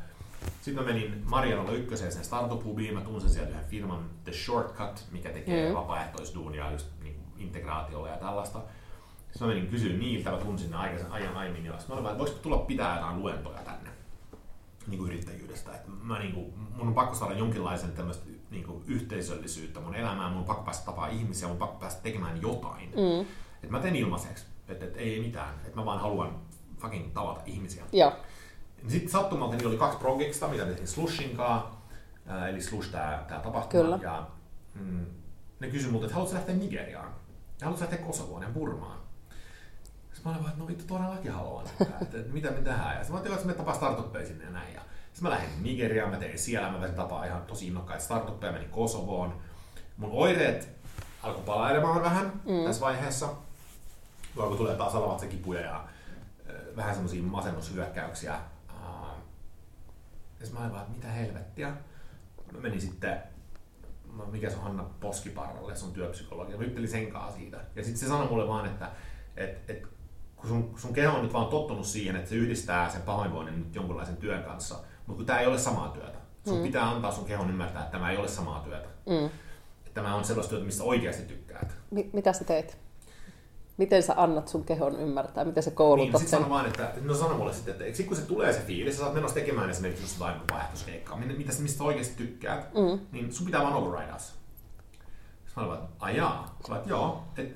sitten 0.62 0.84
mä 0.84 0.92
menin 0.92 1.22
Marianolla 1.26 1.72
ykköseen 1.72 2.12
sen 2.12 2.24
startup-hubiin, 2.24 2.94
mä 2.94 3.02
tunsin 3.02 3.30
sieltä 3.30 3.50
yhden 3.50 3.66
firman 3.66 4.10
The 4.24 4.34
Shortcut, 4.34 5.06
mikä 5.12 5.30
tekee 5.30 5.70
mm. 5.70 5.76
vapaaehtoisduunia 5.76 6.72
just 6.72 6.88
niin 7.04 7.20
integraatiolla 7.38 8.10
ja 8.10 8.18
tällaista. 8.18 8.62
Sitten 9.32 9.48
mä 9.48 9.54
menin 9.54 9.70
kysyä 9.70 9.98
niiltä, 9.98 10.32
mä 10.32 10.38
tunsin 10.38 10.72
ne 10.72 10.78
aikaisen 10.78 11.12
ajan 11.12 11.38
aiemmin, 11.38 11.66
ja 11.66 11.72
mä 11.88 11.96
olin 11.96 12.06
että 12.06 12.18
voisiko 12.18 12.40
tulla 12.40 12.58
pitää 12.58 12.96
jotain 12.96 13.20
luentoja 13.20 13.60
tänne 13.60 13.90
niin 14.88 14.98
kuin 14.98 15.12
yrittäjyydestä. 15.12 15.72
Että 15.72 15.92
mä, 16.04 16.20
niin 16.20 16.34
kuin, 16.34 16.54
mun 16.76 16.88
on 16.88 16.94
pakko 16.94 17.16
saada 17.16 17.34
jonkinlaisen 17.34 17.92
tämmöistä 17.92 18.26
niin 18.52 18.64
kuin 18.64 18.84
yhteisöllisyyttä 18.88 19.80
mun 19.80 19.96
elämään, 19.96 20.32
mun 20.32 20.40
on 20.40 20.46
pakko 20.46 20.64
päästä 20.64 20.86
tapaa 20.86 21.08
ihmisiä, 21.08 21.48
mun 21.48 21.56
on 21.56 21.60
pakko 21.60 21.80
päästä 21.80 22.04
tekemään 22.04 22.42
jotain. 22.42 22.90
Mm. 22.90 23.26
Että 23.64 23.72
mä 23.72 23.80
teen 23.80 23.96
ilmaiseksi, 23.96 24.46
että, 24.68 24.86
että 24.86 25.00
ei 25.00 25.20
mitään, 25.20 25.54
että 25.66 25.76
mä 25.80 25.86
vaan 25.86 26.00
haluan 26.00 26.40
fucking 26.78 27.14
tavata 27.14 27.42
ihmisiä. 27.46 27.84
Joo. 27.92 28.14
Sitten 28.88 29.10
sattumalta 29.10 29.56
niin 29.56 29.68
oli 29.68 29.78
kaksi 29.78 29.98
projektista, 29.98 30.48
mitä 30.48 30.66
tehtiin 30.66 30.88
Slushin 30.88 31.38
kanssa, 31.38 31.70
eli 32.50 32.62
Slush 32.62 32.92
tämä, 32.92 33.26
tämä 33.28 33.40
tapahtuma. 33.40 33.84
Kyllä. 33.84 34.00
Ja, 34.02 34.28
mm, 34.76 35.06
ne 35.60 35.68
kysyi 35.68 35.92
multa, 35.92 36.06
että 36.06 36.16
haluatko 36.16 36.36
lähteä 36.36 36.56
Nigeriaan? 36.56 37.16
Ja 37.60 37.66
haluatko 37.66 37.86
lähteä 37.86 38.06
Kosovoon 38.06 38.44
ja 38.44 38.50
Burmaan? 38.50 39.00
Sitten 40.14 40.24
mä 40.24 40.30
olin 40.32 40.44
vaan, 40.44 40.50
että 40.50 40.62
no 40.62 40.68
vittu, 40.68 40.84
todellakin 40.88 41.32
haluan. 41.32 41.66
Että, 41.82 41.98
että, 42.02 42.34
mitä 42.34 42.52
me 42.52 42.62
tehdään. 42.62 42.96
Ja 42.96 43.04
sitten 43.04 43.10
mä 43.10 43.16
ajattelin, 43.16 43.36
että 43.36 43.48
me 43.48 43.54
tapaa 43.54 43.74
startuppeja 43.74 44.28
sinne 44.28 44.44
ja 44.44 44.52
näin. 44.52 44.74
Ja 44.74 44.82
sitten 45.14 45.24
mä 45.24 45.30
lähdin 45.30 45.64
Nigeriaan, 45.64 46.10
mä 46.12 46.18
tein 46.18 46.40
siellä, 46.40 46.72
mä 46.72 46.78
pääsin 46.78 46.96
tapaa 46.96 47.26
ihan 47.26 47.42
tosi 47.42 47.68
innokkaita 47.68 48.04
startuppeja, 48.04 48.52
menin 48.52 48.70
Kosovoon. 48.70 49.42
Mun 49.98 50.12
oireet 50.14 50.70
alkoi 51.24 51.44
palailemaan 51.44 52.04
vähän 52.04 52.42
mm. 52.46 52.66
tässä 52.66 52.82
vaiheessa. 52.82 53.30
Alkoi 54.40 54.58
tulee 54.58 54.76
taas 54.76 54.96
alavatsa 54.96 55.28
kipuja 55.28 55.62
ja 55.62 55.84
vähän 56.76 56.94
semmoisia 56.94 57.24
masennushyökkäyksiä. 57.24 58.40
Ja 60.40 60.48
mä 60.54 60.60
olin 60.60 60.72
vaan, 60.72 60.84
että 60.84 60.96
mitä 60.96 61.08
helvettiä. 61.08 61.70
Mä 62.52 62.60
menin 62.60 62.82
sitten 62.82 63.24
mikä 64.32 64.50
se 64.50 64.56
on 64.56 64.64
Hanna 64.64 64.84
Poskiparralle, 65.00 65.76
se 65.76 65.86
on 65.86 65.92
työpsykologi. 65.92 66.58
Mä 66.58 66.64
juttelin 66.64 66.90
sen 66.90 67.12
kanssa 67.12 67.38
siitä. 67.38 67.58
Ja 67.76 67.84
sitten 67.84 68.00
se 68.00 68.08
sanoi 68.08 68.28
mulle 68.30 68.48
vaan, 68.48 68.66
että 68.66 68.92
et, 69.38 69.70
et, 69.70 69.88
kun 70.36 70.50
sun, 70.50 70.74
sun 70.78 70.94
keho 70.94 71.16
on 71.16 71.24
nyt 71.24 71.34
vaan 71.34 71.48
tottunut 71.48 71.86
siihen, 71.86 72.16
että 72.16 72.30
se 72.30 72.36
yhdistää 72.36 72.90
sen 72.90 73.02
pahoinvoinnin 73.02 73.60
nyt 73.60 73.76
jonkunlaisen 73.76 74.18
työn 74.18 74.44
kanssa, 74.44 74.76
mutta 74.76 75.18
kun 75.18 75.26
tämä 75.26 75.40
ei 75.40 75.48
ole 75.48 75.58
samaa 75.58 75.90
työtä. 75.90 76.18
Sun 76.46 76.58
mm. 76.58 76.64
pitää 76.64 76.90
antaa 76.90 77.12
sun 77.12 77.26
kehon 77.26 77.50
ymmärtää, 77.50 77.82
että 77.82 77.92
tämä 77.92 78.12
ei 78.12 78.18
ole 78.18 78.28
samaa 78.28 78.60
työtä. 78.60 78.88
Mm. 79.06 79.26
Että 79.86 79.94
tämä 79.94 80.16
on 80.16 80.26
sellaista 80.26 80.50
työtä, 80.50 80.66
mistä 80.66 80.84
oikeasti 80.84 81.24
tykkäät. 81.24 81.76
M- 81.92 82.10
mitä 82.14 82.34
sä 82.34 82.44
teet? 82.44 82.85
Miten 83.78 84.04
sä 84.04 84.14
annat 84.18 84.48
sun 84.48 84.64
kehon 84.64 85.00
ymmärtää? 85.00 85.46
Miten 85.46 85.64
sä 85.64 85.72
koulutat 85.72 86.22
niin, 86.22 86.30
sen? 86.30 86.40
Sano 86.40 86.50
vaan, 86.50 86.66
että, 86.66 86.92
no 87.02 87.14
sano 87.14 87.38
mulle 87.38 87.54
sitten, 87.54 87.76
että 87.82 87.98
sit 87.98 88.08
kun 88.08 88.18
se 88.18 88.26
tulee 88.26 88.54
se 88.54 88.60
fiilis, 88.60 88.96
sä 88.98 89.00
saat 89.00 89.14
menossa 89.14 89.36
tekemään 89.36 89.70
esimerkiksi 89.70 90.04
just 90.04 90.20
jotain 90.20 90.42
vaihtoiskeikkaa, 90.52 91.18
mitä, 91.18 91.54
mistä 91.62 91.84
oikeasti 91.84 92.16
tykkäät, 92.18 92.74
mm. 92.74 93.00
niin 93.12 93.34
sun 93.34 93.46
pitää 93.46 93.62
vaan 93.62 93.74
override 93.74 94.14
se. 94.18 94.34
Mä 95.56 95.64
olin 95.64 95.78
vaan, 95.78 95.88
ajaa. 96.00 96.58
Mä 96.70 96.76
olin, 96.76 96.90
joo, 96.90 97.24
et, 97.38 97.52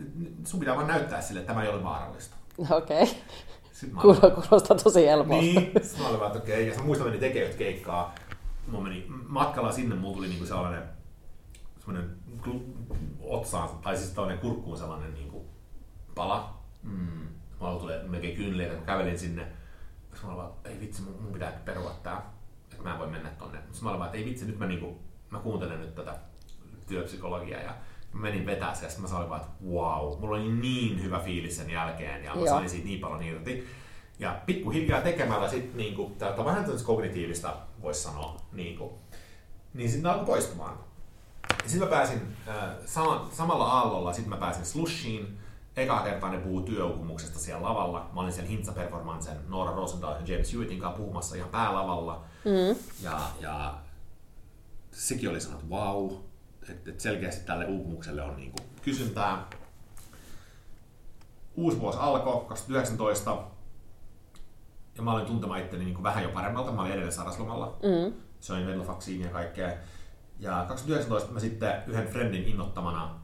sun 0.45 0.59
pitää 0.59 0.75
vaan 0.75 0.87
näyttää 0.87 1.21
sille, 1.21 1.39
että 1.39 1.53
tämä 1.53 1.63
ei 1.63 1.69
ole 1.69 1.83
vaarallista. 1.83 2.35
Okei. 2.69 3.03
Okay. 3.03 4.15
Kuulostaa 4.49 4.77
tosi 4.77 5.05
helpolta. 5.07 5.41
Niin, 5.41 5.71
sitten 5.81 6.01
mä 6.01 6.07
olin 6.07 6.19
vaan, 6.19 6.31
että 6.31 6.43
okei. 6.43 6.69
Okay. 6.69 6.77
Ja 6.77 6.83
muistan, 6.83 7.07
meni 7.07 7.19
tekemään 7.19 7.57
keikkaa. 7.57 8.15
Mä 8.67 8.79
menin 8.79 9.05
matkalla 9.27 9.71
sinne, 9.71 9.95
mulla 9.95 10.15
tuli 10.15 10.27
niinku 10.27 10.45
sellainen, 10.45 10.83
sellainen 11.79 12.09
otsaan, 13.19 13.69
tai 13.83 13.97
siis 13.97 14.09
tällainen 14.09 14.39
kurkkuun 14.39 14.77
sellainen 14.77 15.13
niinku 15.13 15.28
pala. 16.19 16.53
Mm. 16.83 17.27
Mulla 17.59 17.79
tuli 17.79 17.93
melkein 18.07 18.35
kyyneleitä, 18.35 18.75
kun 18.75 18.85
kävelin 18.85 19.19
sinne. 19.19 19.47
Sitten 20.11 20.21
mä 20.21 20.27
olin 20.27 20.37
vaan, 20.37 20.51
ei 20.65 20.79
vitsi, 20.79 21.01
mun, 21.01 21.21
mun 21.21 21.33
pitää 21.33 21.51
perua 21.65 21.91
tää. 22.03 22.31
Että 22.71 22.83
mä 22.83 22.93
en 22.93 22.99
voi 22.99 23.07
mennä 23.07 23.29
tonne. 23.29 23.57
Sitten 23.57 23.83
mä 23.83 23.89
olin 23.89 23.99
vaan, 23.99 24.07
että 24.07 24.17
ei 24.17 24.25
vitsi, 24.25 24.45
nyt 24.45 24.59
mä, 24.59 24.65
niinku, 24.65 24.99
mä 25.29 25.39
kuuntelen 25.39 25.81
nyt 25.81 25.95
tätä 25.95 26.15
työpsykologiaa 26.87 27.61
ja 27.61 27.75
menin 28.13 28.45
vetää 28.45 28.75
se 28.75 28.85
ja 28.85 28.91
mä 29.01 29.07
sanoin 29.07 29.29
vaan, 29.29 29.41
että 29.41 29.53
wow, 29.65 30.19
mulla 30.19 30.37
oli 30.37 30.51
niin 30.51 31.03
hyvä 31.03 31.19
fiilis 31.19 31.57
sen 31.57 31.69
jälkeen 31.69 32.23
ja 32.23 32.35
mä 32.35 32.41
Joo. 32.41 32.49
sain 32.49 32.69
siitä 32.69 32.85
niin 32.85 32.99
paljon 32.99 33.23
irti. 33.23 33.67
Ja 34.19 34.41
pikkuhiljaa 34.45 35.01
tekemällä 35.01 35.49
sitten 35.49 35.77
niinku, 35.77 36.15
tätä 36.17 36.45
vähän 36.45 36.65
kognitiivista 36.85 37.55
voisi 37.81 38.01
sanoa, 38.01 38.37
niinku, 38.51 38.99
niin 39.73 39.89
sitten 39.89 40.11
alkoi 40.11 40.25
poistumaan. 40.25 40.77
Sitten 41.65 41.89
mä 41.89 41.95
pääsin 41.95 42.35
äh, 42.47 42.55
sama, 42.85 43.29
samalla 43.31 43.65
aallolla, 43.65 44.13
sitten 44.13 44.29
mä 44.29 44.37
pääsin 44.37 44.65
Slushiin, 44.65 45.39
eka 45.75 46.01
kertaa 46.01 46.29
ne 46.29 46.37
puhuu 46.37 46.61
työuupumuksesta 46.61 47.39
siellä 47.39 47.67
lavalla. 47.67 48.09
Mä 48.13 48.21
olin 48.21 48.33
siellä 48.33 48.49
Hintsa 48.49 48.71
Performancen 48.71 49.37
Noora 49.47 49.75
Rosenthal 49.75 50.11
ja 50.11 50.33
James 50.33 50.53
Hewittin 50.53 50.79
kanssa 50.79 50.97
puhumassa 50.97 51.35
ihan 51.35 51.49
päälavalla. 51.49 52.23
Mm. 52.45 52.79
Ja, 53.03 53.19
ja 53.39 53.79
sekin 54.91 55.29
oli 55.29 55.41
sanonut, 55.41 55.69
wow, 55.69 56.11
että 56.69 56.91
et 56.91 56.99
selkeästi 56.99 57.45
tälle 57.45 57.65
uupumukselle 57.65 58.21
on 58.21 58.35
niinku 58.35 58.57
kysyntää. 58.81 59.45
Uusi 61.55 61.79
vuosi 61.79 61.99
alkoi 62.01 62.45
2019 62.47 63.37
ja 64.95 65.03
mä 65.03 65.13
olin 65.13 65.25
tuntemaan 65.25 65.59
itteni 65.59 65.85
niinku 65.85 66.03
vähän 66.03 66.23
jo 66.23 66.29
paremmalta. 66.29 66.71
Mä 66.71 66.81
olin 66.81 66.91
edelleen 66.91 67.13
sairaslomalla. 67.13 67.77
Mm. 67.83 68.13
Söin 68.39 68.67
venlafaksiinia 68.67 69.27
ja 69.27 69.33
kaikkea. 69.33 69.73
Ja 70.39 70.65
2019 70.67 71.31
mä 71.31 71.39
sitten 71.39 71.83
yhden 71.87 72.07
friendin 72.07 72.43
innottamana 72.43 73.19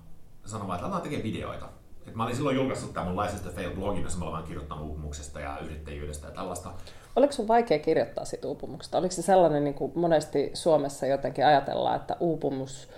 sanoin 0.45 0.73
että 0.73 0.85
aletaan 0.85 1.01
tekemään 1.01 1.23
videoita. 1.23 1.69
Et 2.07 2.15
mä 2.15 2.23
olin 2.23 2.35
silloin 2.35 2.55
julkaissut 2.55 2.93
tämän 2.93 3.07
mun 3.07 3.23
License 3.23 3.43
to 3.43 3.49
Fail-blogin, 3.49 4.03
jossa 4.03 4.19
mä 4.19 4.25
olen 4.25 4.43
kirjoittanut 4.43 4.87
uupumuksesta 4.87 5.39
ja 5.39 5.57
yrittäjyydestä 5.65 6.27
ja 6.27 6.33
tällaista. 6.33 6.71
Oliko 7.15 7.33
sun 7.33 7.47
vaikea 7.47 7.79
kirjoittaa 7.79 8.25
siitä 8.25 8.47
uupumuksesta? 8.47 8.97
Oliko 8.97 9.11
se 9.11 9.21
sellainen, 9.21 9.63
niin 9.63 9.73
kuin 9.73 9.91
monesti 9.95 10.51
Suomessa 10.53 11.05
jotenkin 11.05 11.45
ajatellaan, 11.45 11.95
että 11.95 12.17
uupumus 12.19 12.89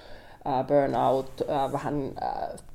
burnout 0.67 1.41
vähän 1.71 2.11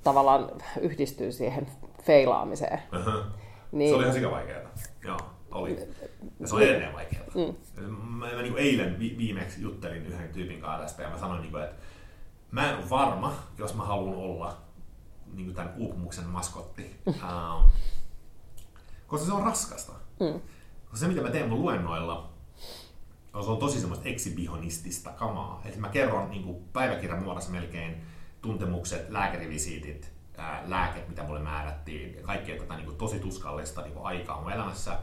tavallaan 0.04 0.50
yhdistyy 0.80 1.32
siihen 1.32 1.66
feilaamiseen. 2.02 2.82
Uh-huh. 2.98 3.24
Niin, 3.72 3.90
se 3.90 3.94
oli 3.94 4.02
ihan 4.02 4.14
sikavaikeaa. 4.14 4.70
Joo, 5.04 5.18
oli. 5.50 5.88
Ja 6.40 6.48
se 6.48 6.54
oli 6.54 6.68
edelleen 6.68 6.92
vaikeaa. 6.92 7.24
Mm. 7.34 7.54
Mä, 8.00 8.32
mä 8.32 8.42
niin 8.42 8.58
eilen 8.58 8.98
vi- 8.98 9.14
viimeksi 9.18 9.62
juttelin 9.62 10.06
yhden 10.06 10.28
tyypin 10.28 10.60
kanssa 10.60 10.82
tästä 10.82 11.02
ja 11.02 11.10
mä 11.10 11.18
sanoin, 11.18 11.40
niin 11.40 11.50
kuin, 11.50 11.64
että 11.64 11.76
mä 12.50 12.70
en 12.70 12.76
ole 12.76 12.90
varma, 12.90 13.34
jos 13.58 13.74
mä 13.74 13.82
haluan 13.82 14.16
olla 14.16 14.56
niin 15.32 15.46
kuin 15.46 15.54
tämän 15.54 15.74
uupumuksen 15.76 16.26
maskotti. 16.26 16.96
uh, 17.06 17.70
koska 19.06 19.26
se 19.26 19.32
on 19.32 19.42
raskasta. 19.42 19.92
Mm. 20.20 20.40
Koska 20.84 20.96
se, 20.96 21.08
mitä 21.08 21.22
mä 21.22 21.30
teen 21.30 21.48
mun 21.48 21.62
luennoilla, 21.62 22.32
se 23.32 23.50
on 23.50 23.58
tosi 23.58 23.80
semmoista 23.80 24.08
eksibihonistista 24.08 25.10
kamaa. 25.10 25.62
Eli 25.64 25.76
mä 25.76 25.88
kerron 25.88 26.30
niin 26.30 26.42
kuin 26.42 26.64
päiväkirjan 26.72 27.22
muodossa 27.22 27.50
melkein 27.50 28.02
tuntemukset, 28.42 29.10
lääkärivisiitit, 29.10 30.12
ää, 30.36 30.62
lääket, 30.66 31.08
mitä 31.08 31.22
mulle 31.22 31.40
määrättiin, 31.40 32.14
ja 32.14 32.22
kaikkea 32.22 32.58
tätä 32.58 32.76
niin 32.76 32.86
kuin 32.86 32.96
tosi 32.96 33.20
tuskallista 33.20 33.82
niin 33.82 33.94
kuin 33.94 34.06
aikaa 34.06 34.40
mun 34.40 34.52
elämässä, 34.52 34.98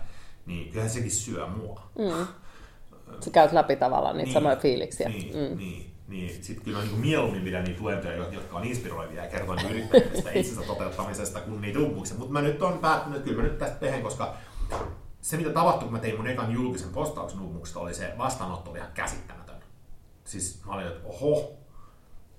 niin 0.46 0.70
kyllähän 0.70 0.90
sekin 0.90 1.12
syö 1.12 1.48
mua. 1.48 1.82
Mm. 1.98 2.28
Sä 3.26 3.30
käyt 3.32 3.52
läpi 3.52 3.76
tavallaan 3.76 4.18
niitä 4.18 4.28
niin, 4.28 4.34
samoja 4.34 4.56
fiiliksiä. 4.56 5.10
Niin, 5.10 5.52
mm. 5.52 5.58
niin, 5.58 5.89
niin. 6.10 6.44
Sitten 6.44 6.66
kyllä 6.66 6.82
niin 6.82 7.00
mieluummin 7.00 7.42
pidän 7.42 7.64
niitä 7.64 7.82
luentoja, 7.82 8.16
jotka 8.16 8.58
on 8.58 8.64
inspiroivia 8.64 9.24
ja 9.24 9.30
kertoo 9.30 9.56
niin 9.56 9.70
yrittäjyydestä 9.70 10.32
itsensä 10.32 10.62
toteuttamisesta 10.62 11.40
kuin 11.40 11.62
niitä 11.62 11.80
uupumuksia. 11.80 12.18
Mutta 12.18 12.34
mä 12.34 12.42
nyt 12.42 12.62
on 12.62 12.80
päättänyt, 12.80 13.18
että 13.18 13.30
kyllä 13.30 13.42
mä 13.42 13.48
nyt 13.48 13.58
tästä 13.58 13.76
tehdään, 13.76 14.04
koska 14.04 14.36
se, 15.22 15.38
mitä 15.38 15.50
tapahtui, 15.50 15.84
kun 15.84 15.94
mä 15.94 16.00
tein 16.00 16.18
mun 16.18 16.28
ekan 16.28 16.52
julkisen 16.52 16.90
postauksen 16.90 17.40
uupumuksesta, 17.40 17.80
oli 17.80 17.94
se 17.94 18.14
vastaanotto 18.18 18.70
oli 18.70 18.80
ihan 18.80 18.92
käsittämätön. 18.94 19.56
Siis 20.24 20.62
mä 20.66 20.74
olin, 20.74 20.88
että 20.88 21.08
oho, 21.08 21.54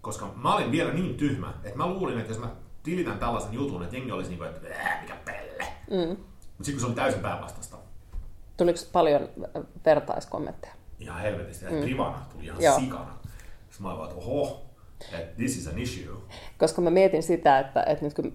koska 0.00 0.32
mä 0.36 0.54
olin 0.54 0.72
vielä 0.72 0.92
niin 0.92 1.14
tyhmä, 1.14 1.54
että 1.64 1.78
mä 1.78 1.86
luulin, 1.86 2.18
että 2.18 2.32
jos 2.32 2.40
mä 2.40 2.50
tilitän 2.82 3.18
tällaisen 3.18 3.52
jutun, 3.52 3.82
että 3.82 3.96
jengi 3.96 4.12
olisi 4.12 4.30
niin 4.30 4.38
kuin, 4.38 4.50
että 4.50 4.68
äh, 4.74 5.00
mikä 5.02 5.16
pelle. 5.24 5.66
Mm. 5.90 6.16
Mutta 6.16 6.64
sitten 6.64 6.74
kun 6.74 6.80
se 6.80 6.86
oli 6.86 6.94
täysin 6.94 7.20
päinvastasta. 7.20 7.76
Tuliko 8.56 8.78
paljon 8.92 9.28
vertaiskommentteja? 9.84 10.74
Ihan 10.98 11.20
helvetisti. 11.20 11.64
Mm. 11.64 11.80
Privana 11.80 12.26
tuli 12.32 12.44
ihan 12.44 12.62
Joo. 12.62 12.80
sikana. 12.80 13.19
Sitten 13.80 13.92
mä 13.92 13.98
olin 13.98 13.98
vaan, 13.98 14.10
että 14.10 14.30
oho, 14.30 14.60
this 15.36 15.56
is 15.56 15.66
an 15.66 15.78
issue. 15.78 16.16
Koska 16.58 16.80
mä 16.80 16.90
mietin 16.90 17.22
sitä, 17.22 17.58
että, 17.58 17.82
että 17.82 18.04
nyt 18.04 18.14
kun 18.14 18.32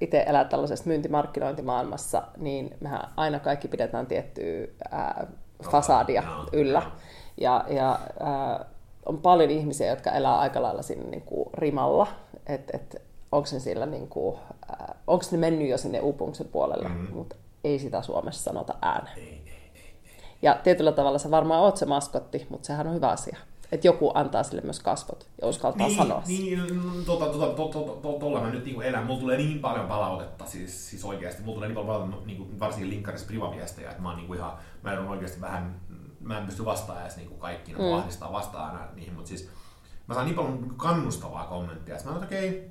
itse 0.00 0.24
elää 0.26 0.44
tällaisessa 0.44 0.86
myyntimarkkinointimaailmassa, 0.86 2.22
niin 2.36 2.76
mehän 2.80 3.08
aina 3.16 3.38
kaikki 3.38 3.68
pidetään 3.68 4.06
tiettyä 4.06 4.66
ää, 4.90 5.26
fasadia 5.70 6.22
no, 6.22 6.46
yllä. 6.52 6.80
No. 6.80 6.92
Ja, 7.40 7.64
ja 7.68 8.00
ää, 8.20 8.64
on 9.06 9.18
paljon 9.18 9.50
ihmisiä, 9.50 9.86
jotka 9.86 10.10
elää 10.10 10.38
aika 10.38 10.62
lailla 10.62 10.82
siinä 10.82 11.04
niin 11.04 11.22
kuin 11.22 11.48
rimalla, 11.54 12.06
että 12.46 12.76
et, 12.76 13.02
onko 13.32 13.48
ne 13.52 13.60
sillä 13.60 13.86
niin 13.86 14.08
kuin, 14.08 14.38
onko 15.06 15.24
ne 15.32 15.38
mennyt 15.38 15.68
jo 15.68 15.78
sinne 15.78 16.00
uupumuksen 16.00 16.48
puolelle, 16.48 16.88
mm-hmm. 16.88 17.14
mutta 17.14 17.36
ei 17.64 17.78
sitä 17.78 18.02
Suomessa 18.02 18.42
sanota 18.42 18.74
ääneen. 18.82 19.18
Ei, 19.18 19.24
ei, 19.24 19.40
ei, 19.46 19.70
ei. 19.74 19.94
Ja 20.42 20.54
tietyllä 20.62 20.92
tavalla 20.92 21.18
sä 21.18 21.30
varmaan 21.30 21.60
oot 21.60 21.76
se 21.76 21.86
maskotti, 21.86 22.46
mutta 22.50 22.66
sehän 22.66 22.86
on 22.86 22.94
hyvä 22.94 23.08
asia 23.08 23.36
että 23.72 23.86
joku 23.86 24.10
antaa 24.14 24.42
sille 24.42 24.62
myös 24.64 24.80
kasvot 24.80 25.28
ja 25.42 25.48
uskaltaa 25.48 25.86
niin, 25.86 25.98
sanoa 25.98 26.22
Niin, 26.26 26.60
tuota, 27.06 27.26
tuota, 27.26 27.54
to, 27.54 27.68
to, 27.68 27.98
to, 28.02 28.12
to, 28.12 28.40
mä 28.40 28.50
nyt 28.50 28.64
niin 28.64 28.82
elän. 28.82 29.06
Mulla 29.06 29.20
tulee 29.20 29.36
niin 29.36 29.58
paljon 29.58 29.86
palautetta, 29.86 30.46
siis, 30.46 30.90
siis 30.90 31.04
oikeasti. 31.04 31.42
Mulla 31.42 31.54
tulee 31.54 31.68
niin 31.68 31.74
paljon 31.74 31.86
palautetta, 31.86 32.26
niin 32.26 32.38
kuin, 32.38 32.60
varsinkin 32.60 32.90
linkkarissa 32.90 33.26
privaviestejä, 33.26 33.90
että 33.90 34.02
mä 34.02 34.08
oon 34.08 34.16
niin 34.16 34.26
kuin 34.26 34.38
ihan, 34.38 34.52
mä 34.82 34.92
en 34.92 34.98
oikeasti 34.98 35.40
vähän, 35.40 35.80
mä 36.20 36.38
en 36.38 36.46
pysty 36.46 36.64
vastaamaan 36.64 37.06
edes 37.06 37.16
niin 37.16 37.38
kaikkiin, 37.38 37.78
mm. 37.78 37.92
ahdistaa 37.92 38.32
vastaan 38.32 38.72
aina 38.72 38.88
niihin, 38.94 39.14
mutta 39.14 39.28
siis 39.28 39.50
mä 40.06 40.14
saan 40.14 40.26
niin 40.26 40.36
paljon 40.36 40.74
kannustavaa 40.76 41.44
kommenttia, 41.44 41.94
että 41.94 42.08
mä 42.08 42.14
oon, 42.14 42.24
okei, 42.24 42.48
okay, 42.48 42.62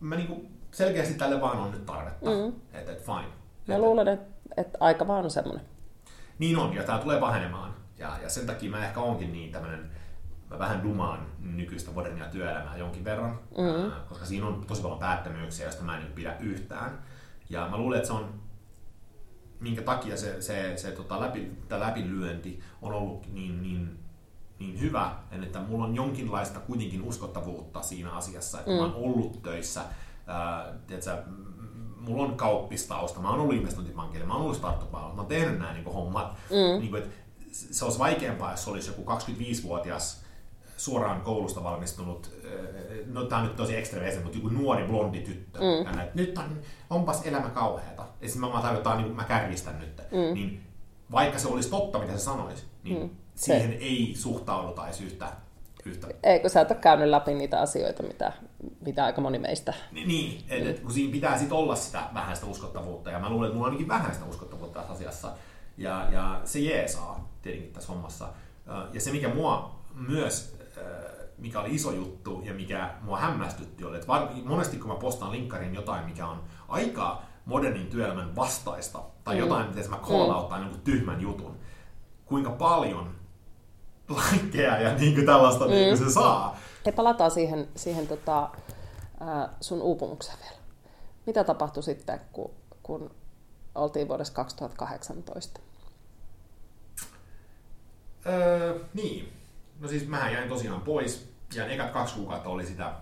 mä 0.00 0.16
niin 0.16 0.28
kuin, 0.28 0.58
selkeästi 0.70 1.14
tälle 1.14 1.40
vaan 1.40 1.58
on 1.58 1.70
nyt 1.70 1.86
tarvetta, 1.86 2.30
mm. 2.30 2.52
että 2.72 2.92
et, 2.92 3.04
fine. 3.04 3.32
Mä 3.68 3.74
et, 3.74 3.80
luulen, 3.80 4.08
että 4.08 4.26
et 4.56 4.68
aika 4.80 5.08
vaan 5.08 5.24
on 5.24 5.30
semmoinen. 5.30 5.64
Niin 6.38 6.58
on, 6.58 6.74
ja 6.74 6.82
tää 6.82 6.98
tulee 6.98 7.20
pahenemaan. 7.20 7.74
Ja, 7.98 8.18
ja 8.22 8.28
sen 8.28 8.46
takia 8.46 8.70
mä 8.70 8.84
ehkä 8.86 9.00
onkin 9.00 9.32
niin 9.32 9.52
tämmöinen 9.52 9.90
mä 10.52 10.58
vähän 10.58 10.82
dumaan 10.82 11.26
nykyistä 11.38 11.90
modernia 11.90 12.24
työelämää 12.24 12.76
jonkin 12.76 13.04
verran, 13.04 13.30
mm-hmm. 13.30 13.92
koska 14.08 14.26
siinä 14.26 14.46
on 14.46 14.64
tosi 14.66 14.82
paljon 14.82 14.98
päättömyyksiä, 14.98 15.66
joista 15.66 15.84
mä 15.84 15.98
en 15.98 16.12
pidä 16.14 16.36
yhtään. 16.40 16.98
Ja 17.50 17.68
mä 17.70 17.78
luulen, 17.78 17.96
että 17.96 18.06
se 18.06 18.12
on, 18.12 18.34
minkä 19.60 19.82
takia 19.82 20.16
se, 20.16 20.42
se, 20.42 20.72
se 20.76 20.90
tota 20.90 21.20
läpi, 21.20 21.52
tämä 21.68 21.80
läpilyönti 21.80 22.60
on 22.82 22.92
ollut 22.92 23.32
niin, 23.32 23.62
niin, 23.62 23.98
niin 24.58 24.80
hyvä, 24.80 25.16
että 25.42 25.60
mulla 25.60 25.84
on 25.84 25.94
jonkinlaista 25.94 26.60
kuitenkin 26.60 27.02
uskottavuutta 27.02 27.82
siinä 27.82 28.10
asiassa, 28.10 28.58
että 28.58 28.70
mm. 28.70 28.76
mä 28.76 28.82
oon 28.82 28.94
ollut 28.94 29.42
töissä. 29.42 29.82
Ää, 30.26 30.74
tiedätkö, 30.86 31.22
mulla 32.00 32.22
on 32.22 32.36
kauppistausta, 32.36 33.20
mä 33.20 33.30
oon 33.30 33.40
ollut 33.40 33.54
investointipankille, 33.54 34.26
mä 34.26 34.32
oon 34.32 34.42
ollut 34.42 34.56
startup 34.56 34.92
mä 34.92 34.98
oon 34.98 35.26
tehnyt 35.26 35.58
nämä 35.58 35.72
niin 35.72 35.84
hommat. 35.84 36.36
Mm. 36.50 36.80
Niin 36.80 36.90
kuin, 36.90 37.02
että 37.02 37.14
se 37.52 37.84
olisi 37.84 37.98
vaikeampaa, 37.98 38.50
jos 38.50 38.68
olisi 38.68 38.90
joku 38.90 39.04
25-vuotias 39.10 40.21
suoraan 40.82 41.20
koulusta 41.20 41.64
valmistunut, 41.64 42.30
no 43.06 43.24
tämä 43.24 43.40
on 43.40 43.46
nyt 43.46 43.56
tosi 43.56 43.76
ekstreme 43.76 44.20
mutta 44.22 44.38
joku 44.38 44.48
nuori 44.48 44.84
blondi 44.84 45.20
tyttö, 45.20 45.58
mm. 45.58 45.84
ja 45.84 45.92
näin, 45.92 46.08
nyt 46.14 46.38
on, 46.38 46.60
onpas 46.90 47.26
elämä 47.26 47.48
kauheata. 47.48 48.06
Ja 48.20 48.28
sitten 48.28 48.50
mä, 48.50 48.62
tarjotaan, 48.62 49.02
niin 49.02 49.16
mä 49.16 49.24
kärjistän 49.24 49.78
nyt. 49.78 50.02
Mm. 50.10 50.34
Niin 50.34 50.62
vaikka 51.12 51.38
se 51.38 51.48
olisi 51.48 51.70
totta, 51.70 51.98
mitä 51.98 52.12
se 52.12 52.18
sanoisi, 52.18 52.64
niin 52.84 53.02
mm. 53.02 53.10
siihen 53.34 53.70
se. 53.70 53.76
ei 53.76 54.14
suhtaudutaisi 54.16 55.04
yhtä 55.04 55.28
yhtä. 55.84 56.06
Ei, 56.22 56.40
kun 56.40 56.50
sä 56.50 56.60
et 56.60 56.70
ole 56.70 56.78
käynyt 56.78 57.08
läpi 57.08 57.34
niitä 57.34 57.60
asioita, 57.60 58.02
mitä, 58.02 58.32
mitä 58.80 59.04
aika 59.04 59.20
moni 59.20 59.38
meistä. 59.38 59.74
Niin, 59.92 60.08
niin 60.08 60.44
et, 60.48 60.66
et, 60.66 60.80
kun 60.80 60.92
siinä 60.92 61.12
pitää 61.12 61.38
sitten 61.38 61.58
olla 61.58 61.76
sitä 61.76 62.02
vähän 62.14 62.36
sitä 62.36 62.46
uskottavuutta, 62.46 63.10
ja 63.10 63.18
mä 63.18 63.30
luulen, 63.30 63.46
että 63.46 63.54
mulla 63.54 63.66
on 63.66 63.72
ainakin 63.72 63.88
vähän 63.88 64.14
sitä 64.14 64.26
uskottavuutta 64.26 64.78
tässä 64.78 64.92
asiassa, 64.92 65.32
ja, 65.76 66.08
ja 66.12 66.40
se 66.44 66.58
jeesaa 66.58 67.28
tietenkin 67.42 67.72
tässä 67.72 67.92
hommassa. 67.92 68.28
Ja 68.92 69.00
se, 69.00 69.12
mikä 69.12 69.28
mua 69.28 69.82
myös, 69.94 70.61
mikä 71.38 71.60
oli 71.60 71.74
iso 71.74 71.92
juttu 71.92 72.42
ja 72.44 72.54
mikä 72.54 72.94
mua 73.02 73.18
hämmästytti, 73.18 73.84
oli, 73.84 73.96
että 73.96 74.12
monesti 74.44 74.76
kun 74.76 74.88
mä 74.88 74.96
postaan 74.96 75.32
linkkarin 75.32 75.74
jotain, 75.74 76.04
mikä 76.04 76.26
on 76.26 76.42
aika 76.68 77.22
modernin 77.44 77.86
työelämän 77.86 78.36
vastaista, 78.36 79.02
tai 79.24 79.34
mm. 79.34 79.40
jotain, 79.40 79.68
miten 79.68 79.90
mä 79.90 79.96
call 79.96 80.48
mm. 80.48 80.62
jonkun 80.62 80.80
tyhmän 80.80 81.20
jutun, 81.20 81.56
kuinka 82.26 82.50
paljon 82.50 83.14
laikkeja 84.08 84.80
ja 84.80 84.94
niin 84.94 85.14
kuin 85.14 85.26
tällaista 85.26 85.64
mm. 85.64 85.70
niin 85.70 85.98
kuin 85.98 86.08
se 86.08 86.14
saa. 86.14 86.56
Ja 86.84 86.92
palataan 86.92 87.30
siihen, 87.30 87.68
siihen 87.76 88.08
tota, 88.08 88.50
sun 89.60 89.82
uupumukseen 89.82 90.38
vielä. 90.38 90.56
Mitä 91.26 91.44
tapahtui 91.44 91.82
sitten, 91.82 92.20
kun, 92.32 92.50
kun 92.82 93.10
oltiin 93.74 94.08
vuodessa 94.08 94.34
2018? 94.34 95.60
Öö, 98.26 98.78
niin. 98.94 99.41
No 99.82 99.88
siis 99.88 100.08
mähän 100.08 100.32
jäin 100.32 100.48
tosiaan 100.48 100.80
pois. 100.80 101.32
Ja 101.54 101.66
ekat 101.66 101.90
kaksi 101.90 102.14
kuukautta 102.14 102.48
oli 102.48 102.66
sitä, 102.66 102.92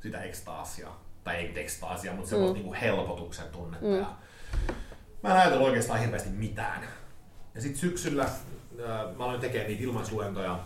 sitä 0.00 0.22
ekstaasia. 0.22 0.88
Tai 1.24 1.36
ei 1.36 1.60
ekstaasia, 1.60 2.12
mutta 2.12 2.30
semmoista 2.30 2.54
mm. 2.54 2.58
niinku 2.58 2.76
helpotuksen 2.80 3.48
tunnetta. 3.48 3.86
Mm. 3.86 3.96
Ja 3.96 4.16
mä 5.22 5.30
en 5.30 5.36
ajatellut 5.36 5.66
oikeastaan 5.68 6.00
hirveästi 6.00 6.30
mitään. 6.30 6.82
Ja 7.54 7.60
sitten 7.60 7.80
syksyllä 7.80 8.28
mä 9.16 9.24
aloin 9.24 9.40
tekemään 9.40 9.68
niitä 9.68 9.82
ilmaisluentoja 9.82 10.58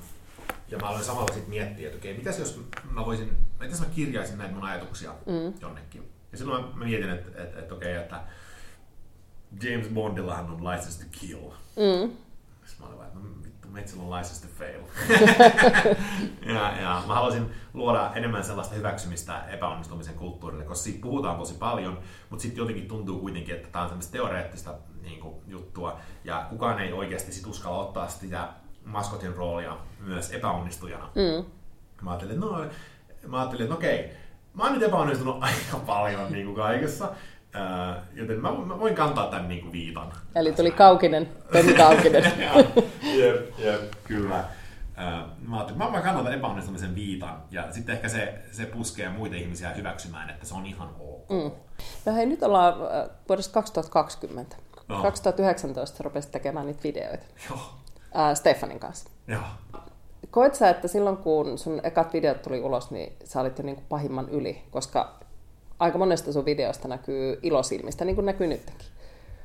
ja 0.68 0.79
mä 0.79 0.89
aloin 0.89 1.05
samalla 1.05 1.33
sitten 1.33 1.51
miettiä, 1.51 1.87
että 1.87 1.99
okei, 1.99 2.16
mitäs 2.16 2.39
jos 2.39 2.61
mä 2.91 3.07
voisin, 3.07 3.37
mitäs 3.61 3.81
mä 3.81 3.87
kirjaisin 3.87 4.39
näitä 4.39 4.55
mun 4.55 4.64
ajatuksia 4.64 5.14
mm. 5.27 5.55
jonnekin. 5.61 6.12
Ja 6.33 6.39
silloin 6.39 6.64
mä, 6.64 6.85
mietin, 6.85 7.11
että, 7.11 7.43
että, 7.43 7.59
että 7.59 7.75
okei, 7.75 7.97
että 7.97 8.20
James 9.62 9.89
Bondillahan 9.89 10.51
on 10.51 10.64
license 10.64 11.05
to 11.05 11.11
kill. 11.20 11.51
Mm. 11.77 12.16
Sitten 12.64 12.81
mä 12.81 12.87
olin 12.87 12.99
vaan, 12.99 13.09
että 13.09 13.41
to 14.43 14.49
fail. 14.59 14.81
ja, 16.55 16.81
ja 16.81 17.03
mä 17.07 17.14
haluaisin 17.14 17.51
luoda 17.75 18.11
enemmän 18.14 18.45
sellaista 18.45 18.75
hyväksymistä 18.75 19.45
epäonnistumisen 19.49 20.14
kulttuurille, 20.14 20.64
koska 20.64 20.85
siitä 20.85 21.03
puhutaan 21.03 21.39
tosi 21.39 21.55
paljon, 21.55 21.99
mutta 22.31 22.43
sitten 22.43 22.62
jotenkin 22.62 22.89
tuntuu 22.89 23.20
kuitenkin, 23.20 23.55
että 23.55 23.68
tämä 23.73 23.83
on 23.83 23.89
semmoista 23.89 24.12
teoreettista 24.12 24.75
niin 25.03 25.20
kuin, 25.20 25.35
juttua, 25.47 26.01
ja 26.25 26.47
kukaan 26.51 26.81
ei 26.81 26.93
oikeasti 26.93 27.33
sit 27.33 27.47
uskalla 27.47 27.79
ottaa 27.79 28.09
sitä 28.09 28.49
maskotin 28.85 29.35
roolia 29.35 29.77
myös 30.01 30.31
epäonnistujana. 30.31 31.11
Mm. 31.14 31.45
Mä 32.03 32.11
ajattelin, 32.11 32.35
että 32.35 32.47
no, 32.47 32.66
mä 33.27 33.39
ajattelin, 33.39 33.62
että 33.62 33.75
okei, 33.75 34.12
mä 34.55 34.62
oon 34.62 34.73
nyt 34.73 34.83
epäonnistunut 34.83 35.43
aika 35.45 35.79
paljon 35.87 36.33
niin 36.33 36.45
kuin 36.45 36.57
kaikessa, 36.57 37.11
joten 38.15 38.41
mä, 38.41 38.53
mä, 38.53 38.79
voin 38.79 38.95
kantaa 38.95 39.27
tämän 39.27 39.49
niin 39.49 39.61
kuin 39.61 39.73
viitan. 39.73 40.13
Eli 40.35 40.53
tuli 40.53 40.71
kaukinen, 40.71 41.29
Penni 41.53 41.75
Kaukinen. 41.85 42.33
jep, 43.03 43.59
jep, 43.59 43.81
kyllä. 44.05 44.45
Uh, 44.93 45.49
mä, 45.49 45.67
mä, 45.77 45.91
mä 45.91 46.01
kannatan 46.01 46.35
epäonnistumisen 46.35 46.95
viitan, 46.95 47.43
ja 47.51 47.73
sitten 47.73 47.95
ehkä 47.95 48.09
se, 48.09 48.35
se 48.53 48.67
puskee 48.67 49.09
muita 49.09 49.37
ihmisiä 49.37 49.71
hyväksymään, 49.71 50.31
että 50.31 50.47
se 50.47 50.55
on 50.55 50.67
ihan 50.67 50.89
ok. 51.01 51.31
Mm. 51.31 51.51
No 52.07 52.15
hei, 52.15 52.27
nyt 52.27 52.43
ollaan 52.43 52.75
vuodesta 53.29 53.55
2020. 53.55 54.57
No. 54.89 55.03
2019 55.03 56.03
rupesit 56.03 56.31
tekemään 56.31 56.67
niitä 56.67 56.83
videoita. 56.83 57.25
Joo. 57.51 57.59
Ää, 58.15 58.35
Stefanin 58.35 58.81
kanssa. 58.81 59.11
Joo. 59.29 59.43
Koet 60.31 60.55
sä, 60.55 60.71
että 60.71 60.89
silloin 60.89 61.17
kun 61.17 61.59
sun 61.59 61.81
ekat 61.85 62.13
videot 62.13 62.43
tuli 62.43 62.61
ulos, 62.61 62.91
niin 62.91 63.13
sä 63.25 63.41
olit 63.41 63.59
jo 63.59 63.65
niin 63.65 63.77
kuin 63.77 63.87
pahimman 63.89 64.29
yli, 64.29 64.63
koska 64.71 65.19
aika 65.83 65.99
monesta 65.99 66.33
sun 66.33 66.45
videosta 66.45 66.89
näkyy 66.89 67.39
ilosilmistä, 67.43 68.05
niin 68.05 68.14
kuin 68.14 68.26
näkyy 68.26 68.47
nytkin. 68.47 68.76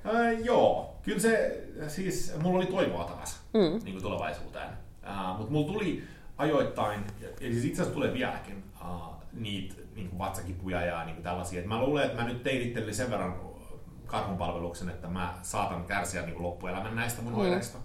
Ää, 0.04 0.32
joo, 0.32 0.96
kyllä 1.04 1.20
se, 1.20 1.64
siis 1.88 2.34
mulla 2.42 2.58
oli 2.58 2.66
toivoa 2.66 3.04
taas 3.04 3.40
mm. 3.54 3.60
niin 3.60 3.94
kuin 3.94 4.02
tulevaisuuteen. 4.02 4.70
Uh, 5.04 5.38
Mutta 5.38 5.52
mulla 5.52 5.74
tuli 5.74 6.04
ajoittain, 6.38 7.04
ja 7.22 7.28
siis 7.40 7.66
itse 7.66 7.82
asiassa 7.82 7.94
tulee 7.94 8.14
vieläkin, 8.14 8.64
uh, 8.82 9.16
niitä 9.34 9.76
niin 9.96 10.10
kuin 10.10 10.20
vatsakipuja 10.20 10.86
ja 10.86 11.06
niin 11.06 11.16
kuin 11.16 11.24
tällaisia. 11.24 11.60
Et 11.60 11.66
mä 11.66 11.82
luulen, 11.82 12.06
että 12.06 12.22
mä 12.22 12.28
nyt 12.28 12.44
tein 12.44 12.62
itselleni 12.62 12.94
sen 12.94 13.12
verran 13.12 13.40
karhunpalveluksen, 14.06 14.90
että 14.90 15.08
mä 15.08 15.34
saatan 15.42 15.84
kärsiä 15.84 16.22
niin 16.22 16.34
kuin 16.36 16.44
loppuelämän 16.44 16.96
näistä 16.96 17.22
mun 17.22 17.34
mm. 17.34 17.40
oireista. 17.40 17.78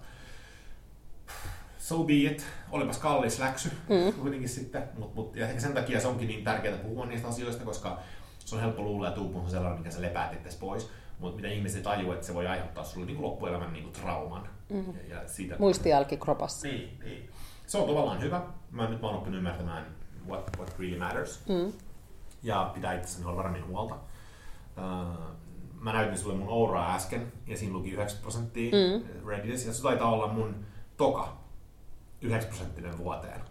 So 1.77 2.03
be 2.03 2.13
it. 2.13 2.45
Olipas 2.71 2.97
kallis 2.97 3.39
läksy 3.39 3.69
mm. 3.89 4.13
kuitenkin 4.13 4.49
sitten. 4.49 4.83
Mut, 4.97 5.15
mut, 5.15 5.35
ja 5.35 5.59
sen 5.59 5.73
takia 5.73 5.99
se 5.99 6.07
onkin 6.07 6.27
niin 6.27 6.43
tärkeää 6.43 6.77
puhua 6.77 7.05
niistä 7.05 7.27
asioista, 7.27 7.65
koska 7.65 7.99
se 8.45 8.55
on 8.55 8.61
helppo 8.61 8.81
luulla, 8.81 9.07
että 9.07 9.21
uupumus 9.21 9.45
on 9.45 9.51
sellainen, 9.51 9.79
mikä 9.79 9.91
sä 9.91 10.01
lepäät 10.01 10.33
itse 10.33 10.57
pois. 10.59 10.89
Mutta 11.19 11.35
mitä 11.35 11.47
ihmiset 11.47 11.83
tajuu, 11.83 12.11
että 12.11 12.25
se 12.25 12.33
voi 12.33 12.47
aiheuttaa 12.47 12.83
sulle 12.83 13.05
niin 13.05 13.15
kuin 13.15 13.25
loppuelämän 13.25 13.73
niin 13.73 13.83
kuin 13.83 13.93
trauman. 13.93 14.49
Mm. 14.69 14.85
Ja, 15.09 15.15
ja 15.15 15.27
siitä, 15.27 15.55
Muistijälki 15.59 16.17
kropassa. 16.17 16.67
Niin, 16.67 16.99
niin. 17.03 17.29
Se 17.67 17.77
on 17.77 17.87
tavallaan 17.87 18.21
hyvä. 18.21 18.41
Mä 18.71 18.89
nyt 18.89 19.01
mä 19.01 19.07
oon 19.07 19.15
oppinut 19.15 19.37
ymmärtämään 19.37 19.85
what, 20.27 20.49
what 20.57 20.79
really 20.79 20.99
matters. 20.99 21.47
Mm. 21.47 21.73
Ja 22.43 22.71
pitää 22.73 22.93
itsessäni 22.93 23.25
olla 23.25 23.37
varmin 23.37 23.67
huolta. 23.67 23.95
Uh, 23.95 25.35
mä 25.81 25.93
näytin 25.93 26.17
sulle 26.17 26.35
mun 26.35 26.49
Ouraa 26.49 26.95
äsken, 26.95 27.33
ja 27.47 27.57
siinä 27.57 27.73
luki 27.73 27.91
9 27.91 28.19
prosenttia 28.21 28.71
mm. 28.71 29.27
Redditissä, 29.27 29.69
ja 29.69 29.73
se 29.73 29.81
taitaa 29.81 30.11
olla 30.11 30.27
mun 30.27 30.55
toka 30.97 31.42
9 32.23 32.49
prosenttinen 32.49 32.97
vuoteen. 32.97 33.41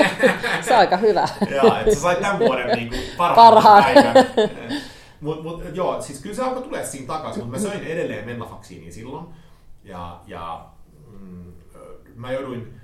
se 0.64 0.72
on 0.74 0.78
aika 0.78 0.96
hyvä. 0.96 1.28
joo, 1.50 1.76
että 1.76 1.94
sä 1.94 2.00
sait 2.00 2.20
tämän 2.20 2.38
vuoden 2.38 2.78
niin 2.78 2.88
kuin 2.88 3.00
parhaan 3.16 3.84
päivän. 3.84 4.14
Mut, 5.20 5.42
mut, 5.42 5.62
joo, 5.72 6.02
siis 6.02 6.20
kyllä 6.20 6.34
se 6.34 6.42
alkoi 6.42 6.62
tulee 6.62 6.86
siinä 6.86 7.06
takaisin, 7.06 7.44
mutta 7.44 7.58
mä 7.58 7.62
söin 7.62 7.84
edelleen 7.84 8.26
menlafaksiini 8.26 8.92
silloin. 8.92 9.26
Ja, 9.84 10.20
ja 10.26 10.66
mm, 11.20 11.52
mä 12.14 12.32
jouduin 12.32 12.80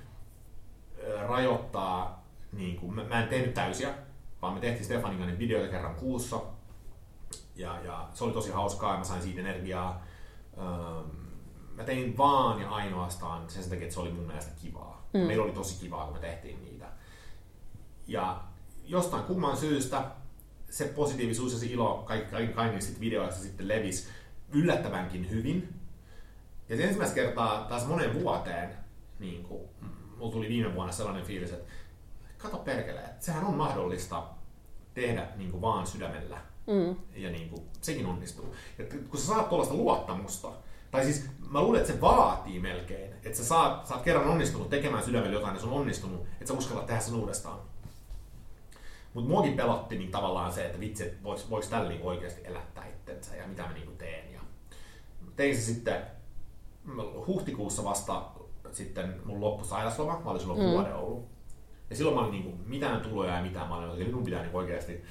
rajoittaa, 1.28 2.24
niin 2.52 2.76
kuin, 2.76 2.94
mä, 2.94 3.04
mä 3.04 3.22
en 3.22 3.28
tehnyt 3.28 3.54
täysiä, 3.54 3.94
vaan 4.42 4.54
me 4.54 4.60
tehtiin 4.60 4.84
Stefanin 4.84 5.18
kanssa 5.18 5.38
videoita 5.38 5.72
kerran 5.72 5.94
kuussa. 5.94 6.40
Ja, 7.56 7.80
ja 7.84 8.08
se 8.14 8.24
oli 8.24 8.32
tosi 8.32 8.50
hauskaa 8.50 8.92
ja 8.92 8.98
mä 8.98 9.04
sain 9.04 9.22
siitä 9.22 9.40
energiaa. 9.40 10.02
Öm, 10.58 11.10
mä 11.76 11.84
tein 11.84 12.18
vaan 12.18 12.60
ja 12.60 12.70
ainoastaan 12.70 13.50
sen 13.50 13.64
takia, 13.64 13.82
että 13.82 13.94
se 13.94 14.00
oli 14.00 14.12
mun 14.12 14.26
mielestä 14.26 14.60
kivaa. 14.62 14.97
Mm. 15.12 15.20
Meillä 15.20 15.44
oli 15.44 15.52
tosi 15.52 15.80
kivaa, 15.80 16.04
kun 16.04 16.14
me 16.14 16.20
tehtiin 16.20 16.64
niitä. 16.64 16.86
Ja 18.06 18.44
jostain 18.84 19.24
kumman 19.24 19.56
syystä 19.56 20.04
se 20.70 20.84
positiivisuus 20.84 21.52
ja 21.52 21.58
se 21.58 21.66
ilo 21.66 22.02
kaikki, 22.06 22.46
kaikista 22.54 23.00
videoista 23.00 23.42
sitten 23.42 23.68
levisi 23.68 24.08
yllättävänkin 24.52 25.30
hyvin. 25.30 25.74
Ja 26.68 26.76
se 26.76 26.82
ensimmäistä 26.82 27.14
kertaa 27.14 27.64
taas 27.64 27.86
monen 27.86 28.14
vuoteen, 28.22 28.70
niin 29.18 29.44
kuin, 29.44 29.62
mulla 30.16 30.32
tuli 30.32 30.48
viime 30.48 30.74
vuonna 30.74 30.92
sellainen 30.92 31.24
fiilis, 31.24 31.52
että 31.52 31.72
kato 32.38 32.56
perkele, 32.56 33.00
että 33.00 33.24
sehän 33.24 33.44
on 33.44 33.54
mahdollista 33.54 34.22
tehdä 34.94 35.28
niin 35.36 35.50
kuin 35.50 35.60
vaan 35.60 35.86
sydämellä. 35.86 36.40
Mm. 36.66 36.96
Ja 37.14 37.30
niin 37.30 37.48
kuin, 37.48 37.62
sekin 37.80 38.06
onnistuu. 38.06 38.54
Ja 38.78 38.84
kun 39.10 39.20
sä 39.20 39.26
saat 39.26 39.48
tuollaista 39.48 39.74
luottamusta, 39.74 40.52
tai 40.90 41.04
siis 41.04 41.30
mä 41.50 41.62
luulen, 41.62 41.80
että 41.80 41.92
se 41.92 42.00
vaatii 42.00 42.60
melkein, 42.60 43.12
että 43.12 43.38
sä 43.38 43.44
saat, 43.44 43.86
sä 43.86 43.94
oot 43.94 44.02
kerran 44.02 44.26
onnistunut 44.28 44.70
tekemään 44.70 45.04
sydämellä 45.04 45.32
jotain 45.32 45.54
ja 45.54 45.60
se 45.60 45.66
on 45.66 45.72
onnistunut, 45.72 46.26
että 46.32 46.46
sä 46.46 46.54
uskallat 46.54 46.86
tehdä 46.86 47.00
sen 47.00 47.14
uudestaan. 47.14 47.58
Mutta 49.14 49.30
muakin 49.30 49.56
pelotti 49.56 49.98
niin 49.98 50.10
tavallaan 50.10 50.52
se, 50.52 50.66
että 50.66 50.80
vitsi, 50.80 51.06
että 51.06 51.22
voiko, 51.22 51.42
voiko 51.50 51.66
tällä 51.70 51.88
niin 51.88 52.02
oikeasti 52.02 52.40
elättää 52.44 52.86
itsensä 52.86 53.36
ja 53.36 53.46
mitä 53.46 53.62
mä 53.62 53.72
niin 53.72 53.96
teen. 53.98 54.32
Ja 54.32 54.40
tein 55.36 55.56
se 55.56 55.62
sitten 55.62 56.02
huhtikuussa 57.26 57.84
vasta 57.84 58.22
sitten 58.72 59.20
mun 59.24 59.40
loppu 59.40 59.64
sairasloma, 59.64 60.20
mä 60.24 60.30
olin 60.30 60.40
silloin 60.40 60.60
mm. 60.60 60.66
vuoden 60.66 60.94
ollut. 60.94 61.28
Ja 61.90 61.96
silloin 61.96 62.16
mä 62.16 62.20
olin 62.20 62.32
niin 62.32 62.42
kuin, 62.42 62.60
mitään 62.66 63.00
tuloja 63.00 63.36
ja 63.36 63.42
mitään, 63.42 63.68
mä 63.68 63.76
olin, 63.76 63.90
että 63.90 64.04
minun 64.04 64.24
pitää 64.24 64.42
niin 64.42 64.54
oikeasti 64.54 65.04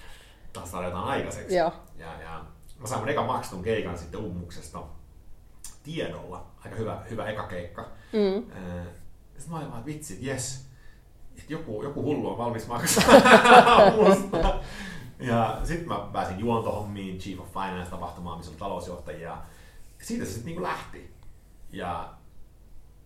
taas 0.54 0.72
saada 0.72 0.88
jotain 0.88 1.06
aikaiseksi. 1.06 1.56
Joo. 1.56 1.72
Ja, 1.98 2.22
ja 2.22 2.46
mä 2.80 2.88
sain 2.88 3.02
mun 3.02 3.10
eka 3.10 3.26
maksetun 3.26 3.64
keikan 3.64 3.98
sitten 3.98 4.20
ummuksesta 4.20 4.84
tiedolla. 5.94 6.46
Aika 6.66 6.76
hyvä, 6.76 7.04
hyvä 7.10 7.26
eka 7.26 7.48
keikka. 7.48 7.82
Mm. 8.14 8.44
Sitten 9.38 9.50
mä 9.50 9.58
olin 9.58 9.70
vaan, 9.70 9.80
että 9.80 9.86
vitsi, 9.86 10.18
jes, 10.22 10.70
että 11.38 11.54
joku, 11.54 11.84
joku 11.84 12.04
hullu 12.04 12.30
on 12.30 12.38
valmis 12.38 12.68
musta. 13.98 14.60
Ja 15.20 15.60
sitten 15.64 15.88
mä 15.88 16.08
pääsin 16.14 16.40
juontohommiin, 16.40 17.18
Chief 17.18 17.40
of 17.40 17.54
Finance-tapahtumaan, 17.54 18.38
missä 18.38 18.52
oli 18.52 18.60
talousjohtajia. 18.60 19.38
Siitä 20.02 20.26
se 20.26 20.32
sitten 20.32 20.46
niinku 20.46 20.64
lähti. 20.64 21.14
Ja 21.72 22.14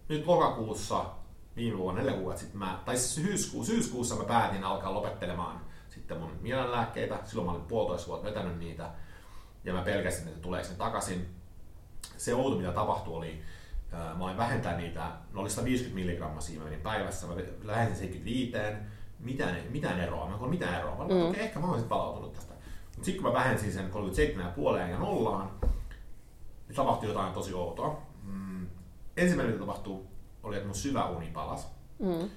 nyt 0.08 0.26
lokakuussa 0.26 1.06
viime 1.56 1.78
vuonna, 1.78 2.02
neljä 2.02 2.16
kuukautta 2.16 2.42
sitten 2.42 2.60
mä, 2.60 2.80
tai 2.86 2.98
siis 2.98 3.16
syyskuu, 3.16 3.64
syyskuussa 3.64 4.16
mä 4.16 4.24
päätin 4.24 4.64
alkaa 4.64 4.94
lopettelemaan 4.94 5.62
sitten 5.90 6.18
mun 6.18 6.32
mielenlääkkeitä. 6.42 7.20
Silloin 7.26 7.46
mä 7.46 7.52
olin 7.52 7.66
puolitoista 7.66 8.08
vuotta 8.08 8.28
vetänyt 8.28 8.60
niitä. 8.60 8.90
Ja 9.64 9.74
mä 9.74 9.82
pelkäsin, 9.82 10.28
että 10.28 10.42
tuleeko 10.42 10.70
ne 10.70 10.76
takaisin. 10.76 11.41
Se 12.18 12.36
outo, 12.36 12.58
mitä 12.58 12.72
tapahtui, 12.72 13.16
oli, 13.18 13.42
ää, 13.92 14.16
mä 14.16 14.24
olin 14.24 14.38
vähentää 14.38 14.78
niitä, 14.78 15.12
ne 15.34 15.40
oli 15.40 15.50
150 15.50 15.96
milligrammaa 15.96 16.42
siinä 16.42 16.64
menin 16.64 16.82
päivässä, 16.82 17.28
mä 17.28 17.36
lähdin 17.64 17.96
75, 17.96 18.52
mitään, 19.20 19.58
mitään 19.70 20.00
eroa, 20.00 20.30
mä 20.30 20.44
en 20.44 20.50
mitään 20.50 20.80
eroa, 20.80 20.96
mä 20.96 21.04
mm. 21.04 21.30
okay, 21.30 21.42
ehkä 21.42 21.60
mä 21.60 21.68
olisin 21.68 21.90
palautunut 21.90 22.34
tästä. 22.34 22.54
Mutta 22.86 23.06
sitten 23.06 23.24
kun 23.24 23.32
mä 23.32 23.40
vähensin 23.40 23.72
sen 23.72 23.92
37,5 23.92 24.90
ja 24.90 25.00
nollaan, 25.00 25.52
niin 26.68 26.76
tapahtui 26.76 27.10
jotain 27.10 27.34
tosi 27.34 27.54
outoa. 27.54 28.02
Mm. 28.24 28.68
Ensimmäinen, 29.18 29.54
mitä 29.54 29.66
tapahtui, 29.66 30.02
oli, 30.44 30.56
että 30.56 30.68
mun 30.68 30.76
syvä 30.76 31.10
uni 31.10 31.28
palas. 31.28 31.68
Mm. 32.00 32.30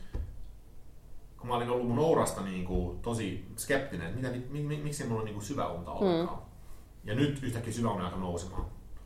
Kun 1.38 1.48
mä 1.48 1.54
olin 1.54 1.70
ollut 1.70 1.88
mun 1.88 1.98
ourasta 1.98 2.40
niin 2.42 2.64
kuin, 2.64 3.00
tosi 3.00 3.48
skeptinen, 3.56 4.06
että 4.06 4.20
mitä, 4.20 4.48
mi, 4.50 4.62
mi, 4.62 4.76
miksi 4.76 5.04
mulla 5.04 5.20
on 5.20 5.24
niin 5.24 5.34
kuin 5.34 5.44
syvä 5.44 5.68
unta 5.68 5.90
ollenkaan. 5.90 6.38
Mm. 6.38 6.44
Ja 7.04 7.14
nyt 7.14 7.42
yhtäkkiä 7.42 7.72
syvä 7.72 7.90
uni 7.90 8.04
alkoi 8.04 8.20
nousemaan. 8.20 8.64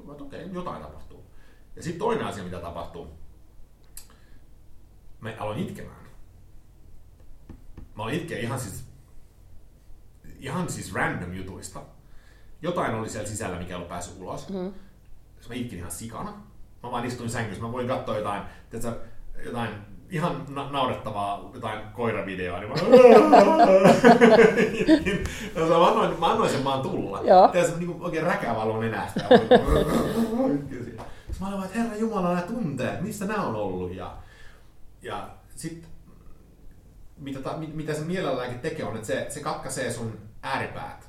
Mä 0.09 0.13
että 0.13 0.25
okei, 0.25 0.45
okay, 0.45 0.55
jotain 0.55 0.83
tapahtuu. 0.83 1.25
Ja 1.77 1.83
sitten 1.83 1.99
toinen 1.99 2.27
asia, 2.27 2.45
mitä 2.45 2.61
tapahtuu, 2.61 3.19
mä 5.21 5.35
aloin 5.39 5.59
itkemään. 5.59 6.09
Mä 7.97 8.03
aloin 8.03 8.15
itkeä 8.15 8.39
ihan 8.39 8.61
siis, 8.61 8.85
ihan 10.39 10.71
siis 10.71 10.95
random 10.95 11.33
jutuista. 11.33 11.83
Jotain 12.63 12.95
oli 12.95 13.09
siellä 13.09 13.29
sisällä, 13.29 13.59
mikä 13.59 13.71
ei 13.71 13.75
ollut 13.75 13.89
päässyt 13.89 14.21
ulos. 14.21 14.49
Mm. 14.49 14.73
Mä 15.49 15.55
itkin 15.55 15.79
ihan 15.79 15.91
sikana. 15.91 16.31
Mä 16.83 16.91
vaan 16.91 17.05
istuin 17.05 17.31
sängyssä. 17.31 17.63
Mä 17.63 17.73
voin 17.73 17.89
katsoa 17.89 18.17
jotain, 18.17 18.43
tiedätkö, 18.71 19.07
jotain 19.45 19.71
ihan 20.11 20.45
na- 20.49 20.71
naurettavaa 20.71 21.51
jotain 21.55 21.81
koiravideoa, 21.93 22.61
niin 22.61 22.71
mä, 22.71 22.75
mä, 25.79 25.87
annoin, 25.87 26.21
mä 26.21 26.27
annoin 26.27 26.51
sen 26.51 26.65
vaan 26.65 26.83
tulla. 26.83 27.23
Joo. 27.23 27.49
Tiedätkö, 27.49 27.79
niin 27.79 27.97
oikein 28.01 28.27
räkävalo 28.27 28.81
nenästä. 28.81 29.21
mä 31.41 31.47
olin 31.47 31.57
vaan, 31.57 31.65
että 31.65 31.79
Herra 31.79 31.97
Jumala, 31.97 32.29
nämä 32.29 32.43
tunteet, 32.43 33.01
missä 33.01 33.25
nämä 33.25 33.47
on 33.47 33.55
ollut? 33.55 33.95
Ja, 33.95 34.17
ja 35.03 35.29
sitten 35.57 35.91
mitä, 37.17 37.41
ta, 37.41 37.57
mitä 37.57 37.95
se 37.95 38.01
mielelläänkin 38.01 38.61
tekee 38.61 38.85
on, 38.85 38.95
että 38.95 39.07
se, 39.07 39.27
se 39.29 39.41
katkaisee 39.41 39.93
sun 39.93 40.19
ääripäät. 40.43 41.09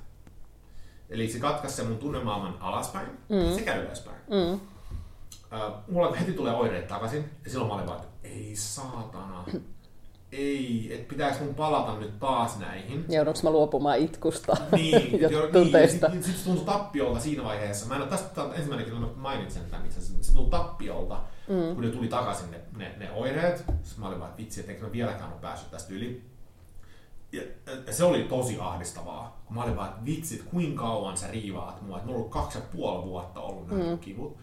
Eli 1.09 1.29
se 1.29 1.39
katkaisee 1.39 1.85
mun 1.85 1.97
tunnemaailman 1.97 2.57
alaspäin 2.59 3.07
mm. 3.07 3.55
sekä 3.55 3.75
ylöspäin. 3.75 4.17
Mm. 4.27 4.53
Uh, 4.53 4.59
mulla 5.87 6.15
heti 6.15 6.33
tulee 6.33 6.53
oireet 6.53 6.87
takaisin 6.87 7.29
ja 7.43 7.49
silloin 7.49 7.67
mä 7.67 7.75
olin 7.75 7.87
vaan, 7.87 7.99
ei 8.24 8.55
saatana 8.55 9.45
ei, 10.32 10.89
että 10.93 11.09
pitääkö 11.09 11.43
mun 11.43 11.55
palata 11.55 11.99
nyt 11.99 12.20
taas 12.20 12.59
näihin. 12.59 13.05
Joudunko 13.09 13.39
mä 13.43 13.49
luopumaan 13.49 13.97
itkusta 13.97 14.57
niin, 14.72 15.22
ja 15.22 15.30
tunteista? 15.53 16.07
Niin, 16.07 16.24
sitten 16.24 16.39
sit 16.39 16.45
tuntui 16.45 16.65
tappiolta 16.65 17.20
siinä 17.20 17.43
vaiheessa. 17.43 17.86
Mä 17.86 17.95
en 17.95 18.01
ole 18.01 18.09
tästä 18.09 18.41
ensimmäinen 18.53 18.99
mä 18.99 19.07
mainitsen 19.15 19.63
tämän 19.70 19.86
itse 19.86 19.99
asiassa. 19.99 20.24
Se 20.24 20.34
tuntui 20.34 20.59
tappiolta, 20.59 21.20
mm. 21.47 21.76
kun 21.76 21.84
ne 21.84 21.89
tuli 21.89 22.07
takaisin 22.07 22.51
ne, 22.51 22.59
ne, 22.78 22.95
ne 22.97 23.11
oireet. 23.11 23.57
Sitten 23.57 23.99
mä 23.99 24.07
olin 24.07 24.20
vaan, 24.20 24.30
että 24.30 24.41
vitsi, 24.41 24.59
että 24.59 24.72
enkö 24.72 24.86
mä 24.86 24.91
vieläkään 24.91 25.32
ole 25.32 25.41
päässyt 25.41 25.72
tästä 25.72 25.93
yli. 25.93 26.30
Ja, 27.32 27.41
ja 27.88 27.93
se 27.93 28.03
oli 28.03 28.24
tosi 28.24 28.57
ahdistavaa. 28.59 29.43
Mä 29.49 29.63
olin 29.63 29.76
vaan, 29.76 29.89
että 29.89 30.05
vitsi, 30.05 30.43
kuinka 30.51 30.82
kauan 30.82 31.17
sä 31.17 31.28
riivaat 31.32 31.82
mua. 31.82 31.97
Että 31.97 32.07
mulla 32.07 32.15
on 32.15 32.20
ollut 32.20 32.32
kaksi 32.32 32.57
ja 32.57 32.63
puoli 32.76 33.05
vuotta 33.05 33.39
ollut 33.39 33.67
nämä 33.67 33.91
mm. 33.91 33.99
kivut. 33.99 34.38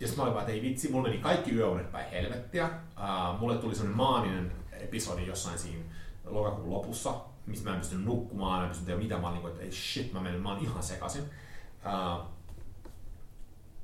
Ja 0.00 0.06
sitten 0.06 0.18
mä 0.18 0.22
olin 0.22 0.34
vaan, 0.34 0.42
että 0.42 0.52
ei 0.52 0.62
vitsi, 0.62 0.90
mulla 0.90 1.08
meni 1.08 1.20
kaikki 1.20 1.52
yöunet 1.54 1.92
päin 1.92 2.10
helvettiä. 2.10 2.66
Uh, 2.66 3.40
mulle 3.40 3.58
tuli 3.58 3.74
semmoinen 3.74 3.96
maaninen 3.96 4.52
episodi 4.72 5.26
jossain 5.26 5.58
siinä 5.58 5.84
lokakuun 6.24 6.70
lopussa, 6.70 7.14
missä 7.46 7.64
mä 7.64 7.74
en 7.74 7.80
pystynyt 7.80 8.06
nukkumaan, 8.06 8.62
en 8.62 8.68
pystynyt 8.68 8.86
tehdä 8.86 9.02
mitään. 9.02 9.20
Mä 9.20 9.28
olin 9.28 9.38
niin 9.38 9.48
että 9.48 9.62
ei 9.62 9.72
shit, 9.72 10.12
mä 10.12 10.20
menen, 10.20 10.40
mä 10.40 10.52
oon 10.52 10.64
ihan 10.64 10.82
sekasin. 10.82 11.22
Uh, 11.22 12.24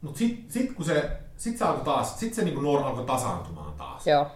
Mutta 0.01 0.19
sitten 0.19 0.53
sit, 0.53 0.73
kun 0.73 0.85
se, 0.85 1.21
sit 1.37 1.59
se 1.59 1.65
alkoi 1.65 1.85
taas, 1.85 2.21
sit 2.21 2.35
se 2.35 2.45
niin 2.45 2.63
nuori 2.63 2.85
alkoi 2.85 3.05
tasaantumaan 3.05 3.75
taas. 3.75 4.07
Joo. 4.07 4.31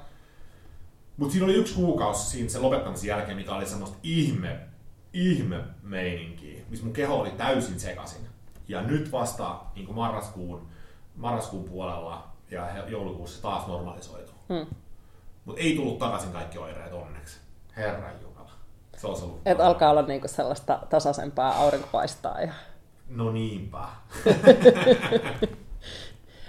Mutta 1.17 1.33
siinä 1.33 1.45
oli 1.45 1.55
yksi 1.55 1.75
kuukausi 1.75 2.31
siinä 2.31 2.49
sen 2.49 2.63
lopettamisen 2.63 3.09
jälkeen, 3.09 3.37
mikä 3.37 3.55
oli 3.55 3.67
semmoista 3.67 3.97
ihme, 4.03 4.59
ihme 5.13 5.65
meininkiä, 5.83 6.63
missä 6.69 6.85
mun 6.85 6.95
keho 6.95 7.15
oli 7.21 7.31
täysin 7.31 7.81
sekasin. 7.81 8.27
Ja 8.69 8.83
nyt 8.83 9.13
vasta 9.13 9.61
niin 9.75 9.95
marraskuun 9.95 10.69
marraskuun 11.17 11.65
puolella 11.65 12.29
ja 12.51 12.89
joulukuussa 12.89 13.43
taas 13.43 13.67
normalisoitu. 13.67 14.33
Hmm. 14.49 14.67
Mutta 15.45 15.61
ei 15.61 15.77
tullut 15.77 15.99
takaisin 15.99 16.33
kaikki 16.33 16.59
oireet 16.59 16.93
onneksi. 16.93 17.39
Herran 17.77 18.13
Jumala. 18.23 18.51
Se 18.97 19.07
olisi 19.07 19.25
ollut 19.25 19.41
Et 19.47 19.61
alkaa 19.61 19.91
olla 19.91 20.03
niinku 20.03 20.29
sellaista 20.29 20.79
tasaisempaa 20.91 21.57
aurinko 21.57 21.89
paistaa. 21.93 22.41
Ja... 22.41 22.53
No 23.09 23.33
niinpä. 23.33 23.85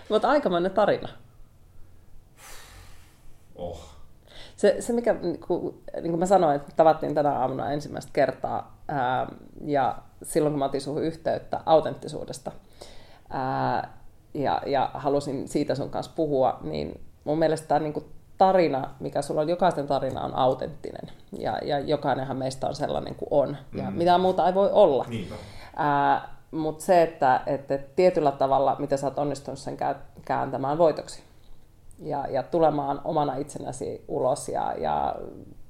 Mutta 0.09 0.29
aikamoinen 0.29 0.71
tarina. 0.71 1.09
Oh. 3.55 3.85
Se, 4.55 4.75
se 4.79 4.93
mikä, 4.93 5.13
niin 5.13 5.39
kuin, 5.39 5.83
niin 5.93 6.11
kuin 6.11 6.19
mä 6.19 6.25
sanoin, 6.25 6.55
että 6.55 6.71
tavattiin 6.75 7.15
tänä 7.15 7.39
aamuna 7.39 7.71
ensimmäistä 7.71 8.11
kertaa, 8.13 8.77
ää, 8.87 9.27
ja 9.65 9.97
silloin 10.23 10.53
kun 10.53 10.59
mä 10.59 10.65
otin 10.65 10.81
suhun 10.81 11.03
yhteyttä 11.03 11.61
autenttisuudesta, 11.65 12.51
ää, 13.29 13.96
ja, 14.37 14.61
ja 14.65 14.89
halusin 14.93 15.47
siitä 15.47 15.75
sun 15.75 15.89
kanssa 15.89 16.11
puhua, 16.15 16.59
niin 16.61 17.01
mun 17.23 17.39
mielestä 17.39 17.67
tämä 17.67 17.79
niin 17.79 18.05
tarina, 18.37 18.89
mikä 18.99 19.21
sulla 19.21 19.41
on, 19.41 19.49
jokaisen 19.49 19.87
tarina 19.87 20.21
on 20.21 20.35
autenttinen. 20.35 21.11
Ja, 21.39 21.57
ja 21.65 21.79
jokainenhan 21.79 22.37
meistä 22.37 22.67
on 22.67 22.75
sellainen 22.75 23.15
kuin 23.15 23.27
on. 23.31 23.57
Ja 23.73 23.91
mm. 23.91 23.97
mitään 23.97 24.21
muuta 24.21 24.47
ei 24.47 24.53
voi 24.53 24.69
olla. 24.71 25.05
Mutta 26.51 26.83
se, 26.83 27.01
että, 27.01 27.41
että 27.45 27.79
tietyllä 27.95 28.31
tavalla, 28.31 28.75
mitä 28.79 28.97
sä 28.97 29.07
oot 29.07 29.19
onnistunut 29.19 29.59
sen 29.59 29.77
kääntämään 30.25 30.77
voitoksi. 30.77 31.21
Ja, 31.99 32.25
ja 32.29 32.43
tulemaan 32.43 33.01
omana 33.03 33.35
itsenäsi 33.35 34.03
ulos 34.07 34.49
ja, 34.49 34.73
ja 34.77 35.15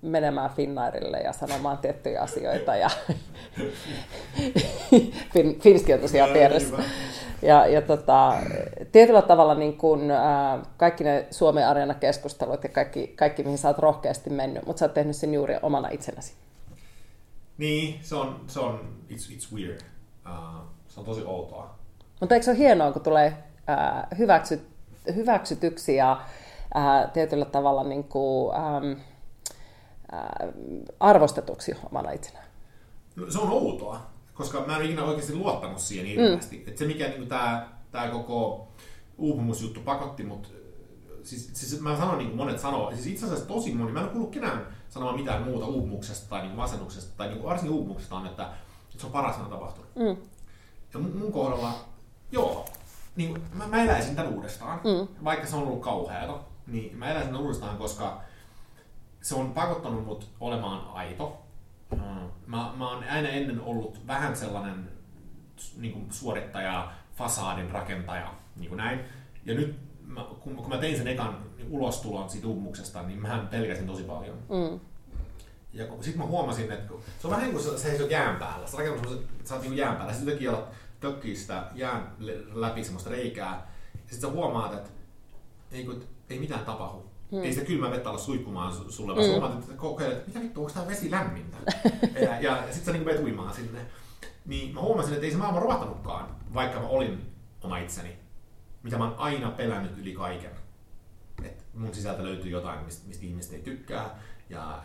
menemään 0.01 0.49
Finnairille 0.49 1.17
ja 1.17 1.33
sanomaan 1.33 1.77
tiettyjä 1.77 2.21
asioita. 2.21 2.75
Ja 2.75 2.89
fin, 5.33 5.59
Finski 5.59 5.93
on 5.93 5.99
tosiaan 5.99 6.33
vieressä. 6.33 6.77
Ja, 7.41 7.67
ja 7.67 7.81
tota, 7.81 8.33
tietyllä 8.91 9.21
tavalla 9.21 9.55
niin 9.55 9.77
kun, 9.77 10.11
ää, 10.11 10.59
kaikki 10.77 11.03
ne 11.03 11.27
Suomen 11.31 11.67
Areena-keskustelut 11.67 12.63
ja 12.63 12.69
kaikki, 12.69 13.07
kaikki, 13.07 13.43
mihin 13.43 13.57
sä 13.57 13.67
oot 13.67 13.79
rohkeasti 13.79 14.29
mennyt, 14.29 14.65
mutta 14.65 14.79
sä 14.79 14.85
oot 14.85 14.93
tehnyt 14.93 15.15
sen 15.15 15.33
juuri 15.33 15.55
omana 15.61 15.89
itsenäsi. 15.89 16.33
Niin, 17.57 17.99
se 18.01 18.15
on, 18.15 18.41
se 18.47 18.59
on 18.59 18.79
it's, 19.09 19.31
it's 19.31 19.55
weird. 19.55 19.81
Uh, 20.25 20.61
se 20.87 20.99
on 20.99 21.05
tosi 21.05 21.23
outoa. 21.25 21.75
Mutta 22.19 22.35
eikö 22.35 22.45
se 22.45 22.51
ole 22.51 22.57
hienoa, 22.57 22.91
kun 22.91 23.01
tulee 23.01 23.43
ää, 23.67 24.07
hyväksyt, 24.17 24.67
hyväksytyksi 25.15 25.95
ja 25.95 26.21
ää, 26.73 27.07
tietyllä 27.07 27.45
tavalla 27.45 27.83
niin 27.83 28.03
kuin, 28.03 28.55
ää, 28.55 28.81
ää, 30.11 30.47
arvostetuksi 30.99 31.75
omana 31.91 32.11
itsenään? 32.11 32.45
No, 33.15 33.31
se 33.31 33.39
on 33.39 33.49
outoa 33.49 34.16
koska 34.37 34.63
mä 34.67 34.77
en 34.77 34.85
ikinä 34.85 35.03
oikeasti 35.03 35.35
luottanut 35.35 35.79
siihen 35.79 36.05
hirveästi. 36.05 36.57
Mm. 36.57 36.63
Että 36.67 36.79
se 36.79 36.85
mikä 36.85 37.07
niin 37.07 37.27
tämä 37.27 37.69
tää 37.91 38.09
koko 38.09 38.67
uupumusjuttu 39.17 39.79
pakotti 39.79 40.23
mut, 40.23 40.53
siis, 41.23 41.49
siis 41.53 41.81
mä 41.81 41.97
sanon 41.97 42.17
niin 42.17 42.27
kuin 42.27 42.37
monet 42.37 42.59
sanoo, 42.59 42.91
siis 42.91 43.07
itse 43.07 43.25
asiassa 43.25 43.47
tosi 43.47 43.73
moni, 43.73 43.91
mä 43.91 44.01
en 44.01 44.09
kuullut 44.09 44.31
kenään 44.31 44.67
sanomaan 44.89 45.19
mitään 45.19 45.43
muuta 45.43 45.65
uupumuksesta 45.65 46.29
tai 46.29 46.41
niin 46.41 46.55
masennuksesta 46.55 47.17
tai 47.17 47.27
niin 47.27 47.43
varsinkin 47.43 47.77
uupumuksesta 47.77 48.15
on, 48.15 48.25
että, 48.25 48.43
että 48.43 48.99
se 48.99 49.05
on 49.05 49.11
paras 49.11 49.37
mitä 49.37 49.49
tapahtunut. 49.49 49.89
Mm. 49.95 50.17
Ja 50.93 50.99
mun, 50.99 51.17
mun 51.17 51.31
kohdalla, 51.31 51.73
joo, 52.31 52.65
niin 53.15 53.41
mä, 53.53 53.67
mä 53.67 53.83
eläisin 53.83 54.15
tämän 54.15 54.33
uudestaan, 54.33 54.79
mm. 54.83 55.23
vaikka 55.23 55.47
se 55.47 55.55
on 55.55 55.63
ollut 55.63 55.81
kauheata, 55.81 56.39
niin 56.67 56.97
mä 56.97 57.11
eläisin 57.11 57.31
tämän 57.31 57.43
uudestaan, 57.43 57.77
koska 57.77 58.21
se 59.21 59.35
on 59.35 59.53
pakottanut 59.53 60.05
mut 60.05 60.29
olemaan 60.39 60.87
aito, 60.93 61.37
Mä, 62.47 62.73
mä 62.77 62.89
oon 62.89 63.03
aina 63.03 63.29
ennen 63.29 63.61
ollut 63.61 64.07
vähän 64.07 64.35
sellainen 64.35 64.89
niin 65.77 65.93
kuin 65.93 66.05
suorittaja, 66.11 66.91
fasaadin 67.15 67.71
rakentaja, 67.71 68.33
niin 68.55 68.69
kuin 68.69 68.77
näin. 68.77 68.99
Ja 69.45 69.53
nyt 69.53 69.75
mä, 70.05 70.25
kun, 70.39 70.55
kun 70.55 70.69
mä 70.69 70.77
tein 70.77 70.97
sen 70.97 71.07
ekan 71.07 71.43
ulostulon 71.69 72.29
siitä 72.29 72.47
uupumuksesta, 72.47 73.03
niin 73.03 73.21
mä 73.21 73.47
pelkäsin 73.51 73.87
tosi 73.87 74.03
paljon. 74.03 74.37
Mm. 74.37 74.79
Ja 75.73 75.85
sitten 76.01 76.17
mä 76.17 76.25
huomasin, 76.25 76.71
että 76.71 76.93
se 77.19 77.27
on 77.27 77.31
vähän 77.31 77.43
niin 77.43 77.53
kuin 77.53 77.63
sä 77.63 77.77
seisot 77.79 78.11
jään 78.11 78.35
päällä. 78.35 78.67
Sä 78.67 78.77
rakennut 78.77 79.25
sä 79.43 79.55
oot 79.55 79.63
niin 79.63 79.77
jään 79.77 79.95
päällä. 79.95 80.13
Sitten 80.13 80.27
jotenkin 80.27 80.49
alat 80.49 80.69
tökkii 80.99 81.35
sitä 81.35 81.63
jään 81.75 82.11
läpi 82.53 82.83
semmoista 82.83 83.09
reikää. 83.09 83.71
Ja 83.93 83.99
sitten 84.13 84.29
sä 84.29 84.35
huomaat, 84.35 84.73
että 84.73 84.89
ei, 85.71 85.83
kun, 85.83 86.03
ei 86.29 86.39
mitään 86.39 86.65
tapahdu. 86.65 87.06
Hmm. 87.31 87.43
Ei 87.43 87.53
sitä 87.53 87.65
kylmä 87.65 87.91
vettä 87.91 88.09
olla 88.09 88.19
suihkumaan 88.19 88.73
sulle, 88.89 89.15
vaan 89.15 89.27
mm. 89.27 89.31
huomaat, 89.31 89.59
että 89.59 89.73
kokeilet, 89.73 90.17
että 90.17 90.27
mitä 90.27 90.41
vittu, 90.41 90.59
onko 90.59 90.73
tämä 90.73 90.87
vesi 90.87 91.11
lämmintä? 91.11 91.57
ja, 92.25 92.41
ja 92.41 92.63
sitten 92.63 92.85
sä 92.85 92.91
niin 92.91 93.05
menet 93.05 93.23
uimaan 93.23 93.53
sinne. 93.53 93.79
Niin 94.45 94.73
mä 94.73 94.81
huomasin, 94.81 95.13
että 95.13 95.25
ei 95.25 95.31
se 95.31 95.37
maailma 95.37 95.59
romahtanutkaan, 95.59 96.35
vaikka 96.53 96.79
mä 96.79 96.87
olin 96.87 97.31
oma 97.61 97.77
itseni. 97.77 98.19
Mitä 98.83 98.97
mä 98.97 99.03
oon 99.03 99.15
aina 99.17 99.51
pelännyt 99.51 99.97
yli 99.97 100.13
kaiken. 100.13 100.51
Et 101.43 101.65
mun 101.73 101.95
sisältä 101.95 102.23
löytyy 102.23 102.51
jotain, 102.51 102.85
mistä, 102.85 103.07
mistä 103.07 103.25
ihmiset 103.25 103.53
ei 103.53 103.61
tykkää. 103.61 104.19
Ja 104.49 104.83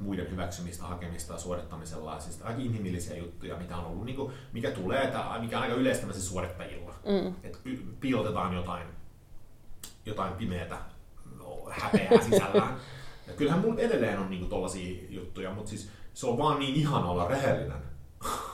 muiden 0.00 0.30
hyväksymistä, 0.30 0.84
hakemista, 0.84 1.38
suorittamisella, 1.38 2.20
siis 2.20 2.42
aika 2.42 2.60
inhimillisiä 2.60 3.16
juttuja, 3.16 3.56
mitä 3.56 3.76
on 3.76 3.84
ollut, 3.84 4.04
niin 4.04 4.16
kuin, 4.16 4.32
mikä 4.52 4.70
tulee, 4.70 5.06
tai 5.06 5.40
mikä 5.40 5.56
on 5.56 5.62
aika 5.62 5.74
yleistä 5.74 6.12
suorittajilla. 6.12 6.94
Mm. 7.06 7.34
Että 7.42 7.58
piilotetaan 8.00 8.54
jotain, 8.54 8.86
jotain 10.06 10.34
pimeätä 10.34 10.78
häpeää 11.70 12.22
sisällään. 12.30 12.76
Ja 13.26 13.32
kyllähän 13.32 13.60
mun 13.60 13.78
edelleen 13.78 14.18
on 14.18 14.30
niinku 14.30 14.46
tollasia 14.46 15.02
juttuja, 15.08 15.50
mutta 15.50 15.70
siis 15.70 15.88
se 16.14 16.26
on 16.26 16.38
vaan 16.38 16.58
niin 16.58 16.74
ihana 16.74 17.10
olla 17.10 17.28
rehellinen. 17.28 17.78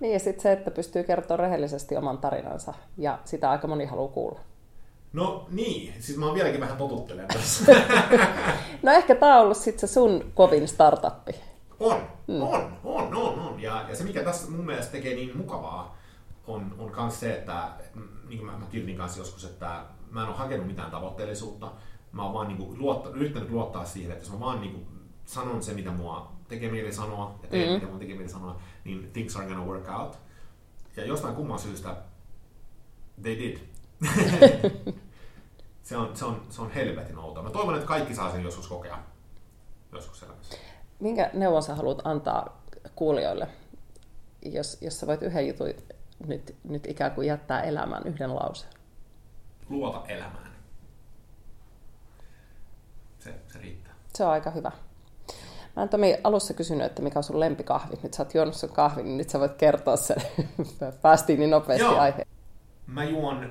Niin 0.00 0.12
ja 0.12 0.18
sitten 0.18 0.42
se, 0.42 0.52
että 0.52 0.70
pystyy 0.70 1.02
kertoa 1.02 1.36
rehellisesti 1.36 1.96
oman 1.96 2.18
tarinansa 2.18 2.74
ja 2.98 3.18
sitä 3.24 3.50
aika 3.50 3.66
moni 3.66 3.84
haluaa 3.84 4.12
kuulla. 4.12 4.40
No 5.12 5.46
niin, 5.50 5.94
siis 6.02 6.18
mä 6.18 6.26
oon 6.26 6.34
vieläkin 6.34 6.60
vähän 6.60 6.76
totuttelen 6.76 7.28
tässä. 7.28 7.72
no 8.82 8.92
ehkä 8.92 9.14
tää 9.14 9.36
on 9.36 9.42
ollut 9.42 9.56
sitten 9.56 9.88
se 9.88 9.92
sun 9.92 10.32
kovin 10.34 10.68
startuppi. 10.68 11.34
On, 11.80 12.00
mm. 12.26 12.42
on, 12.42 12.78
on, 12.84 13.16
on, 13.16 13.38
on. 13.38 13.60
Ja, 13.60 13.84
ja 13.88 13.96
se 13.96 14.04
mikä 14.04 14.22
tässä 14.22 14.50
mun 14.50 14.66
mielestä 14.66 14.92
tekee 14.92 15.14
niin 15.14 15.36
mukavaa, 15.36 15.96
on, 16.46 16.74
on 16.78 16.92
myös 16.96 17.20
se, 17.20 17.34
että 17.34 17.68
niin 18.28 18.38
kuin 18.38 18.50
mä, 18.50 18.58
mä 18.58 18.66
kirjoitin 18.70 18.96
kanssa 18.96 19.18
joskus, 19.18 19.44
että 19.44 19.84
mä 20.10 20.22
en 20.22 20.28
ole 20.28 20.36
hakenut 20.36 20.66
mitään 20.66 20.90
tavoitteellisuutta, 20.90 21.72
mä 22.12 22.24
oon 22.24 22.34
vaan 22.34 22.48
niinku 22.48 22.74
luotta, 22.78 23.08
yrittänyt 23.08 23.50
luottaa 23.50 23.84
siihen, 23.84 24.12
että 24.12 24.24
jos 24.24 24.32
mä 24.32 24.40
vaan 24.40 24.60
niinku 24.60 24.80
sanon 25.24 25.62
se, 25.62 25.74
mitä 25.74 25.90
mua 25.90 26.32
tekee 26.48 26.70
mieli 26.70 26.92
sanoa, 26.92 27.38
ja 27.42 27.48
teen, 27.48 27.62
mm-hmm. 27.62 27.74
mitä 27.74 27.86
mua 27.86 27.98
tekee 27.98 28.14
mieli 28.14 28.30
sanoa, 28.30 28.60
niin 28.84 29.10
things 29.12 29.36
are 29.36 29.46
gonna 29.46 29.64
work 29.64 29.88
out. 30.00 30.18
Ja 30.96 31.04
jostain 31.04 31.34
kumman 31.34 31.58
syystä 31.58 31.96
they 33.22 33.38
did. 33.38 33.58
se, 35.82 35.96
on, 35.96 36.16
se, 36.16 36.24
on, 36.24 36.42
se 36.48 36.62
on 36.62 36.70
helvetin 36.70 37.18
outoa. 37.18 37.42
Mä 37.42 37.50
toivon, 37.50 37.74
että 37.74 37.86
kaikki 37.86 38.14
saa 38.14 38.32
sen 38.32 38.42
joskus 38.42 38.68
kokea. 38.68 38.98
Joskus 39.92 40.22
elämässä. 40.22 40.56
Minkä 41.00 41.30
neuvon 41.34 41.62
sä 41.62 41.74
haluat 41.74 42.06
antaa 42.06 42.62
kuulijoille, 42.94 43.48
jos, 44.42 44.78
jos 44.80 45.00
sä 45.00 45.06
voit 45.06 45.22
yhden 45.22 45.48
jutun 45.48 45.74
nyt, 46.26 46.56
nyt 46.64 46.86
ikään 46.86 47.12
kuin 47.12 47.26
jättää 47.26 47.62
elämään 47.62 48.02
yhden 48.06 48.34
lauseen? 48.34 48.72
Luota 49.68 50.08
elämään 50.08 50.49
se, 53.20 53.34
se 53.52 53.58
riittää. 53.58 53.92
Se 54.14 54.24
on 54.24 54.30
aika 54.30 54.50
hyvä. 54.50 54.72
Mä 55.76 55.82
en 55.82 55.88
Tomi 55.88 56.18
alussa 56.24 56.54
kysynyt, 56.54 56.86
että 56.86 57.02
mikä 57.02 57.18
on 57.18 57.22
sun 57.22 57.40
lempikahvi. 57.40 57.98
Nyt 58.02 58.14
sä 58.14 58.22
oot 58.22 58.34
juonut 58.34 58.54
sun 58.54 58.68
kahvin, 58.68 59.04
niin 59.04 59.18
nyt 59.18 59.30
sä 59.30 59.40
voit 59.40 59.54
kertoa 59.54 59.96
sen. 59.96 60.16
Päästiin 61.02 61.38
niin 61.38 61.50
nopeasti 61.50 61.84
Joo. 61.84 61.98
aiheen. 61.98 62.26
Mä 62.86 63.04
juon 63.04 63.50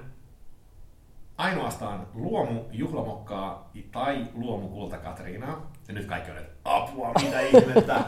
ainoastaan 1.38 2.08
luomu 2.14 2.62
juhlamokkaa 2.72 3.72
tai 3.92 4.26
luomu 4.34 4.68
kulta 4.68 4.98
Katriinaa. 4.98 5.72
Ja 5.88 5.94
nyt 5.94 6.06
kaikki 6.06 6.32
on, 6.32 6.38
että 6.38 6.52
apua, 6.64 7.12
mitä 7.24 7.40
ihmettä. 7.58 8.04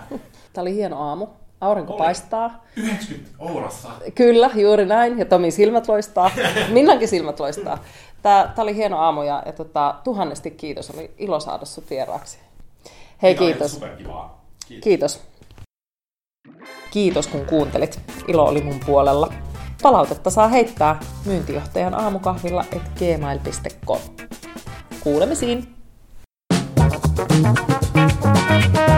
Tämä 0.53 0.61
oli 0.61 0.73
hieno 0.75 0.97
aamu. 0.99 1.27
Aurinko 1.61 1.93
Oli. 1.93 1.97
paistaa. 1.97 2.65
90 2.75 3.31
ourassa. 3.39 3.89
Kyllä, 4.15 4.49
juuri 4.55 4.85
näin. 4.85 5.19
Ja 5.19 5.25
Tomi 5.25 5.51
silmät 5.51 5.87
loistaa. 5.87 6.31
Minnankin 6.69 7.07
silmät 7.07 7.39
loistaa. 7.39 7.77
Tämä, 8.21 8.51
tämä 8.55 8.63
oli 8.63 8.75
hieno 8.75 8.97
aamu 8.97 9.21
ja, 9.21 9.43
ja 9.45 9.51
tota, 9.51 9.95
tuhannesti 10.03 10.51
kiitos. 10.51 10.89
Oli 10.89 11.11
ilo 11.17 11.39
saada 11.39 11.65
sinut 11.65 11.89
vieraaksi. 11.89 12.37
Hei, 13.21 13.35
kiitos. 13.35 13.71
Superkivaa. 13.71 14.41
Kiitos. 14.67 14.83
kiitos. 14.83 15.21
Kiitos 16.91 17.27
kun 17.27 17.45
kuuntelit. 17.45 17.99
Ilo 18.27 18.45
oli 18.45 18.61
mun 18.61 18.79
puolella. 18.85 19.33
Palautetta 19.81 20.29
saa 20.29 20.47
heittää 20.47 20.99
myyntijohtajan 21.25 21.93
aamukahvilla 21.93 22.65
et 22.71 22.83
gmail.com. 22.99 23.99
Kuulemisiin! 25.03 25.75
thank 28.51 28.77
you 28.77 28.90